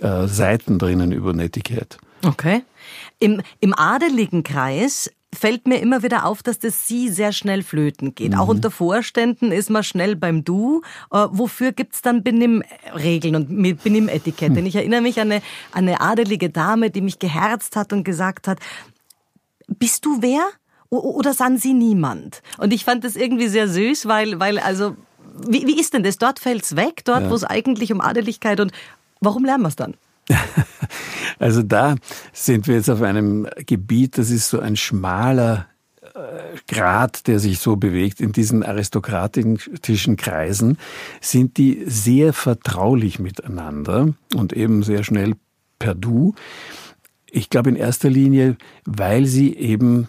äh, 0.00 0.26
Seiten 0.26 0.78
drinnen 0.78 1.12
über 1.12 1.32
Netiquette. 1.32 1.96
Okay. 2.24 2.62
Im, 3.18 3.40
Im 3.60 3.74
adeligen 3.74 4.42
Kreis 4.42 5.10
fällt 5.34 5.66
mir 5.66 5.80
immer 5.80 6.02
wieder 6.02 6.24
auf, 6.24 6.42
dass 6.42 6.58
das 6.58 6.88
Sie 6.88 7.08
sehr 7.08 7.32
schnell 7.32 7.62
flöten 7.62 8.14
geht. 8.14 8.32
Mhm. 8.32 8.38
Auch 8.38 8.48
unter 8.48 8.70
Vorständen 8.70 9.52
ist 9.52 9.70
man 9.70 9.84
schnell 9.84 10.16
beim 10.16 10.44
Du. 10.44 10.82
Äh, 11.12 11.26
wofür 11.30 11.72
gibt's 11.72 12.02
dann 12.02 12.22
Benimmregeln 12.22 13.36
und 13.36 13.48
Benimmetikette? 13.82 14.60
Mhm. 14.60 14.66
Ich 14.66 14.76
erinnere 14.76 15.02
mich 15.02 15.20
an 15.20 15.30
eine, 15.30 15.42
an 15.72 15.88
eine 15.88 16.00
adelige 16.00 16.50
Dame, 16.50 16.90
die 16.90 17.00
mich 17.00 17.18
geherzt 17.18 17.76
hat 17.76 17.92
und 17.92 18.04
gesagt 18.04 18.48
hat, 18.48 18.58
bist 19.68 20.04
du 20.04 20.22
wer? 20.22 20.42
Oder 20.90 21.34
sind 21.34 21.60
Sie 21.60 21.74
niemand? 21.74 22.42
Und 22.58 22.72
ich 22.72 22.84
fand 22.84 23.04
das 23.04 23.16
irgendwie 23.16 23.48
sehr 23.48 23.68
süß, 23.68 24.06
weil, 24.06 24.38
weil 24.40 24.58
also, 24.58 24.96
wie, 25.46 25.66
wie 25.66 25.78
ist 25.80 25.94
denn 25.94 26.02
das? 26.02 26.18
Dort 26.18 26.38
fällt's 26.38 26.76
weg, 26.76 27.04
dort, 27.04 27.22
ja. 27.22 27.30
wo 27.30 27.34
es 27.34 27.44
eigentlich 27.44 27.92
um 27.92 28.00
Adeligkeit 28.00 28.60
und 28.60 28.72
warum 29.20 29.44
lernen 29.44 29.64
wir 29.64 29.68
es 29.68 29.76
dann? 29.76 29.94
Also 31.38 31.62
da 31.62 31.96
sind 32.32 32.66
wir 32.66 32.76
jetzt 32.76 32.88
auf 32.88 33.02
einem 33.02 33.46
Gebiet, 33.66 34.16
das 34.16 34.30
ist 34.30 34.48
so 34.48 34.58
ein 34.58 34.76
schmaler 34.76 35.66
äh, 36.14 36.56
Grad, 36.66 37.26
der 37.26 37.38
sich 37.40 37.58
so 37.58 37.76
bewegt 37.76 38.20
in 38.20 38.32
diesen 38.32 38.62
aristokratischen 38.62 40.16
Kreisen, 40.16 40.78
sind 41.20 41.58
die 41.58 41.84
sehr 41.86 42.32
vertraulich 42.32 43.18
miteinander 43.18 44.14
und 44.34 44.54
eben 44.54 44.82
sehr 44.82 45.04
schnell 45.04 45.34
per 45.78 45.94
Du. 45.94 46.34
Ich 47.30 47.50
glaube 47.50 47.68
in 47.68 47.76
erster 47.76 48.08
Linie, 48.08 48.56
weil 48.86 49.26
sie 49.26 49.54
eben 49.54 50.08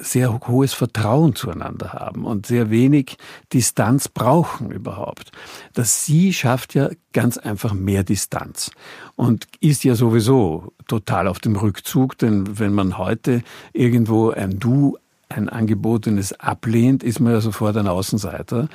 sehr 0.00 0.40
hohes 0.48 0.72
Vertrauen 0.72 1.34
zueinander 1.34 1.92
haben 1.92 2.24
und 2.24 2.46
sehr 2.46 2.70
wenig 2.70 3.18
Distanz 3.52 4.08
brauchen 4.08 4.70
überhaupt. 4.70 5.30
Das 5.74 6.06
Sie 6.06 6.32
schafft 6.32 6.74
ja 6.74 6.88
ganz 7.12 7.36
einfach 7.36 7.74
mehr 7.74 8.02
Distanz 8.02 8.70
und 9.16 9.46
ist 9.60 9.84
ja 9.84 9.94
sowieso 9.94 10.72
total 10.86 11.28
auf 11.28 11.38
dem 11.38 11.56
Rückzug, 11.56 12.16
denn 12.16 12.58
wenn 12.58 12.72
man 12.72 12.96
heute 12.96 13.42
irgendwo 13.74 14.30
ein 14.30 14.58
Du 14.58 14.96
ein 15.28 15.48
angebotenes 15.50 16.32
ablehnt, 16.40 17.02
ist 17.02 17.20
man 17.20 17.34
ja 17.34 17.40
sofort 17.40 17.76
ein 17.76 17.86
Außenseiter. 17.86 18.68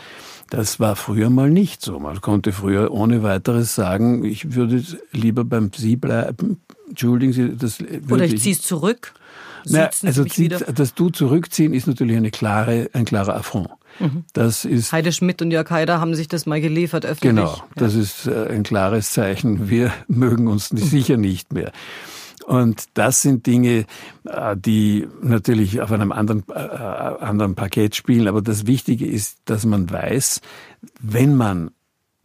Das 0.50 0.80
war 0.80 0.96
früher 0.96 1.32
mal 1.32 1.50
nicht 1.50 1.82
so. 1.82 2.00
Man 2.00 2.22
konnte 2.22 2.52
früher 2.52 2.92
ohne 2.92 3.24
weiteres 3.24 3.74
sagen, 3.74 4.24
ich 4.24 4.54
würde 4.54 4.84
lieber 5.12 5.44
beim 5.46 5.72
Sie 5.76 5.96
bleiben. 5.96 6.62
Entschuldigen 6.88 7.34
Sie, 7.34 7.56
das 7.58 7.80
würde 7.80 8.14
Oder 8.14 8.26
ich 8.26 8.40
ziehe 8.40 8.54
es 8.54 8.62
zurück. 8.62 9.14
Na, 9.66 9.90
also 10.04 10.26
zieht, 10.26 10.66
das 10.74 10.94
Du 10.94 11.10
zurückziehen 11.10 11.74
ist 11.74 11.88
natürlich 11.88 12.18
eine 12.18 12.32
klare, 12.32 12.90
ein 12.94 13.06
klarer 13.06 13.36
Affront. 13.36 13.70
Mhm. 14.00 14.26
Das 14.34 14.66
ist 14.66 14.92
Heide 14.92 15.12
Schmidt 15.12 15.42
und 15.42 15.52
Jörg 15.52 15.70
Haider 15.70 16.00
haben 16.00 16.16
sich 16.16 16.28
das 16.28 16.46
mal 16.46 16.62
geliefert 16.62 17.06
öffentlich. 17.06 17.46
Genau, 17.46 17.64
das 17.76 17.94
ja. 17.94 18.02
ist 18.02 18.28
äh, 18.28 18.48
ein 18.50 18.64
klares 18.64 19.12
Zeichen. 19.12 19.70
Wir 19.70 19.92
mögen 20.08 20.48
uns 20.48 20.70
sicher 20.70 21.18
nicht 21.18 21.54
mehr. 21.54 21.72
Und 22.46 22.86
das 22.94 23.22
sind 23.22 23.46
Dinge, 23.46 23.86
äh, 24.26 24.58
die 24.58 25.08
natürlich 25.22 25.82
auf 25.82 25.92
einem 25.92 26.12
anderen, 26.12 26.44
äh, 26.50 26.54
anderen 26.54 27.56
Paket 27.56 27.96
spielen. 27.96 28.28
Aber 28.28 28.42
das 28.42 28.68
Wichtige 28.68 29.06
ist, 29.06 29.38
dass 29.46 29.66
man 29.66 29.90
weiß, 29.90 30.42
wenn 31.00 31.36
man 31.36 31.72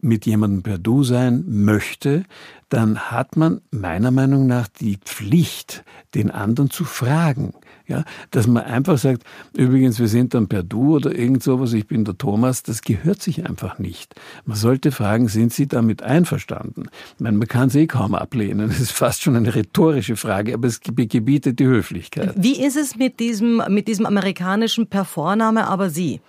mit 0.01 0.25
jemandem 0.25 0.63
per 0.63 0.77
Du 0.77 1.03
sein 1.03 1.43
möchte, 1.47 2.23
dann 2.69 2.99
hat 3.11 3.35
man 3.35 3.61
meiner 3.71 4.11
Meinung 4.11 4.47
nach 4.47 4.67
die 4.67 4.97
Pflicht, 4.97 5.83
den 6.15 6.31
anderen 6.31 6.69
zu 6.69 6.85
fragen. 6.85 7.53
Ja, 7.87 8.03
dass 8.29 8.45
man 8.45 8.63
einfach 8.63 8.99
sagt, 8.99 9.23
übrigens, 9.57 9.99
wir 9.99 10.07
sind 10.07 10.35
dann 10.35 10.47
per 10.47 10.61
Du 10.61 10.95
oder 10.95 11.11
irgend 11.11 11.41
sowas, 11.41 11.73
ich 11.73 11.87
bin 11.87 12.05
der 12.05 12.15
Thomas, 12.19 12.61
das 12.61 12.83
gehört 12.83 13.19
sich 13.19 13.47
einfach 13.47 13.79
nicht. 13.79 14.13
Man 14.45 14.55
sollte 14.55 14.91
fragen, 14.91 15.27
sind 15.27 15.53
Sie 15.53 15.67
damit 15.67 16.03
einverstanden? 16.03 16.83
Ich 17.15 17.19
meine, 17.19 17.37
man 17.37 17.47
kann 17.47 17.69
es 17.69 17.75
eh 17.75 17.87
kaum 17.87 18.13
ablehnen. 18.13 18.69
Das 18.79 18.79
ist 18.79 18.91
fast 18.91 19.23
schon 19.23 19.35
eine 19.35 19.55
rhetorische 19.55 20.15
Frage, 20.15 20.53
aber 20.53 20.67
es 20.67 20.81
gebietet 20.81 21.59
die 21.59 21.65
Höflichkeit. 21.65 22.33
Wie 22.37 22.63
ist 22.63 22.77
es 22.77 22.95
mit 22.95 23.19
diesem, 23.19 23.63
mit 23.67 23.87
diesem 23.87 24.05
amerikanischen 24.05 24.85
Per 24.85 25.05
Vorname, 25.05 25.67
aber 25.67 25.89
Sie? 25.89 26.21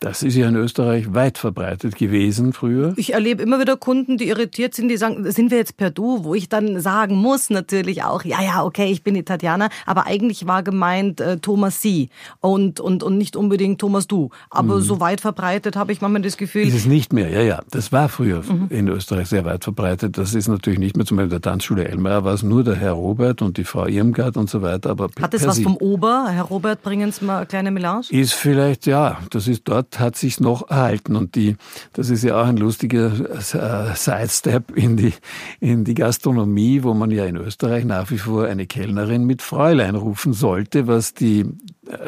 Das 0.00 0.22
ist 0.22 0.36
ja 0.36 0.48
in 0.48 0.54
Österreich 0.54 1.12
weit 1.14 1.38
verbreitet 1.38 1.96
gewesen 1.96 2.52
früher. 2.52 2.92
Ich 2.96 3.14
erlebe 3.14 3.42
immer 3.42 3.60
wieder 3.60 3.76
Kunden, 3.76 4.16
die 4.16 4.28
irritiert 4.28 4.74
sind, 4.74 4.88
die 4.88 4.96
sagen, 4.96 5.30
sind 5.30 5.50
wir 5.50 5.58
jetzt 5.58 5.76
per 5.76 5.90
Du, 5.90 6.24
wo 6.24 6.34
ich 6.34 6.48
dann 6.48 6.80
sagen 6.80 7.16
muss 7.16 7.50
natürlich 7.50 8.04
auch, 8.04 8.24
ja, 8.24 8.40
ja, 8.42 8.64
okay, 8.64 8.86
ich 8.90 9.02
bin 9.02 9.14
die 9.14 9.24
Tatjana, 9.24 9.68
aber 9.86 10.06
eigentlich 10.06 10.46
war 10.46 10.62
gemeint 10.62 11.20
äh, 11.20 11.38
Thomas 11.38 11.82
Sie 11.82 12.10
und, 12.40 12.78
und, 12.78 13.02
und 13.02 13.18
nicht 13.18 13.36
unbedingt 13.36 13.80
Thomas 13.80 14.06
Du. 14.06 14.30
Aber 14.50 14.76
mhm. 14.76 14.82
so 14.82 15.00
weit 15.00 15.20
verbreitet 15.20 15.76
habe 15.76 15.92
ich 15.92 16.00
manchmal 16.00 16.22
das 16.22 16.36
Gefühl. 16.36 16.66
Ist 16.66 16.74
es 16.74 16.86
nicht 16.86 17.12
mehr, 17.12 17.30
ja, 17.30 17.42
ja. 17.42 17.60
Das 17.70 17.90
war 17.90 18.08
früher 18.08 18.42
mhm. 18.42 18.66
in 18.70 18.88
Österreich 18.88 19.28
sehr 19.28 19.44
weit 19.44 19.64
verbreitet. 19.64 20.16
Das 20.16 20.34
ist 20.34 20.48
natürlich 20.48 20.78
nicht 20.78 20.96
mehr, 20.96 21.06
zum 21.06 21.16
Beispiel 21.16 21.30
der 21.30 21.42
Tanzschule 21.42 21.88
Elmar 21.88 22.24
war 22.24 22.34
es 22.34 22.42
nur 22.42 22.62
der 22.62 22.76
Herr 22.76 22.92
Robert 22.92 23.42
und 23.42 23.56
die 23.56 23.64
Frau 23.64 23.86
Irmgard 23.86 24.36
und 24.36 24.48
so 24.48 24.62
weiter. 24.62 24.90
Aber 24.90 25.08
Hat 25.20 25.34
es 25.34 25.46
was 25.46 25.56
Sie. 25.56 25.64
vom 25.64 25.76
Ober? 25.76 26.28
Herr 26.30 26.44
Robert, 26.44 26.82
bringen 26.82 27.10
Sie 27.10 27.24
mal 27.24 27.38
eine 27.38 27.46
kleine 27.46 27.70
Melange? 27.70 28.06
Ist 28.10 28.34
vielleicht, 28.34 28.86
ja, 28.86 29.18
das 29.30 29.48
ist 29.48 29.62
dort 29.64 29.87
hat 29.96 30.16
sich 30.16 30.40
noch 30.40 30.70
erhalten. 30.70 31.16
Und 31.16 31.34
die, 31.34 31.56
das 31.92 32.10
ist 32.10 32.24
ja 32.24 32.40
auch 32.40 32.46
ein 32.46 32.56
lustiger 32.56 33.12
äh, 33.36 33.94
Sidestep 33.94 34.76
in 34.76 34.96
die, 34.96 35.14
in 35.60 35.84
die 35.84 35.94
Gastronomie, 35.94 36.82
wo 36.82 36.94
man 36.94 37.10
ja 37.10 37.24
in 37.24 37.36
Österreich 37.36 37.84
nach 37.84 38.10
wie 38.10 38.18
vor 38.18 38.46
eine 38.46 38.66
Kellnerin 38.66 39.24
mit 39.24 39.42
Fräulein 39.42 39.94
rufen 39.94 40.32
sollte, 40.32 40.86
was 40.86 41.14
die 41.14 41.46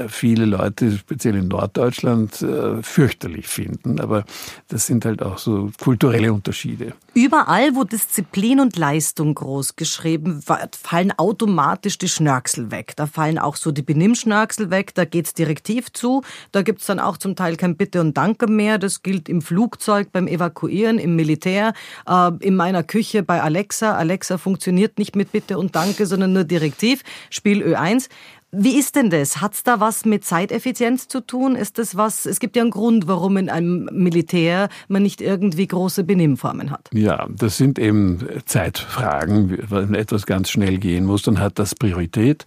viele 0.08 0.44
Leute, 0.44 0.92
speziell 0.92 1.36
in 1.36 1.48
Norddeutschland, 1.48 2.42
äh, 2.42 2.82
fürchterlich 2.82 3.48
finden. 3.48 4.00
Aber 4.00 4.24
das 4.68 4.86
sind 4.86 5.04
halt 5.04 5.22
auch 5.22 5.38
so 5.38 5.70
kulturelle 5.82 6.32
Unterschiede. 6.32 6.92
Überall, 7.14 7.74
wo 7.74 7.84
Disziplin 7.84 8.60
und 8.60 8.76
Leistung 8.76 9.34
groß 9.34 9.76
geschrieben 9.76 10.42
wird, 10.46 10.76
fallen 10.76 11.12
automatisch 11.16 11.98
die 11.98 12.08
Schnörksel 12.08 12.70
weg. 12.70 12.92
Da 12.96 13.06
fallen 13.06 13.38
auch 13.38 13.56
so 13.56 13.72
die 13.72 13.82
Benimmschnörksel 13.82 14.70
weg, 14.70 14.94
da 14.94 15.04
geht's 15.04 15.34
direktiv 15.34 15.92
zu. 15.92 16.22
Da 16.52 16.62
gibt's 16.62 16.86
dann 16.86 17.00
auch 17.00 17.16
zum 17.16 17.34
Teil 17.34 17.56
kein 17.56 17.76
Bitte 17.76 18.00
und 18.00 18.16
Danke 18.16 18.46
mehr. 18.46 18.78
Das 18.78 19.02
gilt 19.02 19.28
im 19.28 19.42
Flugzeug, 19.42 20.12
beim 20.12 20.26
Evakuieren, 20.26 20.98
im 20.98 21.16
Militär, 21.16 21.72
äh, 22.06 22.30
in 22.40 22.56
meiner 22.56 22.82
Küche 22.82 23.22
bei 23.22 23.42
Alexa. 23.42 23.96
Alexa 23.96 24.38
funktioniert 24.38 24.98
nicht 24.98 25.16
mit 25.16 25.32
Bitte 25.32 25.58
und 25.58 25.74
Danke, 25.74 26.06
sondern 26.06 26.32
nur 26.32 26.44
direktiv. 26.44 27.02
Spiel 27.30 27.62
Ö1. 27.62 28.08
Wie 28.52 28.78
ist 28.78 28.96
denn 28.96 29.10
das? 29.10 29.40
Hat's 29.40 29.62
da 29.62 29.78
was 29.78 30.04
mit 30.04 30.24
Zeiteffizienz 30.24 31.06
zu 31.06 31.20
tun? 31.20 31.54
Ist 31.54 31.78
das 31.78 31.96
was? 31.96 32.26
Es 32.26 32.40
gibt 32.40 32.56
ja 32.56 32.62
einen 32.62 32.72
Grund, 32.72 33.06
warum 33.06 33.36
in 33.36 33.48
einem 33.48 33.88
Militär 33.92 34.68
man 34.88 35.04
nicht 35.04 35.20
irgendwie 35.20 35.68
große 35.68 36.02
Benimmformen 36.02 36.72
hat. 36.72 36.90
Ja, 36.92 37.28
das 37.30 37.56
sind 37.56 37.78
eben 37.78 38.26
Zeitfragen. 38.46 39.56
Wenn 39.68 39.94
etwas 39.94 40.26
ganz 40.26 40.50
schnell 40.50 40.78
gehen 40.78 41.04
muss, 41.04 41.22
dann 41.22 41.38
hat 41.38 41.60
das 41.60 41.76
Priorität. 41.76 42.44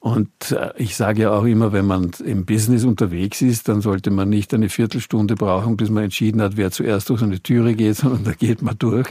Und 0.00 0.52
äh, 0.52 0.70
ich 0.76 0.96
sage 0.96 1.22
ja 1.22 1.32
auch 1.32 1.44
immer, 1.44 1.72
wenn 1.72 1.86
man 1.86 2.12
im 2.24 2.44
Business 2.44 2.84
unterwegs 2.84 3.42
ist, 3.42 3.68
dann 3.68 3.80
sollte 3.80 4.10
man 4.10 4.28
nicht 4.28 4.54
eine 4.54 4.68
Viertelstunde 4.68 5.34
brauchen, 5.34 5.76
bis 5.76 5.90
man 5.90 6.04
entschieden 6.04 6.40
hat, 6.40 6.56
wer 6.56 6.70
zuerst 6.70 7.10
durch 7.10 7.22
eine 7.22 7.42
Türe 7.42 7.74
geht, 7.74 7.96
sondern 7.96 8.24
da 8.24 8.32
geht 8.32 8.62
man 8.62 8.78
durch. 8.78 9.08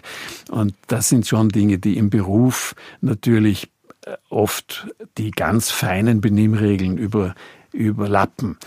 Und 0.50 0.74
das 0.88 1.10
sind 1.10 1.28
schon 1.28 1.50
Dinge, 1.50 1.78
die 1.78 1.98
im 1.98 2.10
Beruf 2.10 2.74
natürlich 3.02 3.70
oft 4.30 4.88
die 5.18 5.32
ganz 5.32 5.72
feinen 5.72 6.22
Benimmregeln 6.22 6.98
über, 6.98 7.36
überlappen. 7.72 8.58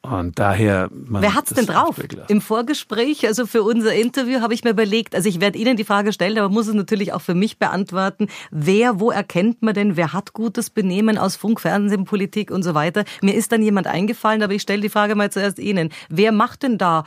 Und 0.00 0.38
daher. 0.38 0.88
Wer 0.92 1.34
hat's 1.34 1.52
denn 1.52 1.66
drauf? 1.66 1.96
Im 2.28 2.40
Vorgespräch, 2.40 3.26
also 3.26 3.46
für 3.46 3.62
unser 3.62 3.94
Interview, 3.94 4.40
habe 4.40 4.54
ich 4.54 4.62
mir 4.62 4.70
überlegt, 4.70 5.14
also 5.14 5.28
ich 5.28 5.40
werde 5.40 5.58
Ihnen 5.58 5.76
die 5.76 5.84
Frage 5.84 6.12
stellen, 6.12 6.38
aber 6.38 6.48
muss 6.48 6.68
es 6.68 6.74
natürlich 6.74 7.12
auch 7.12 7.20
für 7.20 7.34
mich 7.34 7.58
beantworten. 7.58 8.28
Wer, 8.50 9.00
wo 9.00 9.10
erkennt 9.10 9.60
man 9.60 9.74
denn, 9.74 9.96
wer 9.96 10.12
hat 10.12 10.32
gutes 10.32 10.70
Benehmen 10.70 11.18
aus 11.18 11.36
Funk, 11.36 11.60
Fernsehen, 11.60 12.04
Politik 12.04 12.50
und 12.50 12.62
so 12.62 12.74
weiter? 12.74 13.04
Mir 13.22 13.34
ist 13.34 13.50
dann 13.50 13.62
jemand 13.62 13.86
eingefallen, 13.88 14.42
aber 14.42 14.54
ich 14.54 14.62
stelle 14.62 14.82
die 14.82 14.88
Frage 14.88 15.14
mal 15.14 15.30
zuerst 15.30 15.58
Ihnen. 15.58 15.90
Wer 16.08 16.32
macht 16.32 16.62
denn 16.62 16.78
da 16.78 17.04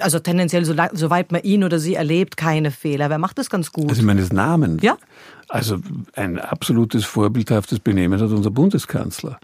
also 0.00 0.18
tendenziell, 0.18 0.64
soweit 0.64 1.32
man 1.32 1.42
ihn 1.42 1.64
oder 1.64 1.78
sie 1.78 1.94
erlebt, 1.94 2.36
keine 2.36 2.70
Fehler. 2.70 3.10
Wer 3.10 3.18
macht 3.18 3.38
das 3.38 3.50
ganz 3.50 3.72
gut? 3.72 3.88
Also 3.88 4.00
ich 4.00 4.06
meine, 4.06 4.20
das 4.20 4.32
Namen. 4.32 4.78
Ja. 4.80 4.96
Also 5.48 5.78
ein 6.14 6.38
absolutes 6.38 7.04
vorbildhaftes 7.04 7.78
Benehmen 7.80 8.20
hat 8.20 8.30
unser 8.30 8.50
Bundeskanzler. 8.50 9.38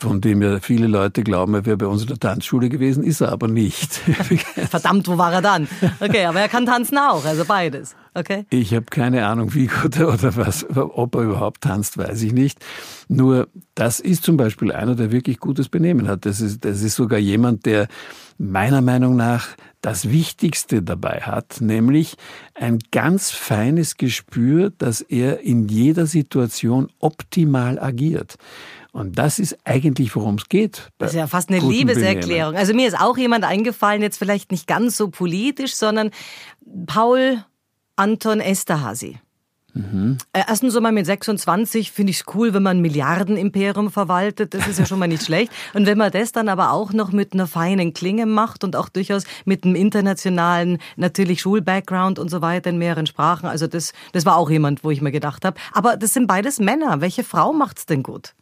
von 0.00 0.20
dem 0.22 0.40
ja 0.40 0.60
viele 0.60 0.86
Leute 0.86 1.22
glauben, 1.22 1.52
er 1.52 1.66
wäre 1.66 1.76
bei 1.76 1.86
uns 1.86 2.02
in 2.02 2.08
der 2.08 2.18
Tanzschule 2.18 2.70
gewesen, 2.70 3.04
ist 3.04 3.20
er 3.20 3.30
aber 3.30 3.48
nicht. 3.48 3.92
Verdammt, 4.70 5.06
wo 5.08 5.18
war 5.18 5.32
er 5.32 5.42
dann? 5.42 5.68
Okay, 6.00 6.24
aber 6.24 6.40
er 6.40 6.48
kann 6.48 6.64
tanzen 6.64 6.96
auch, 6.96 7.24
also 7.24 7.44
beides. 7.44 7.94
Okay. 8.14 8.46
Ich 8.48 8.72
habe 8.74 8.86
keine 8.86 9.26
Ahnung, 9.26 9.52
wie 9.52 9.66
gut 9.66 9.98
er 9.98 10.08
oder 10.08 10.34
was, 10.36 10.66
ob 10.74 11.14
er 11.16 11.22
überhaupt 11.22 11.60
tanzt, 11.60 11.98
weiß 11.98 12.22
ich 12.22 12.32
nicht. 12.32 12.64
Nur 13.08 13.48
das 13.74 14.00
ist 14.00 14.24
zum 14.24 14.38
Beispiel 14.38 14.72
einer, 14.72 14.94
der 14.94 15.12
wirklich 15.12 15.38
gutes 15.38 15.68
Benehmen 15.68 16.08
hat. 16.08 16.24
Das 16.24 16.40
ist, 16.40 16.64
das 16.64 16.80
ist 16.80 16.94
sogar 16.94 17.18
jemand, 17.18 17.66
der 17.66 17.86
meiner 18.40 18.80
Meinung 18.80 19.16
nach 19.16 19.48
das 19.82 20.10
Wichtigste 20.10 20.82
dabei 20.82 21.20
hat, 21.20 21.60
nämlich 21.60 22.16
ein 22.54 22.78
ganz 22.90 23.30
feines 23.30 23.98
Gespür, 23.98 24.70
dass 24.70 25.02
er 25.02 25.40
in 25.40 25.68
jeder 25.68 26.06
Situation 26.06 26.90
optimal 27.00 27.78
agiert. 27.78 28.36
Und 28.92 29.18
das 29.18 29.38
ist 29.38 29.58
eigentlich, 29.64 30.16
worum 30.16 30.36
es 30.36 30.48
geht. 30.48 30.90
Das 30.96 31.10
ist 31.10 31.16
ja 31.16 31.26
fast 31.26 31.50
eine 31.50 31.58
Liebeserklärung. 31.58 32.52
Benehmen. 32.52 32.56
Also 32.56 32.74
mir 32.74 32.88
ist 32.88 32.98
auch 32.98 33.18
jemand 33.18 33.44
eingefallen, 33.44 34.00
jetzt 34.00 34.16
vielleicht 34.16 34.50
nicht 34.50 34.66
ganz 34.66 34.96
so 34.96 35.08
politisch, 35.08 35.74
sondern 35.74 36.10
Paul 36.86 37.44
Anton 37.96 38.40
Esterhazy. 38.40 39.18
Mhm. 39.74 40.18
Erstens 40.32 40.72
so 40.72 40.80
mal 40.80 40.92
mit 40.92 41.06
26 41.06 41.92
finde 41.92 42.10
ich 42.10 42.20
es 42.20 42.34
cool, 42.34 42.54
wenn 42.54 42.62
man 42.62 42.78
ein 42.78 42.80
Milliardenimperium 42.80 43.90
verwaltet. 43.90 44.54
Das 44.54 44.66
ist 44.66 44.78
ja 44.78 44.86
schon 44.86 44.98
mal 44.98 45.08
nicht 45.08 45.22
schlecht. 45.26 45.52
Und 45.74 45.86
wenn 45.86 45.98
man 45.98 46.10
das 46.10 46.32
dann 46.32 46.48
aber 46.48 46.72
auch 46.72 46.92
noch 46.92 47.12
mit 47.12 47.32
einer 47.32 47.46
feinen 47.46 47.92
Klinge 47.94 48.26
macht 48.26 48.64
und 48.64 48.76
auch 48.76 48.88
durchaus 48.88 49.24
mit 49.44 49.64
einem 49.64 49.74
internationalen, 49.74 50.78
natürlich 50.96 51.40
Schulbackground 51.40 52.18
und 52.18 52.30
so 52.30 52.42
weiter 52.42 52.70
in 52.70 52.78
mehreren 52.78 53.06
Sprachen. 53.06 53.48
Also 53.48 53.66
das, 53.66 53.92
das 54.12 54.26
war 54.26 54.36
auch 54.36 54.50
jemand, 54.50 54.84
wo 54.84 54.90
ich 54.90 55.00
mir 55.00 55.12
gedacht 55.12 55.44
habe. 55.44 55.58
Aber 55.72 55.96
das 55.96 56.14
sind 56.14 56.26
beides 56.26 56.58
Männer. 56.58 57.00
Welche 57.00 57.24
Frau 57.24 57.52
macht's 57.52 57.86
denn 57.86 58.02
gut? 58.02 58.34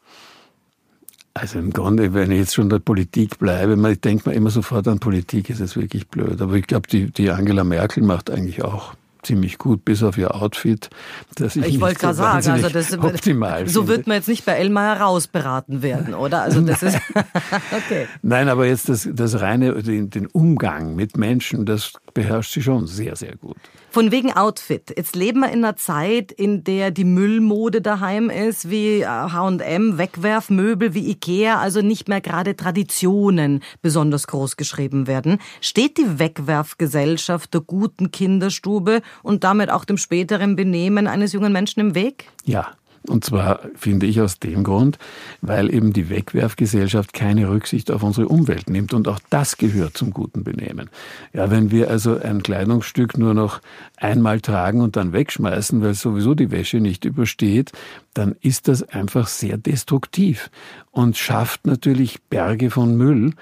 Also 1.34 1.60
im 1.60 1.70
Grunde, 1.70 2.14
wenn 2.14 2.32
ich 2.32 2.38
jetzt 2.38 2.54
schon 2.54 2.64
in 2.64 2.70
der 2.70 2.80
Politik 2.80 3.38
bleibe, 3.38 3.90
ich 3.92 4.00
denke 4.00 4.28
mir 4.28 4.34
immer 4.34 4.50
sofort 4.50 4.88
an 4.88 4.98
Politik, 4.98 5.50
ist 5.50 5.60
es 5.60 5.76
wirklich 5.76 6.08
blöd. 6.08 6.40
Aber 6.40 6.54
ich 6.54 6.66
glaube, 6.66 6.88
die, 6.88 7.12
die 7.12 7.30
Angela 7.30 7.62
Merkel 7.62 8.02
macht 8.02 8.28
eigentlich 8.28 8.64
auch 8.64 8.94
ziemlich 9.28 9.58
gut, 9.58 9.84
bis 9.84 10.02
auf 10.02 10.16
ihr 10.16 10.34
Outfit. 10.34 10.88
Das 11.34 11.54
ich 11.54 11.66
ich 11.66 11.80
wollte 11.80 12.00
gerade 12.00 12.14
so 12.14 12.22
sagen, 12.22 12.48
also 12.48 12.68
das 12.70 12.98
optimal 12.98 13.68
so 13.68 13.80
finde. 13.80 13.88
wird 13.96 14.06
man 14.06 14.16
jetzt 14.16 14.28
nicht 14.28 14.46
bei 14.46 14.52
Elmar 14.52 15.00
rausberaten 15.00 15.82
werden, 15.82 16.14
oder? 16.14 16.42
Also 16.42 16.62
das 16.62 16.82
ist 16.82 16.98
okay. 17.76 18.06
Nein, 18.22 18.48
aber 18.48 18.66
jetzt 18.66 18.88
das, 18.88 19.06
das 19.12 19.40
reine 19.40 19.82
den, 19.82 20.08
den 20.08 20.26
Umgang 20.26 20.96
mit 20.96 21.18
Menschen, 21.18 21.66
das 21.66 21.92
beherrscht 22.14 22.54
sie 22.54 22.62
schon 22.62 22.86
sehr, 22.86 23.16
sehr 23.16 23.36
gut. 23.36 23.56
Von 23.90 24.12
wegen 24.12 24.32
Outfit. 24.36 24.92
Jetzt 24.94 25.16
leben 25.16 25.40
wir 25.40 25.50
in 25.50 25.64
einer 25.64 25.76
Zeit, 25.76 26.30
in 26.30 26.62
der 26.62 26.90
die 26.90 27.04
Müllmode 27.04 27.80
daheim 27.80 28.28
ist, 28.28 28.68
wie 28.68 29.06
H&M, 29.06 29.96
Wegwerfmöbel, 29.96 30.92
wie 30.92 31.10
Ikea, 31.10 31.58
also 31.58 31.80
nicht 31.80 32.06
mehr 32.06 32.20
gerade 32.20 32.54
Traditionen 32.54 33.62
besonders 33.80 34.26
groß 34.26 34.56
geschrieben 34.56 35.06
werden. 35.06 35.38
Steht 35.62 35.96
die 35.96 36.18
Wegwerfgesellschaft 36.18 37.54
der 37.54 37.62
guten 37.62 38.10
Kinderstube 38.10 39.00
und 39.22 39.42
damit 39.42 39.70
auch 39.70 39.86
dem 39.86 39.96
späteren 39.96 40.54
Benehmen 40.54 41.06
eines 41.06 41.32
jungen 41.32 41.52
Menschen 41.52 41.80
im 41.80 41.94
Weg? 41.94 42.26
Ja, 42.44 42.72
und 43.06 43.24
zwar 43.24 43.60
finde 43.74 44.06
ich 44.06 44.20
aus 44.20 44.38
dem 44.38 44.64
Grund, 44.64 44.98
weil 45.40 45.72
eben 45.72 45.92
die 45.92 46.10
Wegwerfgesellschaft 46.10 47.12
keine 47.12 47.48
Rücksicht 47.48 47.90
auf 47.90 48.02
unsere 48.02 48.28
Umwelt 48.28 48.68
nimmt. 48.68 48.92
Und 48.92 49.08
auch 49.08 49.20
das 49.30 49.56
gehört 49.56 49.96
zum 49.96 50.10
guten 50.10 50.44
Benehmen. 50.44 50.90
Ja, 51.32 51.50
wenn 51.50 51.70
wir 51.70 51.90
also 51.90 52.18
ein 52.18 52.42
Kleidungsstück 52.42 53.16
nur 53.16 53.34
noch 53.34 53.60
einmal 53.96 54.40
tragen 54.40 54.80
und 54.80 54.96
dann 54.96 55.12
wegschmeißen, 55.12 55.80
weil 55.82 55.94
sowieso 55.94 56.34
die 56.34 56.50
Wäsche 56.50 56.80
nicht 56.80 57.04
übersteht, 57.04 57.72
dann 58.14 58.34
ist 58.40 58.68
das 58.68 58.82
einfach 58.82 59.28
sehr 59.28 59.56
destruktiv 59.58 60.50
und 60.90 61.16
schafft 61.16 61.66
natürlich 61.66 62.20
Berge 62.22 62.70
von 62.70 62.96
Müll, 62.96 63.32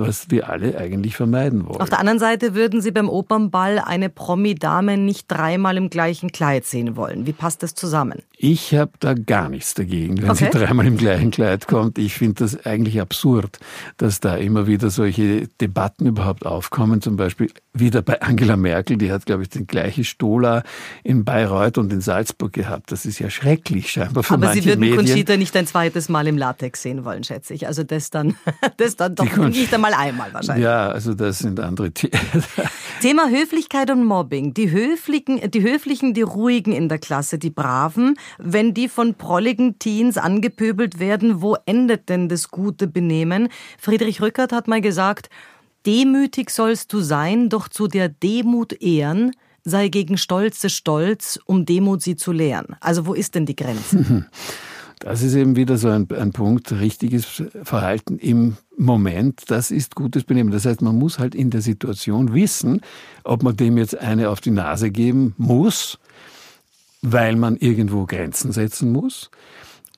was 0.00 0.30
wir 0.30 0.48
alle 0.48 0.76
eigentlich 0.78 1.16
vermeiden 1.16 1.66
wollen. 1.66 1.80
Auf 1.80 1.90
der 1.90 2.00
anderen 2.00 2.18
Seite 2.18 2.54
würden 2.54 2.80
Sie 2.80 2.90
beim 2.90 3.08
Opernball 3.08 3.78
eine 3.78 4.08
Promi-Dame 4.08 4.96
nicht 4.96 5.30
dreimal 5.30 5.76
im 5.76 5.90
gleichen 5.90 6.32
Kleid 6.32 6.64
sehen 6.64 6.96
wollen. 6.96 7.26
Wie 7.26 7.32
passt 7.32 7.62
das 7.62 7.74
zusammen? 7.74 8.22
Ich 8.36 8.74
habe 8.74 8.92
da 9.00 9.14
gar 9.14 9.48
nichts 9.48 9.74
dagegen, 9.74 10.20
wenn 10.20 10.30
okay. 10.30 10.50
sie 10.52 10.58
dreimal 10.58 10.86
im 10.86 10.96
gleichen 10.96 11.30
Kleid 11.30 11.66
kommt. 11.66 11.98
Ich 11.98 12.14
finde 12.14 12.44
das 12.44 12.66
eigentlich 12.66 13.00
absurd, 13.00 13.58
dass 13.96 14.20
da 14.20 14.36
immer 14.36 14.66
wieder 14.66 14.90
solche 14.90 15.48
Debatten 15.60 16.06
überhaupt 16.06 16.44
aufkommen. 16.44 17.00
Zum 17.00 17.16
Beispiel 17.16 17.50
wieder 17.72 18.02
bei 18.02 18.20
Angela 18.20 18.56
Merkel, 18.56 18.96
die 18.96 19.12
hat, 19.12 19.26
glaube 19.26 19.42
ich, 19.42 19.48
den 19.48 19.66
gleichen 19.66 20.04
Stola 20.04 20.62
in 21.02 21.24
Bayreuth 21.24 21.78
und 21.78 21.92
in 21.92 22.00
Salzburg 22.00 22.52
gehabt. 22.52 22.90
Das 22.92 23.06
ist 23.06 23.18
ja 23.18 23.30
schrecklich 23.30 23.90
scheinbar 23.90 24.22
für 24.22 24.34
Aber 24.34 24.46
manche 24.46 24.62
Sie 24.62 24.68
würden 24.68 24.80
Medien. 24.80 24.96
Conchita 24.98 25.36
nicht 25.36 25.56
ein 25.56 25.66
zweites 25.66 26.08
Mal 26.08 26.26
im 26.26 26.36
Latex 26.36 26.82
sehen 26.82 27.04
wollen, 27.04 27.24
schätze 27.24 27.54
ich. 27.54 27.66
Also 27.66 27.84
das 27.84 28.10
dann, 28.10 28.36
das 28.76 28.96
dann 28.96 29.14
doch 29.14 29.36
nicht 29.36 29.72
einmal 29.72 29.83
einmal 29.92 30.32
wahrscheinlich. 30.32 30.64
Ja, 30.64 30.88
also 30.88 31.14
das 31.14 31.40
sind 31.40 31.60
andere 31.60 31.90
Themen. 31.90 32.12
Thema 33.00 33.28
Höflichkeit 33.28 33.90
und 33.90 34.04
Mobbing. 34.04 34.54
Die 34.54 34.70
Höflichen, 34.70 35.50
die 35.50 35.62
Höflichen, 35.62 36.14
die 36.14 36.22
Ruhigen 36.22 36.72
in 36.72 36.88
der 36.88 36.98
Klasse, 36.98 37.38
die 37.38 37.50
Braven, 37.50 38.16
wenn 38.38 38.72
die 38.72 38.88
von 38.88 39.14
prolligen 39.14 39.78
Teens 39.78 40.16
angepöbelt 40.16 40.98
werden, 40.98 41.42
wo 41.42 41.56
endet 41.66 42.08
denn 42.08 42.28
das 42.28 42.50
gute 42.50 42.86
Benehmen? 42.86 43.48
Friedrich 43.78 44.22
Rückert 44.22 44.52
hat 44.52 44.68
mal 44.68 44.80
gesagt, 44.80 45.28
Demütig 45.86 46.48
sollst 46.48 46.92
du 46.94 47.00
sein, 47.00 47.50
doch 47.50 47.68
zu 47.68 47.88
der 47.88 48.08
Demut 48.08 48.72
ehren, 48.80 49.32
sei 49.64 49.88
gegen 49.88 50.16
Stolze 50.16 50.70
stolz, 50.70 51.38
um 51.44 51.66
Demut 51.66 52.02
sie 52.02 52.16
zu 52.16 52.32
lehren. 52.32 52.76
Also 52.80 53.06
wo 53.06 53.14
ist 53.14 53.34
denn 53.34 53.46
die 53.46 53.56
Grenze? 53.56 54.26
Das 55.00 55.22
ist 55.22 55.34
eben 55.34 55.54
wieder 55.54 55.76
so 55.76 55.88
ein, 55.88 56.08
ein 56.12 56.32
Punkt, 56.32 56.72
richtiges 56.72 57.42
Verhalten 57.62 58.16
im 58.18 58.56
Moment, 58.76 59.42
das 59.48 59.70
ist 59.70 59.94
gutes 59.94 60.24
Benehmen. 60.24 60.50
Das 60.50 60.66
heißt, 60.66 60.82
man 60.82 60.98
muss 60.98 61.18
halt 61.18 61.34
in 61.34 61.50
der 61.50 61.60
Situation 61.60 62.34
wissen, 62.34 62.80
ob 63.22 63.42
man 63.42 63.56
dem 63.56 63.76
jetzt 63.78 63.96
eine 63.96 64.30
auf 64.30 64.40
die 64.40 64.50
Nase 64.50 64.90
geben 64.90 65.34
muss, 65.36 65.98
weil 67.02 67.36
man 67.36 67.56
irgendwo 67.56 68.06
Grenzen 68.06 68.52
setzen 68.52 68.90
muss 68.92 69.30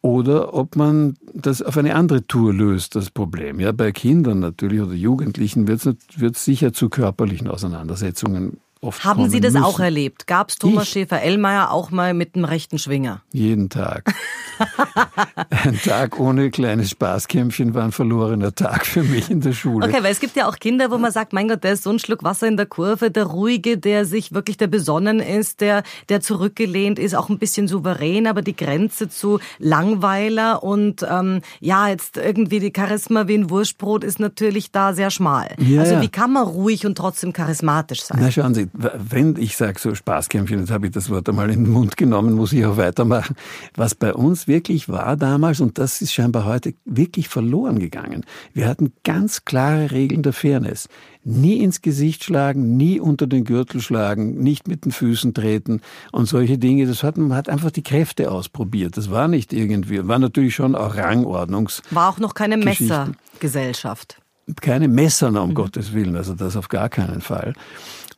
oder 0.02 0.54
ob 0.54 0.76
man 0.76 1.16
das 1.34 1.62
auf 1.62 1.76
eine 1.76 1.94
andere 1.94 2.26
Tour 2.26 2.52
löst, 2.52 2.94
das 2.94 3.10
Problem. 3.10 3.58
Ja, 3.60 3.72
bei 3.72 3.92
Kindern 3.92 4.40
natürlich 4.40 4.80
oder 4.80 4.92
Jugendlichen 4.92 5.66
wird 5.66 5.84
es 5.86 6.44
sicher 6.44 6.72
zu 6.72 6.88
körperlichen 6.88 7.48
Auseinandersetzungen 7.48 8.58
oft 8.86 9.04
Haben 9.04 9.28
Sie 9.28 9.40
das 9.40 9.52
müssen. 9.52 9.64
auch 9.64 9.80
erlebt? 9.80 10.26
Gab 10.26 10.50
es 10.50 10.56
Thomas 10.56 10.88
Schäfer-Ellmeier 10.88 11.70
auch 11.70 11.90
mal 11.90 12.14
mit 12.14 12.34
einem 12.34 12.44
rechten 12.44 12.78
Schwinger? 12.78 13.22
Jeden 13.32 13.68
Tag. 13.68 14.14
ein 15.50 15.78
Tag 15.82 16.18
ohne 16.18 16.50
kleines 16.50 16.90
Spaßkämpfchen 16.90 17.74
war 17.74 17.84
ein 17.84 17.92
verlorener 17.92 18.54
Tag 18.54 18.86
für 18.86 19.02
mich 19.02 19.30
in 19.30 19.40
der 19.40 19.52
Schule. 19.52 19.86
Okay, 19.86 20.02
weil 20.02 20.12
es 20.12 20.20
gibt 20.20 20.36
ja 20.36 20.48
auch 20.48 20.56
Kinder, 20.56 20.90
wo 20.90 20.98
man 20.98 21.12
sagt, 21.12 21.32
mein 21.32 21.48
Gott, 21.48 21.64
der 21.64 21.72
ist 21.72 21.82
so 21.82 21.90
ein 21.90 21.98
Schluck 21.98 22.22
Wasser 22.22 22.46
in 22.46 22.56
der 22.56 22.66
Kurve, 22.66 23.10
der 23.10 23.24
Ruhige, 23.24 23.78
der 23.78 24.04
sich 24.04 24.32
wirklich, 24.32 24.56
der 24.56 24.68
besonnen 24.68 25.20
ist, 25.20 25.60
der, 25.60 25.82
der 26.08 26.20
zurückgelehnt 26.20 26.98
ist, 26.98 27.14
auch 27.14 27.28
ein 27.28 27.38
bisschen 27.38 27.68
souverän, 27.68 28.26
aber 28.26 28.42
die 28.42 28.56
Grenze 28.56 29.08
zu 29.08 29.40
Langweiler 29.58 30.62
und 30.62 31.04
ähm, 31.08 31.40
ja, 31.60 31.88
jetzt 31.88 32.16
irgendwie 32.16 32.60
die 32.60 32.72
Charisma 32.74 33.28
wie 33.28 33.36
ein 33.36 33.50
Wurstbrot 33.50 34.04
ist 34.04 34.20
natürlich 34.20 34.70
da 34.70 34.94
sehr 34.94 35.10
schmal. 35.10 35.54
Ja, 35.58 35.82
also 35.82 36.00
wie 36.00 36.08
kann 36.08 36.32
man 36.32 36.46
ruhig 36.46 36.86
und 36.86 36.96
trotzdem 36.96 37.32
charismatisch 37.32 38.02
sein? 38.02 38.18
Na 38.20 38.30
schauen 38.30 38.54
Sie, 38.54 38.68
wenn 38.76 39.36
ich 39.36 39.56
sage 39.56 39.78
so 39.78 39.94
Spaßkämpfchen, 39.94 40.60
jetzt 40.60 40.70
habe 40.70 40.86
ich 40.86 40.92
das 40.92 41.08
Wort 41.10 41.28
einmal 41.28 41.50
in 41.50 41.64
den 41.64 41.72
Mund 41.72 41.96
genommen, 41.96 42.34
muss 42.34 42.52
ich 42.52 42.64
auch 42.66 42.76
weitermachen. 42.76 43.36
Was 43.74 43.94
bei 43.94 44.12
uns 44.12 44.46
wirklich 44.46 44.88
war 44.88 45.16
damals, 45.16 45.60
und 45.60 45.78
das 45.78 46.02
ist 46.02 46.12
scheinbar 46.12 46.44
heute 46.44 46.74
wirklich 46.84 47.28
verloren 47.28 47.78
gegangen, 47.78 48.24
wir 48.52 48.68
hatten 48.68 48.92
ganz 49.04 49.44
klare 49.44 49.90
Regeln 49.90 50.22
der 50.22 50.32
Fairness. 50.32 50.88
Nie 51.24 51.58
ins 51.58 51.82
Gesicht 51.82 52.22
schlagen, 52.22 52.76
nie 52.76 53.00
unter 53.00 53.26
den 53.26 53.44
Gürtel 53.44 53.80
schlagen, 53.80 54.38
nicht 54.42 54.68
mit 54.68 54.84
den 54.84 54.92
Füßen 54.92 55.34
treten 55.34 55.80
und 56.12 56.26
solche 56.26 56.58
Dinge. 56.58 56.86
Das 56.86 57.02
hat, 57.02 57.16
man 57.16 57.34
hat 57.34 57.48
einfach 57.48 57.70
die 57.70 57.82
Kräfte 57.82 58.30
ausprobiert. 58.30 58.96
Das 58.96 59.10
war 59.10 59.26
nicht 59.26 59.52
irgendwie, 59.52 60.06
war 60.06 60.18
natürlich 60.18 60.54
schon 60.54 60.74
auch 60.74 60.96
Rangordnungs. 60.96 61.82
War 61.90 62.10
auch 62.10 62.18
noch 62.18 62.34
keine 62.34 62.56
Messergesellschaft. 62.56 64.18
Keine 64.60 64.86
Messer, 64.86 65.28
um 65.28 65.50
mhm. 65.50 65.54
Gottes 65.54 65.92
Willen, 65.92 66.14
also 66.14 66.34
das 66.34 66.56
auf 66.56 66.68
gar 66.68 66.88
keinen 66.88 67.20
Fall. 67.20 67.54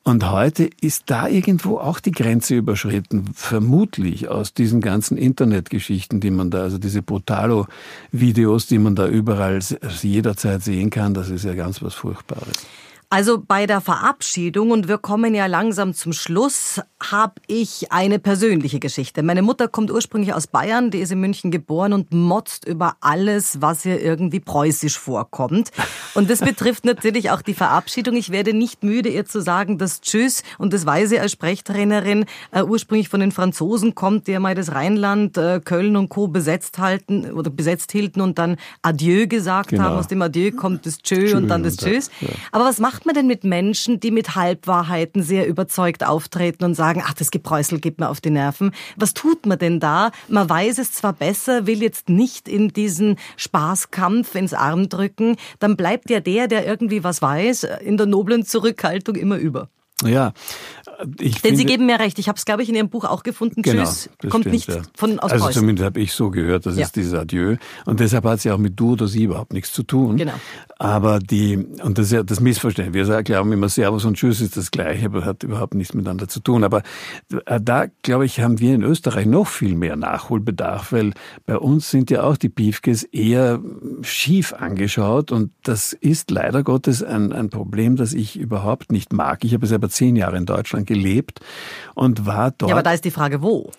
Und 0.08 0.30
heute 0.30 0.70
ist 0.80 1.10
da 1.10 1.28
irgendwo 1.28 1.76
auch 1.76 2.00
die 2.00 2.12
Grenze 2.12 2.54
überschritten, 2.54 3.26
vermutlich 3.34 4.30
aus 4.30 4.54
diesen 4.54 4.80
ganzen 4.80 5.18
Internetgeschichten, 5.18 6.18
die 6.18 6.30
man 6.30 6.50
da, 6.50 6.62
also 6.62 6.78
diese 6.78 7.02
Brutalo-Videos, 7.02 8.66
die 8.68 8.78
man 8.78 8.94
da 8.94 9.06
überall 9.06 9.58
jederzeit 10.00 10.62
sehen 10.62 10.88
kann, 10.88 11.12
das 11.12 11.28
ist 11.28 11.44
ja 11.44 11.52
ganz 11.52 11.82
was 11.82 11.92
Furchtbares. 11.92 12.64
Also 13.10 13.38
bei 13.38 13.66
der 13.66 13.80
Verabschiedung, 13.80 14.70
und 14.70 14.86
wir 14.86 14.98
kommen 14.98 15.34
ja 15.34 15.46
langsam 15.46 15.94
zum 15.94 16.12
Schluss, 16.12 16.78
habe 17.00 17.36
ich 17.46 17.90
eine 17.90 18.18
persönliche 18.18 18.80
Geschichte. 18.80 19.22
Meine 19.22 19.40
Mutter 19.40 19.66
kommt 19.66 19.90
ursprünglich 19.90 20.34
aus 20.34 20.46
Bayern, 20.46 20.90
die 20.90 20.98
ist 20.98 21.10
in 21.10 21.20
München 21.20 21.50
geboren 21.50 21.94
und 21.94 22.12
motzt 22.12 22.66
über 22.66 22.96
alles, 23.00 23.62
was 23.62 23.86
ihr 23.86 24.02
irgendwie 24.02 24.40
preußisch 24.40 24.98
vorkommt. 24.98 25.70
Und 26.12 26.28
das 26.28 26.40
betrifft 26.40 26.84
natürlich 26.84 27.30
auch 27.30 27.40
die 27.40 27.54
Verabschiedung. 27.54 28.14
Ich 28.14 28.28
werde 28.28 28.52
nicht 28.52 28.82
müde, 28.82 29.08
ihr 29.08 29.24
zu 29.24 29.40
sagen, 29.40 29.78
dass 29.78 30.02
Tschüss, 30.02 30.42
und 30.58 30.74
das 30.74 30.84
weiß 30.84 31.08
sie 31.08 31.18
als 31.18 31.32
Sprechtrainerin, 31.32 32.26
äh, 32.50 32.62
ursprünglich 32.62 33.08
von 33.08 33.20
den 33.20 33.32
Franzosen 33.32 33.94
kommt, 33.94 34.26
die 34.26 34.32
ja 34.32 34.40
mal 34.40 34.54
das 34.54 34.72
Rheinland, 34.72 35.38
äh, 35.38 35.60
Köln 35.64 35.96
und 35.96 36.10
Co. 36.10 36.28
besetzt 36.28 36.78
halten 36.78 37.32
oder 37.32 37.48
besetzt 37.48 37.90
hielten 37.92 38.20
und 38.20 38.38
dann 38.38 38.56
Adieu 38.82 39.26
gesagt 39.28 39.70
genau. 39.70 39.84
haben. 39.84 39.96
Aus 39.96 40.08
dem 40.08 40.20
Adieu 40.20 40.50
kommt 40.50 40.84
das 40.84 40.98
Tschö 40.98 41.34
und 41.34 41.48
dann 41.48 41.62
das 41.62 41.78
Tschüss. 41.78 42.10
Ja. 42.20 42.28
Aber 42.52 42.64
was 42.66 42.80
macht 42.80 42.97
man 43.06 43.14
denn 43.14 43.26
mit 43.26 43.44
Menschen, 43.44 44.00
die 44.00 44.10
mit 44.10 44.34
Halbwahrheiten 44.34 45.22
sehr 45.22 45.46
überzeugt 45.46 46.04
auftreten 46.04 46.64
und 46.64 46.74
sagen, 46.74 47.02
ach, 47.04 47.14
das 47.14 47.30
Gebräusel 47.30 47.80
geht 47.80 47.98
mir 47.98 48.08
auf 48.08 48.20
die 48.20 48.30
Nerven? 48.30 48.72
Was 48.96 49.14
tut 49.14 49.46
man 49.46 49.58
denn 49.58 49.80
da? 49.80 50.10
Man 50.28 50.48
weiß 50.48 50.78
es 50.78 50.92
zwar 50.92 51.12
besser, 51.12 51.66
will 51.66 51.82
jetzt 51.82 52.08
nicht 52.08 52.48
in 52.48 52.68
diesen 52.68 53.16
Spaßkampf 53.36 54.34
ins 54.34 54.54
Arm 54.54 54.88
drücken, 54.88 55.36
dann 55.58 55.76
bleibt 55.76 56.10
ja 56.10 56.20
der, 56.20 56.48
der 56.48 56.66
irgendwie 56.66 57.04
was 57.04 57.22
weiß, 57.22 57.64
in 57.82 57.96
der 57.96 58.06
noblen 58.06 58.44
Zurückhaltung 58.44 59.14
immer 59.16 59.36
über. 59.36 59.68
Ja, 60.04 60.32
ich 61.20 61.34
Denn 61.34 61.50
finde, 61.50 61.56
Sie 61.58 61.64
geben 61.64 61.86
mir 61.86 62.00
recht. 62.00 62.18
Ich 62.18 62.28
habe 62.28 62.36
es, 62.36 62.44
glaube 62.44 62.62
ich, 62.62 62.68
in 62.68 62.74
Ihrem 62.74 62.88
Buch 62.88 63.04
auch 63.04 63.22
gefunden. 63.22 63.62
Genau, 63.62 63.84
Tschüss 63.84 64.10
kommt 64.28 64.44
stimmt, 64.44 64.52
nicht 64.52 64.68
ja. 64.68 64.82
von 64.94 65.18
aus 65.20 65.30
Also 65.30 65.44
Preußen. 65.44 65.60
zumindest 65.60 65.84
habe 65.86 66.00
ich 66.00 66.12
so 66.12 66.30
gehört, 66.30 66.66
das 66.66 66.76
ja. 66.76 66.84
ist 66.84 66.96
dieses 66.96 67.14
Adieu. 67.14 67.56
Und 67.84 68.00
deshalb 68.00 68.24
hat 68.24 68.38
es 68.38 68.44
ja 68.44 68.54
auch 68.54 68.58
mit 68.58 68.78
du 68.78 68.92
oder 68.92 69.06
sie 69.06 69.24
überhaupt 69.24 69.52
nichts 69.52 69.72
zu 69.72 69.82
tun. 69.82 70.16
Genau. 70.16 70.32
Aber 70.78 71.18
die, 71.20 71.56
und 71.56 71.98
das 71.98 72.06
ist 72.06 72.12
ja 72.12 72.22
das 72.22 72.40
Missverständnis. 72.40 73.08
Wir 73.08 73.22
glauben 73.22 73.52
immer 73.52 73.68
Servus 73.68 74.04
und 74.04 74.16
Tschüss 74.16 74.40
ist 74.40 74.56
das 74.56 74.70
Gleiche, 74.70 75.06
aber 75.06 75.24
hat 75.24 75.42
überhaupt 75.42 75.74
nichts 75.74 75.94
miteinander 75.94 76.28
zu 76.28 76.40
tun. 76.40 76.64
Aber 76.64 76.82
äh, 77.46 77.60
da, 77.60 77.86
glaube 78.02 78.26
ich, 78.26 78.40
haben 78.40 78.58
wir 78.58 78.74
in 78.74 78.82
Österreich 78.82 79.26
noch 79.26 79.46
viel 79.46 79.74
mehr 79.76 79.96
Nachholbedarf, 79.96 80.92
weil 80.92 81.12
bei 81.46 81.58
uns 81.58 81.90
sind 81.90 82.10
ja 82.10 82.24
auch 82.24 82.36
die 82.36 82.48
Piefkes 82.48 83.04
eher 83.04 83.60
schief 84.02 84.52
angeschaut 84.52 85.32
und 85.32 85.52
das 85.62 85.92
ist 85.92 86.30
leider 86.30 86.62
Gottes 86.62 87.02
ein, 87.02 87.32
ein 87.32 87.50
Problem, 87.50 87.96
das 87.96 88.14
ich 88.14 88.38
überhaupt 88.38 88.90
nicht 88.90 89.12
mag. 89.12 89.44
Ich 89.44 89.54
habe 89.54 89.66
selber 89.66 89.87
zehn 89.88 90.16
Jahre 90.16 90.36
in 90.36 90.46
Deutschland 90.46 90.86
gelebt 90.86 91.40
und 91.94 92.26
war 92.26 92.50
dort. 92.50 92.70
Ja, 92.70 92.76
aber 92.76 92.82
da 92.82 92.92
ist 92.92 93.04
die 93.04 93.10
Frage, 93.10 93.42
wo? 93.42 93.70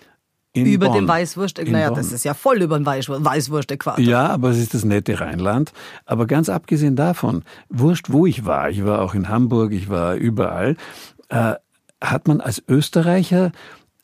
In 0.52 0.66
über 0.66 0.86
Bonn. 0.88 0.96
den 0.96 1.08
Weißwurst, 1.08 1.62
naja, 1.64 1.90
das 1.90 2.10
ist 2.10 2.24
ja 2.24 2.34
voll 2.34 2.60
über 2.60 2.76
den 2.76 2.84
Weißwurst-Äquator. 2.84 4.04
Ja, 4.04 4.26
aber 4.26 4.50
es 4.50 4.58
ist 4.58 4.74
das 4.74 4.84
nette 4.84 5.20
Rheinland. 5.20 5.72
Aber 6.06 6.26
ganz 6.26 6.48
abgesehen 6.48 6.96
davon, 6.96 7.44
wurscht, 7.68 8.10
wo 8.10 8.26
ich 8.26 8.44
war, 8.44 8.68
ich 8.68 8.84
war 8.84 9.00
auch 9.00 9.14
in 9.14 9.28
Hamburg, 9.28 9.70
ich 9.72 9.88
war 9.88 10.16
überall, 10.16 10.76
äh, 11.28 11.54
hat 12.02 12.26
man 12.26 12.40
als 12.40 12.62
Österreicher 12.66 13.52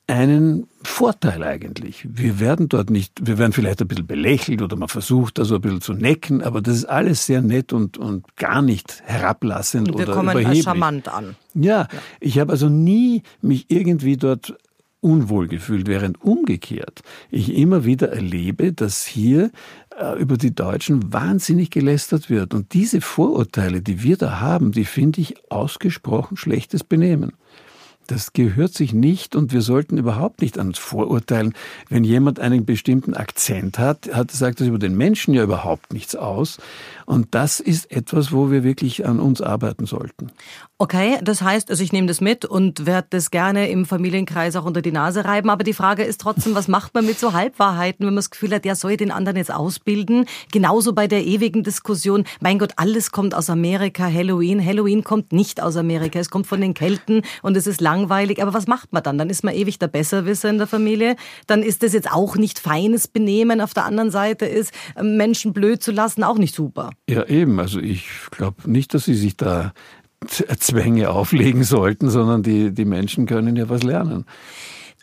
einen 0.07 0.69
Vorteil 0.83 1.43
eigentlich. 1.43 2.07
Wir 2.09 2.39
werden 2.39 2.69
dort 2.69 2.91
nicht, 2.91 3.27
wir 3.27 3.39
werden 3.39 3.53
vielleicht 3.53 3.81
ein 3.81 3.89
bisschen 3.89 4.07
belächelt 4.07 4.63
oder 4.63 4.77
man 4.77 4.89
versucht 4.89 5.39
da 5.39 5.45
so 5.45 5.57
ein 5.57 5.61
bisschen 5.61 5.81
zu 5.81 5.95
necken, 5.95 6.43
aber 6.43 6.63
das 6.63 6.77
ist 6.77 6.85
alles 6.85 7.27
sehr 7.27 7.43
nett 7.43 7.73
und, 7.73 7.99
und 7.99 8.37
gar 8.37 8.63
nicht 8.63 9.03
herablassend 9.05 9.91
Und 9.91 9.99
wir 9.99 10.05
oder 10.05 10.15
kommen 10.15 10.31
überheblich. 10.31 10.63
charmant 10.63 11.09
an. 11.09 11.35
Ja, 11.55 11.89
ich 12.21 12.39
habe 12.39 12.53
also 12.53 12.69
nie 12.69 13.23
mich 13.41 13.67
irgendwie 13.69 14.17
dort 14.17 14.57
unwohl 15.01 15.49
gefühlt, 15.49 15.87
während 15.87 16.23
umgekehrt 16.23 17.03
ich 17.31 17.55
immer 17.55 17.85
wieder 17.85 18.11
erlebe, 18.11 18.73
dass 18.73 19.05
hier 19.05 19.51
äh, 19.99 20.19
über 20.21 20.37
die 20.37 20.55
Deutschen 20.55 21.13
wahnsinnig 21.13 21.71
gelästert 21.71 22.31
wird. 22.31 22.55
Und 22.55 22.75
diese 22.75 23.01
Vorurteile, 23.01 23.83
die 23.83 24.03
wir 24.03 24.17
da 24.17 24.41
haben, 24.41 24.73
die 24.73 24.85
finde 24.85 25.21
ich 25.21 25.51
ausgesprochen 25.51 26.37
schlechtes 26.37 26.83
Benehmen. 26.83 27.33
Das 28.07 28.33
gehört 28.33 28.73
sich 28.75 28.93
nicht 28.93 29.35
und 29.35 29.53
wir 29.53 29.63
sollten 29.63 29.99
überhaupt 29.99 30.41
nicht 30.43 30.59
an 30.59 30.69
uns 30.69 30.79
vorurteilen. 30.79 31.55
Wenn 31.89 32.05
jemand 32.05 32.41
einen 32.41 32.65
bestimmten 32.65 33.15
Akzent 33.15 33.79
hat, 33.79 34.09
hat 34.13 34.31
sagt 34.31 34.61
das 34.61 34.69
über 34.69 34.79
den 34.79 34.97
Menschen 34.97 35.35
ja 35.35 35.43
überhaupt 35.43 35.93
nichts 35.93 36.15
aus. 36.15 36.59
Und 37.05 37.35
das 37.35 37.61
ist 37.61 37.91
etwas, 37.91 38.33
wo 38.33 38.51
wir 38.51 38.65
wirklich 38.65 39.07
an 39.07 39.21
uns 39.21 39.41
arbeiten 39.41 39.87
sollten. 39.87 40.31
Okay, 40.79 41.19
das 41.23 41.41
heißt, 41.41 41.71
also 41.71 41.83
ich 41.83 41.95
nehme 41.95 42.07
das 42.07 42.21
mit 42.21 42.45
und 42.45 42.85
werde 42.85 43.09
das 43.09 43.31
gerne 43.31 43.71
im 43.71 43.87
Familienkreis 43.87 44.57
auch 44.57 44.67
unter 44.67 44.83
die 44.83 44.93
Nase 44.93 45.25
reiben. 45.25 45.49
Aber 45.49 45.65
die 45.65 45.73
Frage 45.73 46.03
ist 46.03 46.21
trotzdem, 46.21 46.55
was 46.55 46.69
macht 46.69 46.93
man 46.93 47.07
mit 47.07 47.19
so 47.19 47.33
Halbwahrheiten, 47.33 48.01
wenn 48.01 48.13
man 48.13 48.17
das 48.17 48.29
Gefühl 48.29 48.55
hat, 48.55 48.67
der 48.67 48.77
soll 48.77 48.99
den 48.99 49.11
anderen 49.11 49.39
jetzt 49.39 49.51
ausbilden? 49.51 50.27
Genauso 50.53 50.93
bei 50.93 51.07
der 51.07 51.25
ewigen 51.25 51.63
Diskussion, 51.63 52.25
mein 52.41 52.59
Gott, 52.59 52.75
alles 52.77 53.11
kommt 53.11 53.35
aus 53.35 53.49
Amerika, 53.49 54.05
Halloween. 54.05 54.63
Halloween 54.63 55.03
kommt 55.03 55.33
nicht 55.33 55.63
aus 55.63 55.79
Amerika, 55.79 56.19
es 56.19 56.29
kommt 56.29 56.47
von 56.47 56.61
den 56.61 56.75
Kelten 56.75 57.23
und 57.41 57.57
es 57.57 57.67
ist 57.67 57.81
langweilig. 57.81 58.43
Aber 58.43 58.53
was 58.53 58.67
macht 58.67 58.93
man 58.93 59.03
dann? 59.03 59.17
Dann 59.17 59.31
ist 59.31 59.45
man 59.45 59.55
ewig 59.55 59.79
der 59.79 59.89
Besserwisser 59.89 60.51
in 60.51 60.59
der 60.59 60.67
Familie. 60.67 61.17
Dann 61.47 61.63
ist 61.63 61.85
das 61.85 61.95
jetzt 61.95 62.13
auch 62.13 62.37
nicht 62.37 62.59
feines 62.59 63.09
Benehmen. 63.09 63.63
Auf 63.63 63.73
der 63.73 63.87
anderen 63.87 64.11
Seite 64.11 64.45
ist, 64.45 64.75
Menschen 65.01 65.55
blöd 65.55 65.83
zu 65.83 65.91
lassen, 65.91 66.23
auch 66.23 66.37
nicht 66.37 66.55
super. 66.55 66.91
Ja, 67.09 67.25
eben. 67.25 67.59
Also 67.61 67.81
ich 67.81 68.07
glaube 68.31 68.71
nicht, 68.71 68.93
dass 68.93 69.07
Sie 69.07 69.15
sich 69.15 69.39
da 69.39 69.73
Zwänge 70.27 71.11
auflegen 71.11 71.65
sollten, 71.65 72.11
sondern 72.11 72.43
die, 72.43 72.73
die 72.73 72.85
Menschen 72.85 73.27
können 73.27 73.57
ja 73.57 73.69
was 73.69 73.83
lernen. 73.83 74.25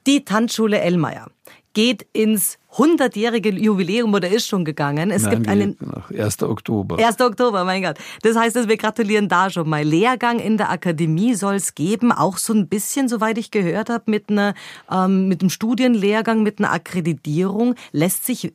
Die 0.05 0.25
Tanzschule 0.25 0.79
Ellmeier 0.79 1.27
geht 1.73 2.05
ins 2.13 2.57
100-jährige 2.75 3.51
Jubiläum 3.51 4.13
oder 4.13 4.29
ist 4.29 4.47
schon 4.47 4.65
gegangen. 4.65 5.11
Es 5.11 5.23
Nein, 5.23 5.31
gibt 5.31 5.47
einen 5.47 5.77
nach 5.79 6.09
1. 6.11 6.43
Oktober. 6.43 6.97
1. 6.97 7.19
Oktober, 7.19 7.63
mein 7.65 7.83
Gott. 7.83 7.97
Das 8.21 8.35
heißt, 8.35 8.55
dass 8.55 8.67
wir 8.67 8.77
gratulieren 8.77 9.27
da 9.27 9.49
schon 9.49 9.69
mal. 9.69 9.83
Lehrgang 9.83 10.39
in 10.39 10.57
der 10.57 10.71
Akademie 10.71 11.35
soll 11.35 11.55
es 11.55 11.75
geben, 11.75 12.11
auch 12.11 12.37
so 12.37 12.53
ein 12.53 12.67
bisschen, 12.67 13.07
soweit 13.07 13.37
ich 13.37 13.51
gehört 13.51 13.89
habe, 13.89 14.09
mit 14.09 14.29
einer 14.29 14.53
ähm, 14.91 15.27
mit 15.27 15.41
einem 15.41 15.49
Studienlehrgang, 15.49 16.41
mit 16.41 16.59
einer 16.59 16.71
Akkreditierung. 16.71 17.75
Lässt 17.91 18.25
sich 18.25 18.53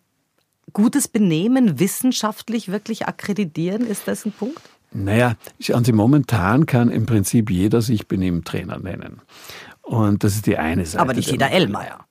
gutes 0.72 1.08
Benehmen 1.08 1.78
wissenschaftlich 1.78 2.68
wirklich 2.68 3.06
akkreditieren? 3.06 3.86
Ist 3.86 4.08
das 4.08 4.24
ein 4.24 4.32
Punkt? 4.32 4.60
Naja, 4.92 5.36
schauen 5.60 5.84
Sie, 5.84 5.92
momentan 5.92 6.66
kann 6.66 6.90
im 6.90 7.06
Prinzip 7.06 7.50
jeder 7.50 7.82
sich 7.82 8.08
Benimmtrainer 8.08 8.78
nennen. 8.78 9.20
Und 9.82 10.24
das 10.24 10.34
ist 10.34 10.46
die 10.46 10.58
eine 10.58 10.84
Seite. 10.86 11.00
Aber 11.02 11.14
nicht 11.14 11.30
jeder 11.30 11.50
Ellmeier. 11.50 12.04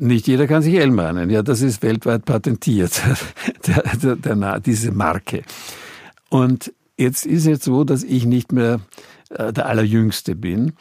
Nicht 0.00 0.26
jeder 0.28 0.46
kann 0.46 0.62
sich 0.62 0.74
Elmar 0.74 1.12
nennen. 1.12 1.30
Ja, 1.30 1.42
das 1.42 1.60
ist 1.60 1.82
weltweit 1.82 2.24
patentiert, 2.24 3.02
der, 3.66 3.82
der, 3.96 4.16
der, 4.16 4.60
diese 4.60 4.92
Marke. 4.92 5.42
Und 6.28 6.72
jetzt 6.96 7.26
ist 7.26 7.46
es 7.46 7.64
so, 7.64 7.84
dass 7.84 8.04
ich 8.04 8.24
nicht 8.24 8.52
mehr 8.52 8.80
äh, 9.30 9.52
der 9.52 9.66
Allerjüngste 9.66 10.36
bin 10.36 10.72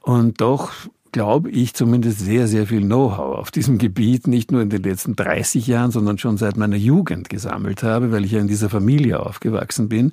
und 0.00 0.40
doch 0.40 0.70
glaube 1.12 1.50
ich, 1.50 1.74
zumindest 1.74 2.20
sehr, 2.20 2.48
sehr 2.48 2.66
viel 2.66 2.80
Know-how 2.80 3.38
auf 3.38 3.50
diesem 3.50 3.78
Gebiet, 3.78 4.26
nicht 4.26 4.50
nur 4.50 4.62
in 4.62 4.70
den 4.70 4.82
letzten 4.82 5.14
30 5.14 5.66
Jahren, 5.66 5.90
sondern 5.90 6.18
schon 6.18 6.38
seit 6.38 6.56
meiner 6.56 6.76
Jugend 6.76 7.28
gesammelt 7.28 7.82
habe, 7.82 8.10
weil 8.12 8.24
ich 8.24 8.32
ja 8.32 8.40
in 8.40 8.48
dieser 8.48 8.70
Familie 8.70 9.20
aufgewachsen 9.20 9.88
bin. 9.88 10.12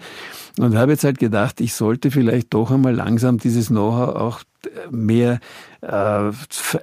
Und 0.59 0.75
habe 0.75 0.91
jetzt 0.91 1.05
halt 1.05 1.17
gedacht, 1.17 1.61
ich 1.61 1.73
sollte 1.73 2.11
vielleicht 2.11 2.53
doch 2.53 2.69
einmal 2.69 2.93
langsam 2.93 3.37
dieses 3.37 3.67
Know-how 3.67 4.15
auch 4.15 4.41
mehr 4.91 5.39
äh, 5.81 6.31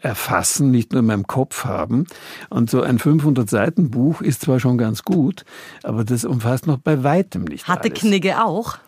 erfassen, 0.01 0.71
nicht 0.71 0.93
nur 0.93 1.01
in 1.01 1.07
meinem 1.07 1.27
Kopf 1.27 1.65
haben. 1.65 2.07
Und 2.49 2.71
so 2.71 2.81
ein 2.81 2.99
500-Seiten-Buch 2.99 4.23
ist 4.23 4.43
zwar 4.43 4.61
schon 4.61 4.79
ganz 4.79 5.03
gut, 5.03 5.45
aber 5.83 6.05
das 6.05 6.25
umfasst 6.25 6.67
noch 6.67 6.79
bei 6.79 7.05
weitem 7.05 7.45
nicht 7.45 7.69
Hatte 7.69 7.91
alles. 7.91 8.01
Knigge 8.01 8.43
auch? 8.43 8.79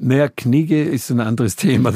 Naja, 0.00 0.28
Knigge 0.28 0.82
ist 0.82 1.10
ein 1.10 1.20
anderes 1.20 1.56
Thema. 1.56 1.92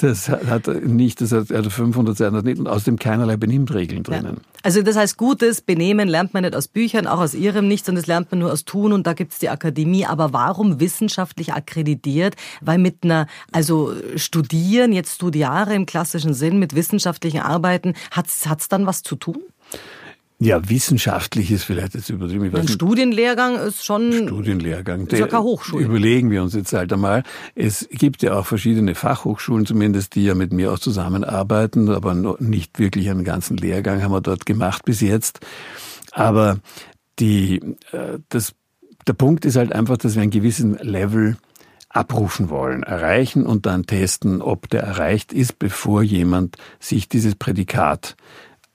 Das 0.00 0.28
hat 0.28 0.66
nicht, 0.66 1.20
das 1.20 1.32
hat 1.32 1.52
also 1.52 1.70
500 1.70 2.16
Seiten 2.16 2.36
nicht 2.44 2.58
und 2.58 2.68
außerdem 2.68 2.98
keinerlei 2.98 3.36
Benimmregeln 3.36 4.02
drinnen. 4.02 4.36
Ja. 4.36 4.42
Also 4.62 4.80
das 4.82 4.96
heißt, 4.96 5.18
gutes 5.18 5.60
Benehmen 5.60 6.08
lernt 6.08 6.32
man 6.32 6.42
nicht 6.42 6.56
aus 6.56 6.68
Büchern, 6.68 7.06
auch 7.06 7.20
aus 7.20 7.34
Ihrem 7.34 7.68
nicht, 7.68 7.84
sondern 7.84 8.02
das 8.02 8.06
lernt 8.06 8.30
man 8.30 8.40
nur 8.40 8.50
aus 8.50 8.64
Tun 8.64 8.94
und 8.94 9.06
da 9.06 9.12
gibt's 9.12 9.38
die 9.38 9.50
Akademie. 9.50 10.06
Aber 10.06 10.32
warum 10.32 10.80
wissenschaftlich 10.80 11.52
akkreditiert? 11.52 12.34
Weil 12.62 12.78
mit 12.78 13.04
einer, 13.04 13.26
also 13.52 13.92
Studieren, 14.16 14.92
jetzt 14.92 15.16
Studiare 15.16 15.74
im 15.74 15.84
klassischen 15.84 16.32
Sinn, 16.32 16.58
mit 16.58 16.74
wissenschaftlichen 16.74 17.40
Arbeiten, 17.40 17.92
hat's 18.10 18.48
hat's 18.48 18.68
dann 18.68 18.86
was 18.86 19.02
zu 19.02 19.16
tun? 19.16 19.42
Ja, 20.40 20.68
wissenschaftlich 20.68 21.52
ist 21.52 21.62
vielleicht 21.62 21.94
jetzt 21.94 22.10
übertrieben. 22.10 22.54
Ein. 22.54 22.66
Studienlehrgang 22.66 23.56
ist 23.56 23.84
schon 23.84 24.12
Studienlehrgang. 24.12 25.06
ist 25.06 25.18
ja 25.18 25.28
keine 25.28 25.44
Hochschule. 25.44 25.84
Überlegen 25.84 26.30
wir 26.30 26.42
uns 26.42 26.54
jetzt 26.54 26.72
halt 26.72 26.92
einmal. 26.92 27.22
Es 27.54 27.88
gibt 27.90 28.22
ja 28.22 28.34
auch 28.34 28.44
verschiedene 28.44 28.96
Fachhochschulen 28.96 29.64
zumindest, 29.64 30.16
die 30.16 30.24
ja 30.24 30.34
mit 30.34 30.52
mir 30.52 30.72
auch 30.72 30.78
zusammenarbeiten, 30.80 31.88
aber 31.88 32.14
nicht 32.40 32.78
wirklich 32.80 33.10
einen 33.10 33.24
ganzen 33.24 33.56
Lehrgang 33.56 34.02
haben 34.02 34.12
wir 34.12 34.20
dort 34.20 34.44
gemacht 34.44 34.84
bis 34.84 35.00
jetzt. 35.00 35.38
Aber 36.10 36.58
die, 37.20 37.76
äh, 37.92 38.18
das, 38.28 38.54
der 39.06 39.12
Punkt 39.12 39.44
ist 39.44 39.56
halt 39.56 39.72
einfach, 39.72 39.98
dass 39.98 40.16
wir 40.16 40.22
einen 40.22 40.30
gewissen 40.32 40.74
Level 40.78 41.36
abrufen 41.88 42.50
wollen, 42.50 42.82
erreichen 42.82 43.46
und 43.46 43.66
dann 43.66 43.86
testen, 43.86 44.42
ob 44.42 44.68
der 44.68 44.82
erreicht 44.82 45.32
ist, 45.32 45.60
bevor 45.60 46.02
jemand 46.02 46.56
sich 46.80 47.08
dieses 47.08 47.36
Prädikat 47.36 48.16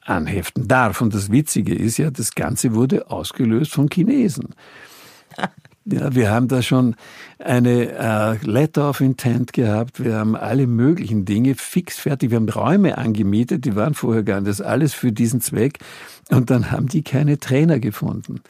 anheften 0.10 0.68
darf. 0.68 1.02
Und 1.02 1.14
das 1.14 1.32
Witzige 1.32 1.76
ist 1.76 1.98
ja, 1.98 2.12
das 2.12 2.36
Ganze 2.36 2.74
wurde 2.74 3.10
ausgelöst 3.10 3.72
von 3.72 3.90
Chinesen. 3.92 4.50
Ja, 5.92 6.14
wir 6.14 6.30
haben 6.30 6.48
da 6.48 6.62
schon 6.62 6.96
eine 7.40 7.94
äh, 7.94 8.46
Letter 8.46 8.90
of 8.90 9.02
Intent 9.02 9.54
gehabt. 9.54 10.04
Wir 10.04 10.18
haben 10.18 10.36
alle 10.36 10.68
möglichen 10.68 11.26
Dinge 11.26 11.56
fix 11.56 11.98
fertig. 11.98 12.30
Wir 12.30 12.36
haben 12.36 12.50
Räume 12.50 13.00
angemietet, 13.00 13.66
die 13.66 13.76
waren 13.76 13.96
vorher 13.96 14.22
gar 14.22 14.40
nicht. 14.40 14.50
Das 14.50 14.62
alles 14.62 14.94
für 14.94 15.12
diesen 15.12 15.42
Zweck. 15.42 15.80
Und 16.30 16.52
dann 16.52 16.70
haben 16.70 16.90
die 16.90 17.02
keine 17.02 17.40
Trainer 17.40 17.80
gefunden 17.80 18.42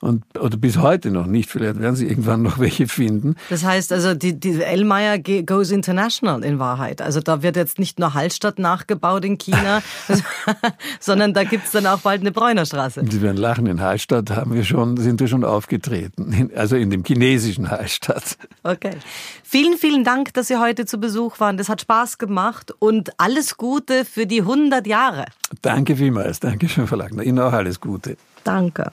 und 0.00 0.24
oder 0.38 0.56
bis 0.56 0.78
heute 0.78 1.10
noch 1.10 1.26
nicht. 1.26 1.50
Vielleicht 1.50 1.78
werden 1.78 1.96
sie 1.96 2.06
irgendwann 2.06 2.42
noch 2.42 2.58
welche 2.58 2.88
finden. 2.88 3.36
Das 3.50 3.64
heißt 3.64 3.92
also, 3.92 4.14
die, 4.14 4.38
die 4.38 4.62
Elmeier 4.62 5.18
goes 5.18 5.70
international 5.70 6.44
in 6.44 6.58
Wahrheit. 6.58 7.02
Also 7.02 7.20
da 7.20 7.42
wird 7.42 7.56
jetzt 7.56 7.78
nicht 7.78 7.98
nur 7.98 8.14
Hallstatt 8.14 8.58
nachgebaut 8.58 9.24
in 9.24 9.38
China, 9.38 9.82
sondern 11.00 11.34
da 11.34 11.44
gibt's 11.44 11.72
dann 11.72 11.86
auch 11.86 12.00
bald 12.00 12.20
eine 12.22 12.32
Bräunerstraße. 12.32 13.04
Sie 13.08 13.22
werden 13.22 13.36
lachen. 13.36 13.66
In 13.66 13.80
Hallstatt 13.80 14.30
haben 14.30 14.54
wir 14.54 14.64
schon, 14.64 14.96
sind 14.96 15.20
wir 15.20 15.28
schon 15.28 15.44
aufgetreten. 15.44 16.50
Also 16.54 16.76
in 16.76 16.90
dem 16.90 17.04
chinesischen 17.04 17.70
Hallstatt. 17.70 18.38
Okay. 18.62 18.96
Vielen, 19.42 19.76
vielen 19.76 20.04
Dank, 20.04 20.32
dass 20.34 20.48
Sie 20.48 20.56
heute 20.56 20.86
zu 20.86 20.98
Besuch 20.98 21.40
waren. 21.40 21.56
Das 21.56 21.68
hat 21.68 21.82
Spaß 21.82 22.18
gemacht 22.18 22.72
und 22.78 23.10
alles 23.18 23.56
Gute 23.56 24.04
für 24.04 24.26
die 24.26 24.40
100 24.40 24.86
Jahre. 24.86 25.26
Danke 25.62 25.96
vielmals. 25.96 26.40
Danke 26.40 26.68
schön, 26.68 26.86
Frau 26.86 26.96
Lackner. 26.96 27.22
Ihnen 27.22 27.38
auch 27.38 27.52
alles 27.52 27.80
Gute. 27.80 28.16
Danke. 28.44 28.92